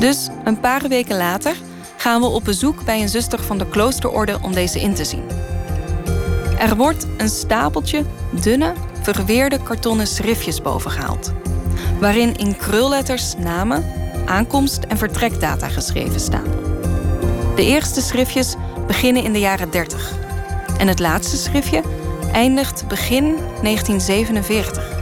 [0.00, 1.56] Dus een paar weken later
[1.96, 5.24] gaan we op bezoek bij een zuster van de kloosterorde om deze in te zien.
[6.58, 8.72] Er wordt een stapeltje dunne,
[9.02, 11.32] verweerde kartonnen schriftjes bovengehaald,
[12.00, 13.84] waarin in krulletters namen,
[14.24, 16.44] aankomst en vertrekdata geschreven staan.
[17.56, 18.54] De eerste schriftjes
[18.86, 20.12] beginnen in de jaren 30
[20.78, 21.82] en het laatste schriftje
[22.32, 23.24] eindigt begin
[23.62, 24.94] 1947.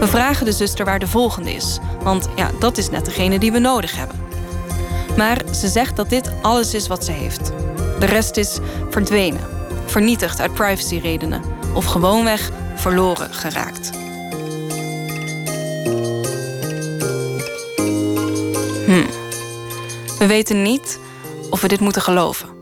[0.00, 3.52] We vragen de zuster waar de volgende is, want ja, dat is net degene die
[3.52, 4.16] we nodig hebben.
[5.16, 7.52] Maar ze zegt dat dit alles is wat ze heeft.
[7.98, 8.58] De rest is
[8.90, 9.57] verdwenen,
[9.90, 11.42] vernietigd uit privacyredenen
[11.74, 13.90] of gewoonweg verloren geraakt.
[18.86, 19.06] Hm.
[20.18, 20.98] We weten niet
[21.50, 22.56] of we dit moeten geloven.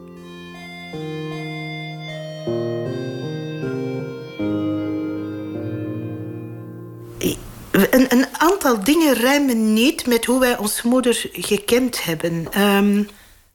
[7.91, 12.47] Een, een aantal dingen rijmen niet met hoe wij ons moeder gekend hebben.
[12.53, 13.03] Ehm,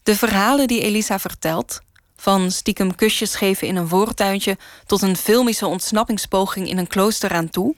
[0.03, 1.81] De verhalen die Elisa vertelt,
[2.21, 7.49] van stiekem kusjes geven in een voortuintje tot een filmische ontsnappingspoging in een klooster aan
[7.49, 7.75] toe,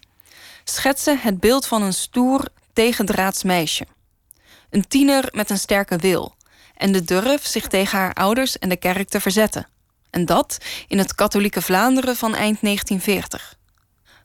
[0.63, 3.85] schetsen het beeld van een stoer, tegendraads meisje.
[4.69, 6.35] Een tiener met een sterke wil
[6.75, 9.67] en de durf zich tegen haar ouders en de kerk te verzetten.
[10.09, 10.57] En dat
[10.87, 13.55] in het katholieke Vlaanderen van eind 1940.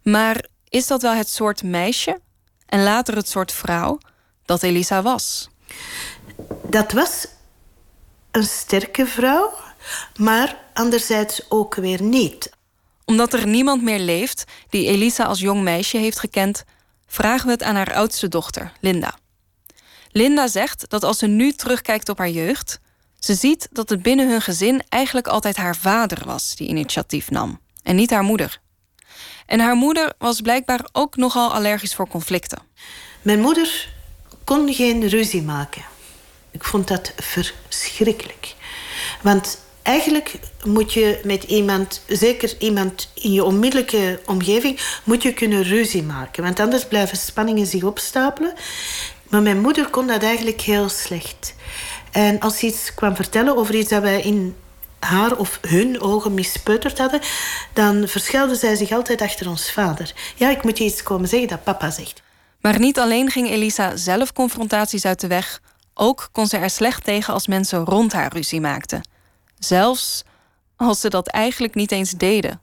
[0.02, 2.20] Maar is dat wel het soort meisje
[2.66, 3.98] en later het soort vrouw
[4.44, 5.48] dat Elisa was?
[6.62, 7.26] dat was
[8.30, 9.52] een sterke vrouw,
[10.16, 12.50] maar anderzijds ook weer niet.
[13.04, 16.64] Omdat er niemand meer leeft die Elisa als jong meisje heeft gekend,
[17.06, 19.18] vragen we het aan haar oudste dochter, Linda.
[20.10, 22.80] Linda zegt dat als ze nu terugkijkt op haar jeugd,
[23.18, 27.60] ze ziet dat het binnen hun gezin eigenlijk altijd haar vader was die initiatief nam
[27.82, 28.60] en niet haar moeder.
[29.46, 32.58] En haar moeder was blijkbaar ook nogal allergisch voor conflicten.
[33.22, 33.88] Mijn moeder
[34.44, 35.82] kon geen ruzie maken.
[36.50, 38.54] Ik vond dat verschrikkelijk.
[39.22, 39.58] Want
[39.88, 46.02] eigenlijk moet je met iemand, zeker iemand in je onmiddellijke omgeving, moet je kunnen ruzie
[46.02, 46.42] maken.
[46.42, 48.52] Want anders blijven spanningen zich opstapelen.
[49.28, 51.54] Maar mijn moeder kon dat eigenlijk heel slecht.
[52.12, 54.56] En als ze iets kwam vertellen over iets dat wij in
[54.98, 57.20] haar of hun ogen mispeuterd hadden,
[57.72, 60.12] dan verschuilde zij zich altijd achter ons vader.
[60.36, 62.22] Ja, ik moet je iets komen zeggen dat papa zegt.
[62.60, 65.60] Maar niet alleen ging Elisa zelf confrontaties uit de weg,
[65.94, 69.02] ook kon ze er slecht tegen als mensen rond haar ruzie maakten.
[69.58, 70.24] Zelfs
[70.76, 72.60] als ze dat eigenlijk niet eens deden.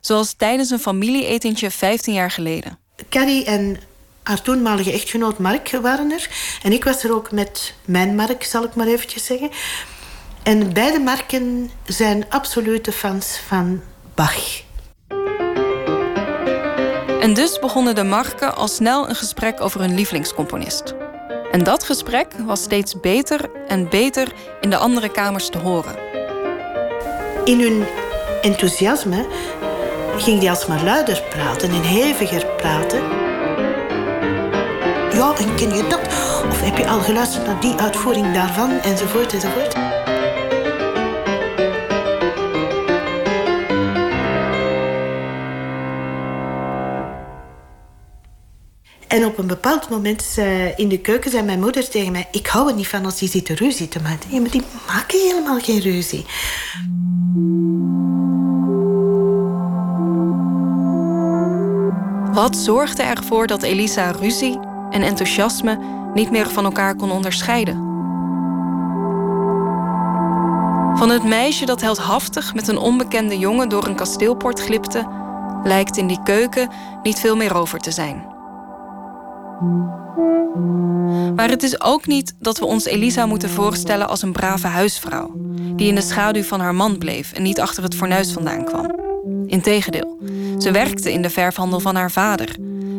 [0.00, 2.78] Zoals tijdens een familieetentje 15 jaar geleden.
[3.08, 3.80] Carrie en
[4.22, 6.30] haar toenmalige echtgenoot Mark waren er.
[6.62, 9.50] En ik was er ook met mijn Mark, zal ik maar eventjes zeggen.
[10.42, 13.82] En beide Marken zijn absolute fans van
[14.14, 14.62] Bach.
[17.20, 20.94] En dus begonnen de Marken al snel een gesprek over hun lievelingscomponist.
[21.52, 26.07] En dat gesprek was steeds beter en beter in de andere kamers te horen.
[27.48, 27.84] In hun
[28.42, 29.26] enthousiasme
[30.16, 33.02] ging die alsmaar luider praten en heviger praten.
[35.12, 36.00] Ja, en ken je dat?
[36.48, 38.70] Of heb je al geluisterd naar die uitvoering daarvan?
[38.70, 39.97] Enzovoort, enzovoort.
[49.08, 52.28] En op een bepaald moment zei, in de keuken zei mijn moeder tegen mij...
[52.30, 54.30] Ik hou er niet van als die zitten ruzie te maken.
[54.30, 56.26] Ja, maar die maken helemaal geen ruzie.
[62.32, 64.58] Wat zorgde ervoor dat Elisa ruzie
[64.90, 65.78] en enthousiasme
[66.14, 67.76] niet meer van elkaar kon onderscheiden?
[70.98, 75.08] Van het meisje dat heldhaftig met een onbekende jongen door een kasteelpoort glipte,
[75.64, 76.70] lijkt in die keuken
[77.02, 78.36] niet veel meer over te zijn.
[81.34, 85.32] Maar het is ook niet dat we ons Elisa moeten voorstellen als een brave huisvrouw,
[85.76, 88.94] die in de schaduw van haar man bleef en niet achter het fornuis vandaan kwam.
[89.46, 90.18] Integendeel,
[90.58, 92.56] ze werkte in de verfhandel van haar vader,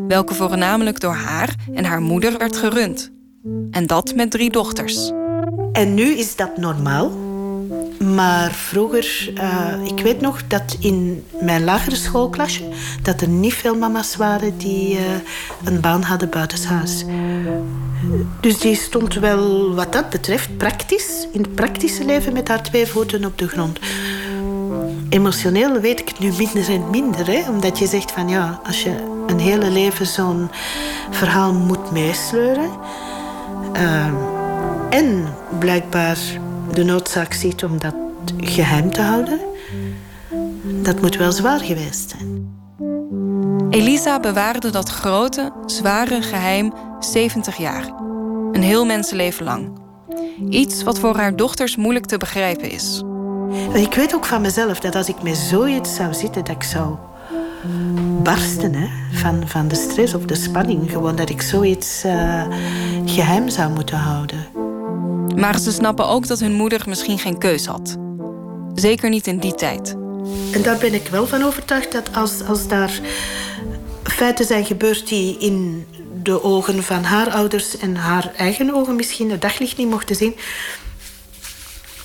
[0.08, 3.12] welke voornamelijk door haar en haar moeder werd gerund.
[3.72, 5.12] En dat met drie dochters.
[5.72, 7.29] En nu is dat normaal.
[8.00, 12.64] Maar vroeger, eh, ik weet nog dat in mijn lagere schoolklasje...
[13.02, 15.04] dat er niet veel mama's waren die eh,
[15.64, 17.06] een baan hadden buitenshuis.
[18.40, 21.28] Dus die stond wel, wat dat betreft, praktisch...
[21.32, 23.80] in het praktische leven met haar twee voeten op de grond.
[25.10, 27.28] Emotioneel weet ik het nu minder en minder.
[27.28, 27.50] Hè?
[27.50, 30.50] Omdat je zegt van ja, als je een hele leven zo'n
[31.10, 32.70] verhaal moet meesleuren...
[33.74, 34.06] eh,
[34.90, 36.18] en blijkbaar
[36.80, 37.96] de noodzaak ziet om dat
[38.38, 39.40] geheim te houden,
[40.64, 42.58] dat moet wel zwaar geweest zijn.
[43.70, 47.84] Elisa bewaarde dat grote, zware geheim 70 jaar.
[48.52, 49.70] Een heel mensenleven lang.
[50.50, 53.04] Iets wat voor haar dochters moeilijk te begrijpen is.
[53.74, 56.96] Ik weet ook van mezelf dat als ik met zoiets zou zitten, dat ik zou
[58.24, 58.88] barsten hè?
[59.12, 60.92] Van, van de stress of de spanning.
[60.92, 62.44] Gewoon dat ik zoiets uh,
[63.06, 64.59] geheim zou moeten houden.
[65.40, 67.98] Maar ze snappen ook dat hun moeder misschien geen keus had.
[68.74, 69.96] Zeker niet in die tijd.
[70.52, 73.00] En daar ben ik wel van overtuigd dat als, als daar
[74.04, 75.88] feiten zijn gebeurd die in
[76.24, 80.36] de ogen van haar ouders en haar eigen ogen misschien het daglicht niet mochten zien,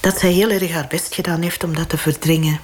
[0.00, 2.60] dat zij heel erg haar best gedaan heeft om dat te verdringen.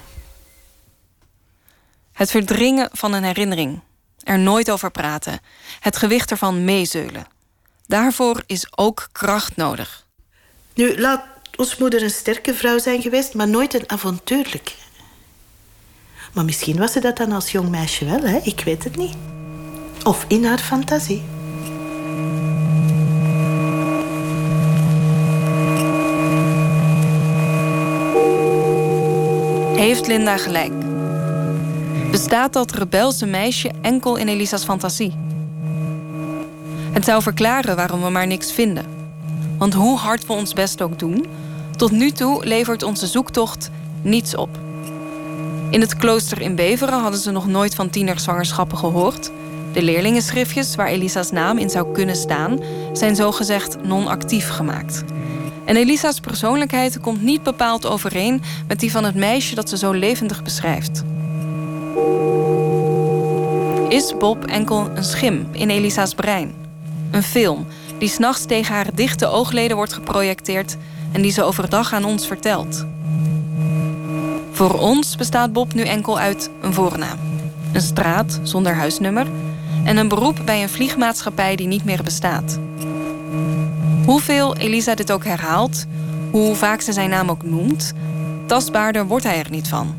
[2.11, 3.81] Het verdringen van een herinnering.
[4.23, 5.39] Er nooit over praten.
[5.79, 7.27] Het gewicht ervan meezeulen.
[7.87, 10.09] Daarvoor is ook kracht nodig.
[10.73, 11.23] Nu, laat
[11.55, 14.75] ons moeder een sterke vrouw zijn geweest, maar nooit een avontuurlijk.
[16.33, 18.39] Maar misschien was ze dat dan als jong meisje wel, hè?
[18.43, 19.15] ik weet het niet.
[20.03, 21.23] Of in haar fantasie.
[29.75, 30.71] Heeft Linda gelijk?
[32.11, 35.13] Bestaat dat rebelse meisje enkel in Elisa's fantasie?
[36.91, 39.00] Het zou verklaren waarom we maar niks vinden.
[39.61, 41.25] Want hoe hard we ons best ook doen,
[41.75, 43.69] tot nu toe levert onze zoektocht
[44.01, 44.49] niets op.
[45.69, 49.31] In het klooster in Beveren hadden ze nog nooit van tienerzwangerschappen gehoord.
[49.73, 52.59] De leerlingenschriftjes waar Elisa's naam in zou kunnen staan,
[52.93, 55.03] zijn zogezegd non-actief gemaakt.
[55.65, 59.91] En Elisa's persoonlijkheid komt niet bepaald overeen met die van het meisje dat ze zo
[59.91, 61.03] levendig beschrijft.
[63.89, 66.53] Is Bob enkel een schim in Elisa's brein?
[67.11, 67.65] Een film
[68.01, 70.77] die s'nachts tegen haar dichte oogleden wordt geprojecteerd
[71.11, 72.85] en die ze overdag aan ons vertelt.
[74.51, 77.17] Voor ons bestaat Bob nu enkel uit een voornaam,
[77.71, 79.27] een straat zonder huisnummer
[79.83, 82.59] en een beroep bij een vliegmaatschappij die niet meer bestaat.
[84.05, 85.85] Hoeveel Elisa dit ook herhaalt,
[86.31, 87.93] hoe vaak ze zijn naam ook noemt,
[88.45, 89.95] tastbaarder wordt hij er niet van.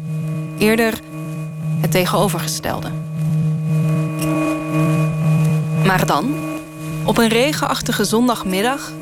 [0.59, 1.01] Eerder
[1.81, 2.91] het tegenovergestelde.
[5.85, 6.35] Maar dan,
[7.05, 8.93] op een regenachtige zondagmiddag,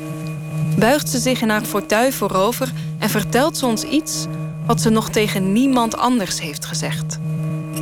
[0.77, 4.25] buigt ze zich in haar fauteuil voorover en vertelt ze ons iets
[4.65, 7.19] wat ze nog tegen niemand anders heeft gezegd.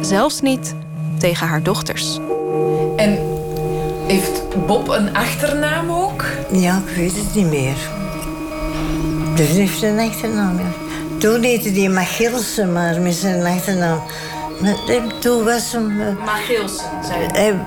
[0.02, 0.76] Zelfs niet
[1.18, 2.20] tegen haar dochters.
[2.96, 3.20] En
[4.08, 6.26] heeft Bob een achternaam ook?
[6.52, 7.78] Ja, ik weet het niet meer.
[9.36, 10.72] Dus hij heeft een achternaam, ja.
[11.18, 14.02] Toen heette hij Machilsen, maar met zijn achternaam.
[15.20, 16.02] Toen was hem...
[16.02, 17.60] eh, Magilsen, zei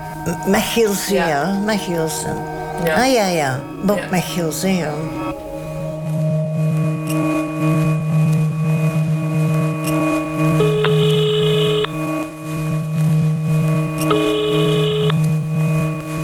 [0.46, 1.58] Machilsen, ja.
[1.64, 2.36] Machilsen.
[2.84, 2.94] Ja.
[2.94, 3.60] Ah ja, ja.
[3.84, 4.00] Bob
[4.62, 4.92] ja.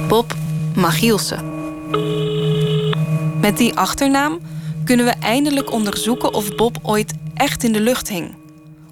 [0.09, 0.35] Bob
[0.75, 1.45] Magielsen.
[3.41, 4.39] Met die achternaam
[4.85, 8.35] kunnen we eindelijk onderzoeken of Bob ooit echt in de lucht hing.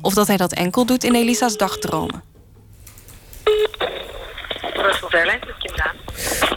[0.01, 2.36] Of dat hij dat enkel doet in Elisa's dagdromen.
[5.17, 5.97] Kim Daan.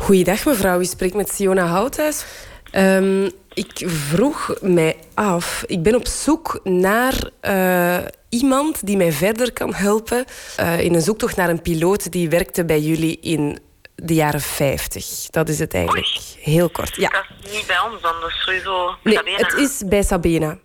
[0.02, 2.26] Goeiedag mevrouw, u spreekt met Siona Houthuis.
[2.72, 7.98] Ehm, ik vroeg mij af, ik ben op zoek naar eh,
[8.30, 10.26] iemand die mij verder kan helpen
[10.56, 13.60] eh, in een zoektocht naar een piloot die werkte bij jullie in
[13.96, 15.06] de jaren 50.
[15.30, 16.08] Dat is het eigenlijk.
[16.40, 16.96] Heel kort.
[16.96, 17.10] Ja.
[17.10, 19.38] Dat is niet bij ons dan, dat is sowieso Nee, Sabena.
[19.38, 20.58] het is bij Sabena.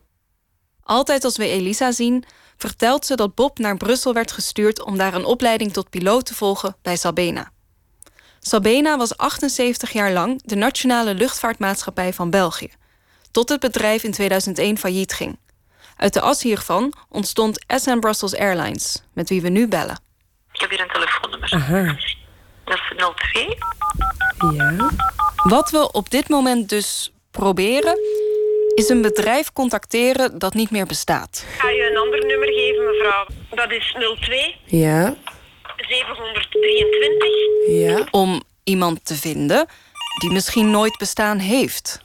[0.82, 2.24] Altijd als we Elisa zien,
[2.56, 6.34] vertelt ze dat Bob naar Brussel werd gestuurd om daar een opleiding tot piloot te
[6.34, 7.52] volgen bij Sabena.
[8.46, 12.68] Sabena was 78 jaar lang de nationale luchtvaartmaatschappij van België,
[13.30, 15.38] tot het bedrijf in 2001 failliet ging.
[15.96, 19.98] Uit de as hiervan ontstond SN Brussels Airlines, met wie we nu bellen.
[20.52, 21.52] Ik heb hier een telefoonnummer.
[21.52, 21.96] Aha.
[22.64, 22.92] Dat is
[23.32, 23.56] 02.
[24.52, 24.90] Ja.
[25.44, 27.98] Wat we op dit moment dus proberen,
[28.74, 31.44] is een bedrijf contacteren dat niet meer bestaat.
[31.54, 33.26] Ik ga je een ander nummer geven, mevrouw.
[33.50, 35.14] Dat is 02 Ja.
[35.88, 37.28] 723.
[37.68, 38.06] Ja.
[38.10, 39.66] Om iemand te vinden
[40.20, 42.02] die misschien nooit bestaan heeft.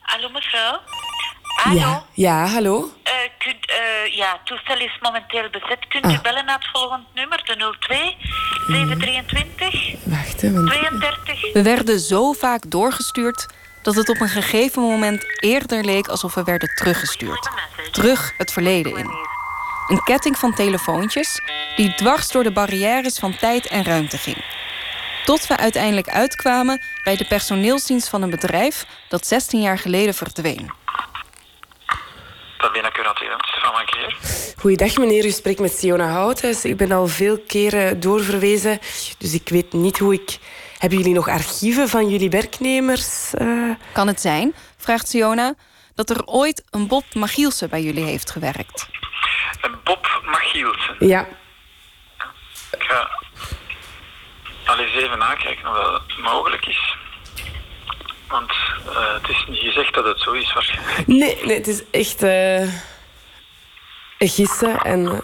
[0.00, 0.80] Hallo, mevrouw.
[1.56, 1.78] Hallo.
[1.78, 2.04] Ja.
[2.12, 2.92] Ja, hallo.
[3.02, 5.88] Eh, kunt, eh, ja, het toestel is momenteel bezet.
[5.88, 6.12] Kunt Ah.
[6.12, 8.16] u bellen naar het volgende nummer, de 02
[8.66, 10.66] 723 Wacht, hè, want...
[10.70, 11.52] 32.
[11.52, 13.46] We werden zo vaak doorgestuurd
[13.82, 17.50] dat het op een gegeven moment eerder leek alsof we werden teruggestuurd.
[17.90, 19.10] Terug het verleden in.
[19.88, 21.40] Een ketting van telefoontjes
[21.76, 24.44] die dwars door de barrières van tijd en ruimte ging.
[25.24, 30.70] Tot we uiteindelijk uitkwamen bij de personeelsdienst van een bedrijf dat 16 jaar geleden verdween.
[33.44, 34.16] Stefan van Keer.
[34.58, 36.64] Goeiedag meneer, u spreekt met Siona Houthuis.
[36.64, 38.78] Ik ben al veel keren doorverwezen,
[39.18, 40.38] dus ik weet niet hoe ik...
[40.78, 43.34] Hebben jullie nog archieven van jullie werknemers?
[43.34, 43.70] eh?
[43.92, 45.54] Kan het zijn, vraagt Siona,
[45.94, 48.86] dat er ooit een Bob Magielsen bij jullie heeft gewerkt?
[49.84, 50.96] Bob Machielsen.
[50.98, 51.26] Ja.
[52.72, 53.10] Ik ga
[54.66, 56.96] al eens even nakijken of dat mogelijk is.
[58.28, 58.52] Want
[58.88, 61.06] eh, het is niet gezegd dat het zo is waarschijnlijk.
[61.06, 62.68] Nee, nee, het is echt eh
[64.18, 65.06] gissen en...
[65.06, 65.18] eh,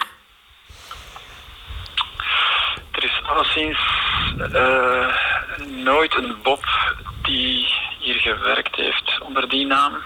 [2.92, 3.78] Er is alleszins
[5.66, 6.64] nooit een Bob
[7.22, 7.68] die
[7.98, 9.96] hier gewerkt heeft onder die naam.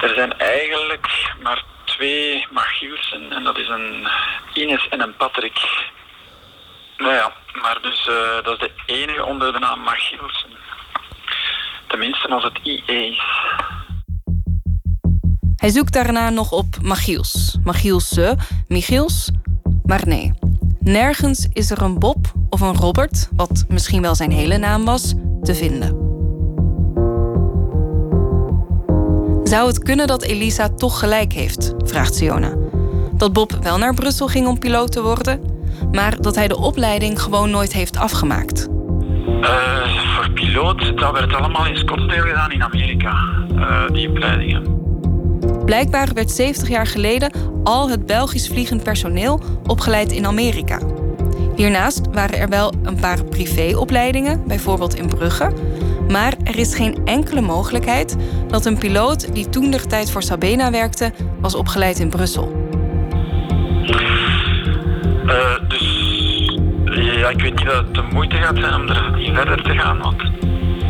[0.00, 1.62] Er zijn eigenlijk maar
[1.96, 4.08] twee Magielsen en dat is een
[4.54, 5.58] Ines en een Patrick.
[6.96, 7.32] Nou ja,
[7.62, 10.50] maar dus eh, dat is de enige onder de naam Magielsen.
[11.86, 13.22] Tenminste als het IE is.
[15.56, 18.36] Hij zoekt daarna nog op Magiels, Magielse,
[18.68, 19.30] Michiels.
[19.84, 20.32] Maar nee,
[20.80, 25.14] nergens is er een Bob of een Robert, wat misschien wel zijn hele naam was,
[25.42, 26.05] te vinden.
[29.46, 31.74] Zou het kunnen dat Elisa toch gelijk heeft?
[31.84, 32.52] vraagt Siona.
[33.12, 35.40] Dat Bob wel naar Brussel ging om piloot te worden,
[35.92, 38.68] maar dat hij de opleiding gewoon nooit heeft afgemaakt.
[39.40, 43.14] Eh, voor piloot, dat werd allemaal in Scottsdale gedaan in Amerika,
[43.56, 44.80] eh, die opleidingen.
[45.64, 47.32] Blijkbaar werd 70 jaar geleden
[47.64, 50.78] al het Belgisch vliegend personeel opgeleid in Amerika.
[51.56, 55.52] Hiernaast waren er wel een paar privéopleidingen, bijvoorbeeld in Brugge.
[56.08, 58.16] Maar er is geen enkele mogelijkheid
[58.48, 62.64] dat een piloot die toen de tijd voor Sabena werkte, was opgeleid in Brussel.
[65.26, 66.06] Eh, dus
[67.16, 69.78] ja, ik weet niet dat het de moeite gaat zijn om er niet verder te
[69.78, 69.98] gaan.
[69.98, 70.22] Want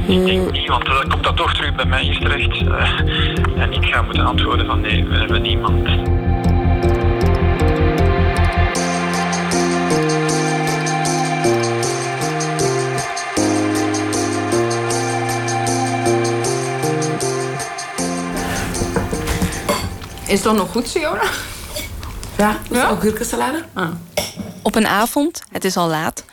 [0.06, 2.66] ik denk niet, want dan komt dat toch terug bij mij hier terecht.
[2.66, 5.88] Eh, en ik ga moeten antwoorden van nee, we hebben niemand.
[20.26, 21.30] Is dat nog goed, Siona?
[22.36, 23.64] Ja, dat is ook gurkensalade.
[24.62, 26.24] Op een avond, het is al laat,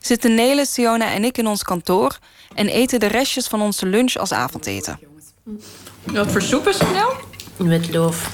[0.00, 2.18] zitten Nele, Siona en ik in ons kantoor
[2.54, 4.98] en eten de restjes van onze lunch als avondeten.
[6.04, 7.14] Wat voor soep is het nou?
[7.56, 8.30] Witloof.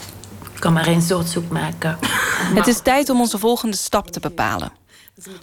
[0.55, 1.99] Ik kan maar één soort soep maken.
[2.59, 4.73] Het is tijd om onze volgende stap te bepalen.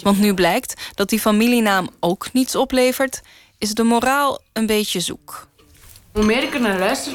[0.01, 3.21] Want nu blijkt dat die familienaam ook niets oplevert,
[3.57, 5.47] is de moraal een beetje zoek.
[6.11, 7.13] Hoe meer ik er naar luister,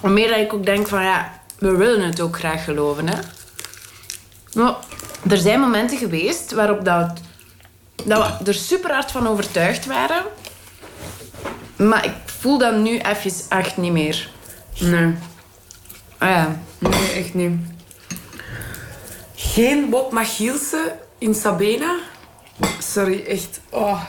[0.00, 3.08] hoe meer dat ik ook denk van ja, we willen het ook graag geloven.
[3.08, 3.18] Hè?
[4.54, 4.74] Maar
[5.28, 7.20] er zijn momenten geweest waarop dat,
[8.04, 10.22] dat we er super hard van overtuigd waren.
[11.76, 14.30] Maar ik voel dat nu even echt niet meer.
[14.80, 15.14] Nee.
[16.18, 16.58] Ah ja.
[16.78, 17.60] Nee, echt niet.
[19.34, 21.96] Geen Bob Magielsen in Sabena?
[22.78, 23.60] Sorry, echt.
[23.70, 24.02] Oh.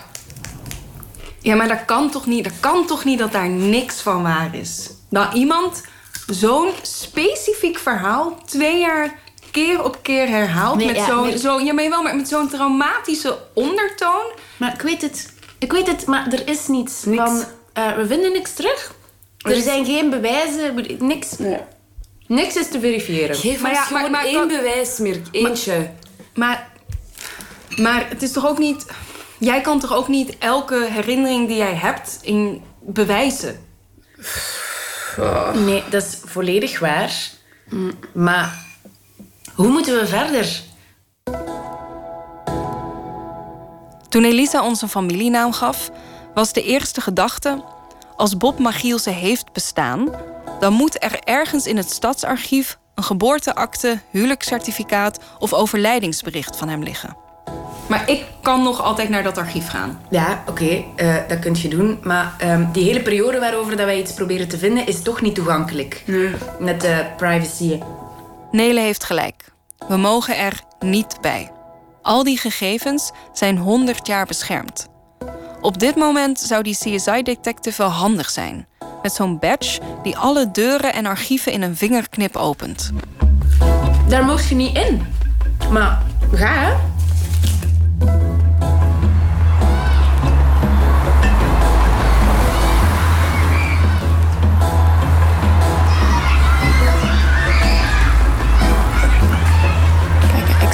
[1.39, 2.43] Ja, maar dat kan toch niet?
[2.43, 4.89] Dat kan toch niet dat daar niks van waar is?
[5.09, 5.83] Dat iemand
[6.27, 9.19] zo'n specifiek verhaal twee jaar
[9.51, 11.37] keer op keer herhaalt Nee, met ja, zo'n nee.
[11.37, 14.25] zo, ja, maar jawel, maar met zo'n traumatische ondertoon.
[14.57, 15.33] Maar ik weet het.
[15.59, 16.93] Ik weet het, maar er is niets.
[17.03, 17.43] Van,
[17.73, 18.93] eh, we vinden niks terug.
[19.37, 21.27] Er, Er is- zijn geen bewijzen, niks.
[22.27, 23.35] Niks is te verifiëren.
[23.35, 25.25] Geef Maar ja, maar- maar één kan- bewijsmerk.
[25.31, 25.91] Eentje.
[26.33, 26.67] Maar,
[27.75, 28.85] maar het is toch ook niet.
[29.39, 33.65] Jij kan toch ook niet elke herinnering die jij hebt in bewijzen?
[35.53, 37.13] Nee, dat is volledig waar.
[38.13, 38.65] Maar
[39.53, 40.63] hoe moeten we verder?
[44.09, 45.91] Toen Elisa ons een familienaam gaf,
[46.33, 47.63] was de eerste gedachte:
[48.15, 50.09] als Bob Magielsen heeft bestaan,
[50.59, 57.24] dan moet er ergens in het stadsarchief een geboorteakte, huwelijkscertificaat of overlijdingsbericht van hem liggen.
[57.87, 59.99] Maar ik kan nog altijd naar dat archief gaan.
[60.09, 61.99] Ja, oké, eh, dat kun je doen.
[62.03, 65.35] Maar ehm, die hele periode waarover dat wij iets proberen te vinden, is toch niet
[65.35, 66.03] toegankelijk.
[66.59, 67.79] Met de privacy.
[68.51, 69.51] Nele heeft gelijk.
[69.87, 71.51] We mogen er niet bij.
[72.01, 74.87] Al die gegevens zijn 100 jaar beschermd.
[75.61, 78.67] Op dit moment zou die CSI-detective wel handig zijn.
[79.01, 82.91] Met zo'n badge die alle deuren en archieven in een vingerknip opent.
[84.07, 85.05] Daar mocht je niet in.
[85.71, 86.01] Maar
[86.33, 86.73] ga, hè.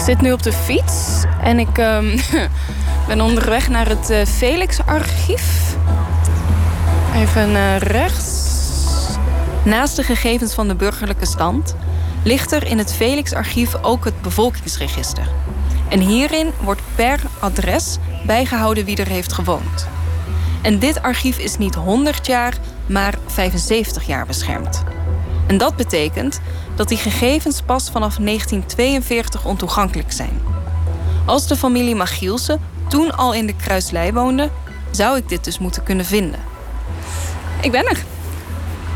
[0.06, 2.18] Zit nu op de fiets en ik ehm,
[3.08, 5.76] ben onderweg naar het eh, Felix-archief.
[7.16, 8.50] Even eh, rechts.
[9.66, 11.76] Naast de gegevens van de burgerlijke stand
[12.24, 15.28] ligt er in het Felix-archief ook het bevolkingsregister.
[15.90, 19.88] En hierin wordt per adres bijgehouden wie er heeft gewoond.
[20.62, 24.84] En dit archief is niet 100 jaar, maar 75 jaar beschermd.
[25.48, 26.40] En dat betekent
[26.76, 30.42] dat die gegevens pas vanaf 1942 ontoegankelijk zijn.
[31.26, 34.50] Als de familie Magielsen toen al in de Kruislei woonde,
[34.92, 36.40] zou ik dit dus moeten kunnen vinden.
[37.62, 38.04] Ik ben er.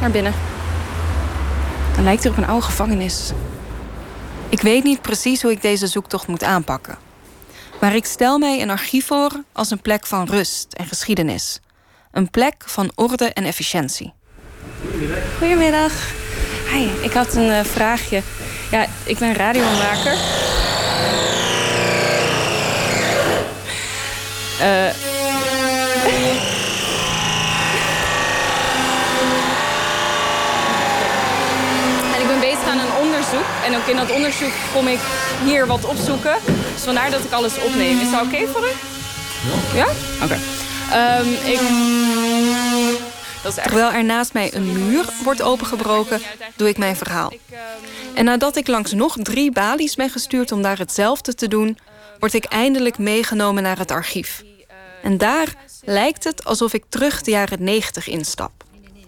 [0.02, 0.34] Naar binnen.
[1.92, 3.32] Het lijkt hier op een oude gevangenis.
[4.50, 6.98] Ik weet niet precies hoe ik deze zoektocht moet aanpakken.
[7.82, 11.60] Maar ik stel mij een archief voor als een plek van rust en geschiedenis.
[12.12, 14.14] Een plek van orde en efficiëntie.
[15.38, 15.92] Goedemiddag.
[16.72, 18.22] Hi, ik had een eh, vraagje.
[18.72, 20.14] Ja, ik ben radiomaker.
[24.60, 24.86] Eh.
[32.14, 33.46] En ik ben bezig aan een onderzoek.
[33.66, 35.00] En ook in dat onderzoek kom ik
[35.44, 36.36] hier wat opzoeken.
[36.74, 38.00] Dus vandaar dat ik alles opneem.
[38.00, 38.72] Is dat oké voor u?
[39.78, 39.88] Ja?
[40.24, 40.38] Oké.
[40.92, 41.60] Ehm, ik...
[43.54, 46.22] Terwijl er naast mij een muur wordt opengebroken,
[46.56, 47.34] doe ik mijn verhaal.
[48.16, 51.78] En nadat ik langs nog drie balies ben gestuurd om daar hetzelfde te doen,
[52.20, 54.44] word ik eindelijk meegenomen naar het archief.
[55.04, 58.52] En daar lijkt het alsof ik terug de jaren 90 instap.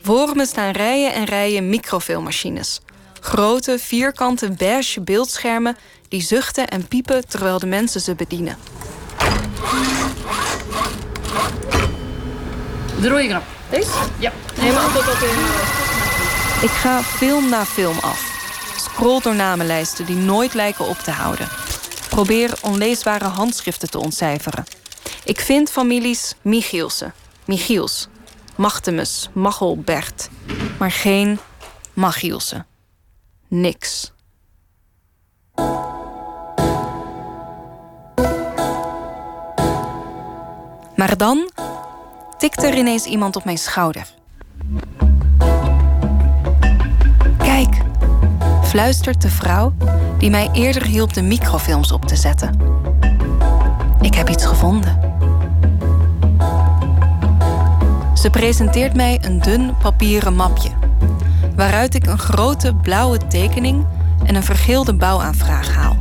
[0.01, 2.81] Voor me staan rijen en rijen microfilmmachines.
[3.21, 5.77] Grote, vierkante, beige beeldschermen
[6.07, 8.57] die zuchten en piepen terwijl de mensen ze bedienen.
[13.01, 13.56] De rode knop.
[13.69, 13.91] Deze?
[14.19, 14.31] Ja.
[14.53, 15.35] Helemaal tot op in.
[16.63, 18.35] Ik ga film na film af.
[18.77, 21.47] Scroll door namenlijsten die nooit lijken op te houden.
[22.09, 24.63] Probeer onleesbare handschriften te ontcijferen.
[25.23, 27.13] Ik vind families Michielsen,
[27.45, 28.07] Michiels,
[28.55, 30.29] Machtemus, Machel, Bert.
[30.79, 31.39] Maar geen
[31.93, 32.65] Machielsen.
[33.47, 34.11] Niks.
[40.95, 41.51] Maar dan
[42.37, 44.07] tikt er ineens iemand op mijn schouder.
[47.37, 47.81] Kijk,
[48.63, 49.73] fluistert de vrouw
[50.17, 52.59] die mij eerder hielp de microfilms op te zetten.
[54.01, 54.99] Ik heb iets gevonden.
[58.13, 60.69] Ze presenteert mij een dun papieren mapje,
[61.55, 63.85] waaruit ik een grote blauwe tekening
[64.25, 65.95] en een vergeelde bouwaanvraag haal.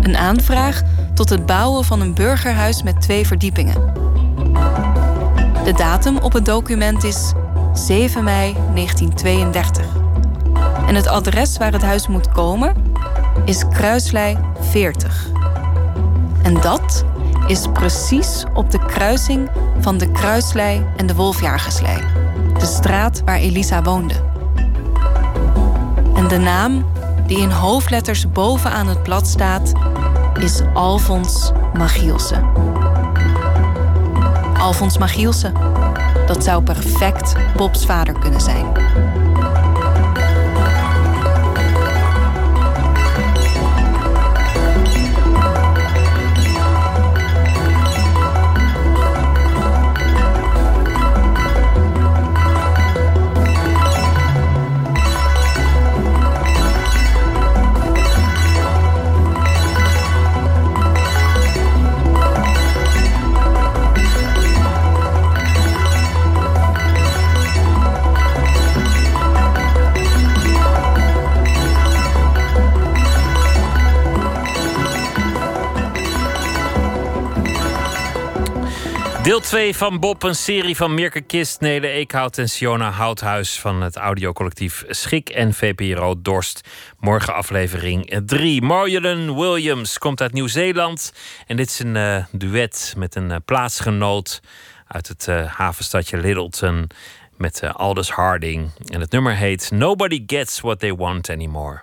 [0.00, 0.82] Een aanvraag
[1.14, 4.11] tot het bouwen van een burgerhuis met twee verdiepingen.
[5.64, 7.32] De datum op het document is
[7.72, 9.86] 7 mei 1932.
[10.86, 12.74] En het adres waar het huis moet komen
[13.44, 15.30] is Kruislei 40.
[16.42, 17.04] En dat
[17.46, 22.02] is precies op de kruising van de Kruislei en de Wolfjagerslei.
[22.58, 24.14] De straat waar Elisa woonde.
[26.14, 26.84] En de naam
[27.26, 29.72] die in hoofdletters bovenaan het blad staat
[30.40, 32.71] is Alfons Magielsen.
[34.62, 35.52] Alfons Magielsen.
[36.26, 38.66] Dat zou perfect Bobs vader kunnen zijn.
[79.22, 83.82] Deel 2 van Bob, een serie van Mirke Kist, Nele Eekhout en Siona Houthuis van
[83.82, 86.68] het audiocollectief Schik en VPRO Dorst.
[86.98, 88.62] Morgen aflevering 3.
[88.62, 91.12] Marjolyn Williams komt uit Nieuw-Zeeland
[91.46, 94.42] en dit is een eh, duet met een uh, plaatsgenoot
[94.86, 96.86] uit het uh, havenstadje Littleton
[97.36, 98.70] met Aldous Harding.
[98.86, 101.82] En het nummer heet Nobody Gets What They Want Anymore.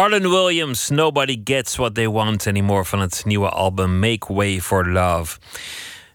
[0.00, 4.88] Marlon Williams, Nobody Gets What They Want Anymore van het nieuwe album Make Way for
[4.88, 5.38] Love.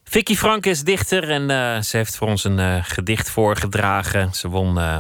[0.04, 4.34] Vicky Frank is dichter en eh, ze heeft voor ons een eh, gedicht voorgedragen.
[4.34, 4.98] Ze won eh,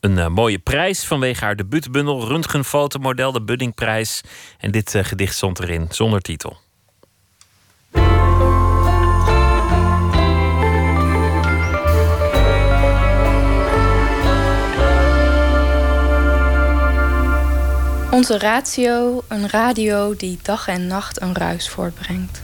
[0.00, 4.20] een mooie prijs vanwege haar debuutbundel Röntgenfotomodel, de Buddingprijs.
[4.58, 6.58] En dit gedicht stond erin, zonder titel.
[18.20, 22.42] Onze ratio, een radio die dag en nacht een ruis voortbrengt.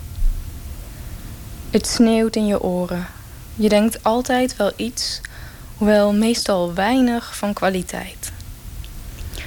[1.70, 3.06] Het sneeuwt in je oren.
[3.54, 5.20] Je denkt altijd wel iets,
[5.76, 8.32] hoewel meestal weinig van kwaliteit.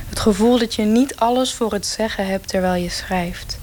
[0.09, 3.57] Het gevoel dat je niet alles voor het zeggen hebt terwijl je schrijft.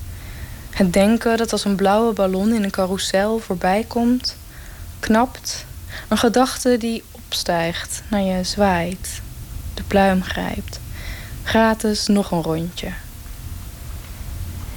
[0.71, 4.37] Het denken dat als een blauwe ballon in een carousel voorbij komt,
[5.01, 5.65] knapt.
[6.09, 9.21] Een gedachte die opstijgt, naar je zwaait,
[9.75, 10.79] de pluim grijpt.
[11.47, 12.89] Gratis nog een rondje.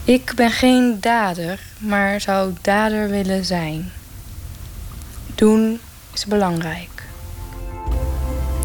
[0.04, 3.92] Ik ben geen dader, maar zou dader willen zijn.
[5.36, 5.80] Doen
[6.14, 7.04] is belangrijk.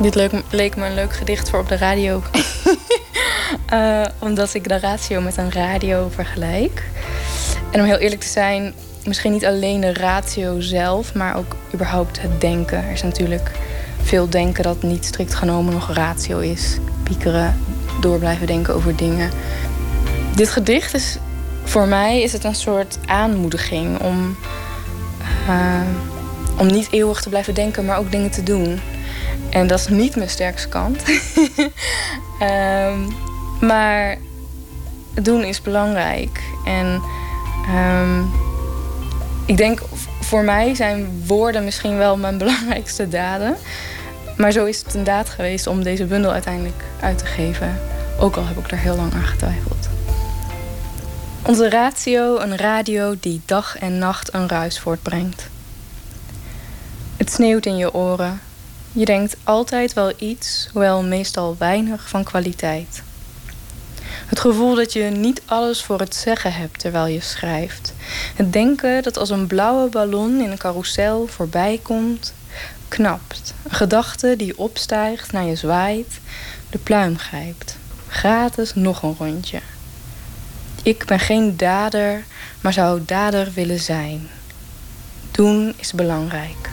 [0.00, 2.22] Dit leuk, leek me een leuk gedicht voor op de radio.
[3.66, 6.82] Eh, omdat ik de ratio met een radio vergelijk.
[7.70, 8.74] En om heel eerlijk te zijn,
[9.04, 12.84] misschien niet alleen de ratio zelf, maar ook überhaupt het denken.
[12.84, 13.50] Er is natuurlijk
[14.04, 16.78] veel denken dat niet strikt genomen nog ratio is.
[17.02, 17.60] Piekeren,
[18.00, 19.30] door blijven denken over dingen.
[20.34, 21.18] Dit gedicht is
[21.64, 24.36] voor mij is het een soort aanmoediging om,
[25.48, 25.80] eh,
[26.58, 28.80] om niet eeuwig te blijven denken, maar ook dingen te doen.
[29.50, 31.02] En dat is niet mijn sterkste kant.
[32.38, 32.98] Ehm,
[33.60, 34.18] maar
[35.22, 36.40] doen is belangrijk.
[36.64, 37.02] En
[37.66, 38.22] ehm,
[39.46, 39.80] ik denk
[40.20, 43.56] voor mij zijn woorden misschien wel mijn belangrijkste daden.
[44.36, 47.80] Maar zo is het een daad geweest om deze bundel uiteindelijk uit te geven.
[48.18, 49.88] Ook al heb ik er heel lang aan getwijfeld.
[51.42, 55.48] Onze ratio, een radio die dag en nacht een ruis voortbrengt.
[57.16, 58.40] Het sneeuwt in je oren.
[58.92, 63.02] Je denkt altijd wel iets, hoewel meestal weinig van kwaliteit.
[64.26, 67.94] Het gevoel dat je niet alles voor het zeggen hebt terwijl je schrijft.
[68.34, 72.34] Het denken dat als een blauwe ballon in een carousel voorbij komt,
[72.94, 73.54] knapt.
[73.62, 76.20] Een gedachte die opstijgt, naar je zwaait,
[76.70, 77.78] de pluim grijpt.
[78.08, 79.60] Gratis nog een rondje.
[80.82, 82.24] Ik ben geen dader,
[82.60, 84.28] maar zou dader willen zijn.
[85.30, 86.70] Doen is belangrijk.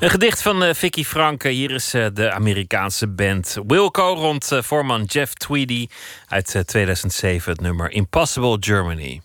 [0.00, 1.48] Een gedicht van eh, Vicky Franke.
[1.48, 5.86] Hier is eh, de Amerikaanse band Wilco rond eh, voorman Jeff Tweedy
[6.28, 9.20] uit eh, 2007 het nummer Impossible Germany.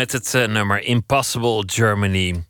[0.00, 2.44] Met het eh, nummer Impossible Germany.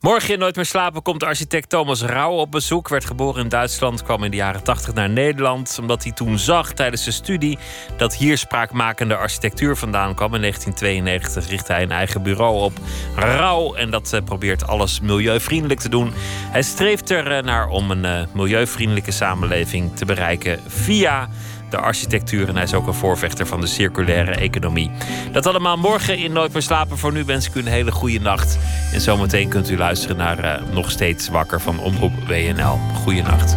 [0.00, 2.88] Morgen in Nooit meer slapen komt architect Thomas Rauw op bezoek.
[2.88, 5.76] Werd geboren in Duitsland, kwam in de jaren 80 naar Nederland.
[5.80, 7.58] Omdat hij toen zag tijdens zijn studie
[7.96, 10.34] dat hier spraakmakende architectuur vandaan kwam.
[10.34, 12.72] In 1992 richtte hij een eigen bureau op
[13.16, 13.74] Rauw.
[13.74, 16.12] En dat eh, probeert alles milieuvriendelijk te doen.
[16.50, 21.28] Hij streeft er eh, naar om een milieuvriendelijke samenleving te bereiken via
[21.74, 22.48] de architectuur.
[22.48, 24.90] En hij is ook een voorvechter van de circulaire economie.
[25.32, 26.98] Dat allemaal morgen in Nooit meer slapen.
[26.98, 28.58] Voor nu wens ik u een hele goede nacht.
[28.92, 32.78] En zometeen kunt u luisteren naar eh, Nog Steeds Wakker van Omroep WNL.
[32.94, 33.56] Goeienacht.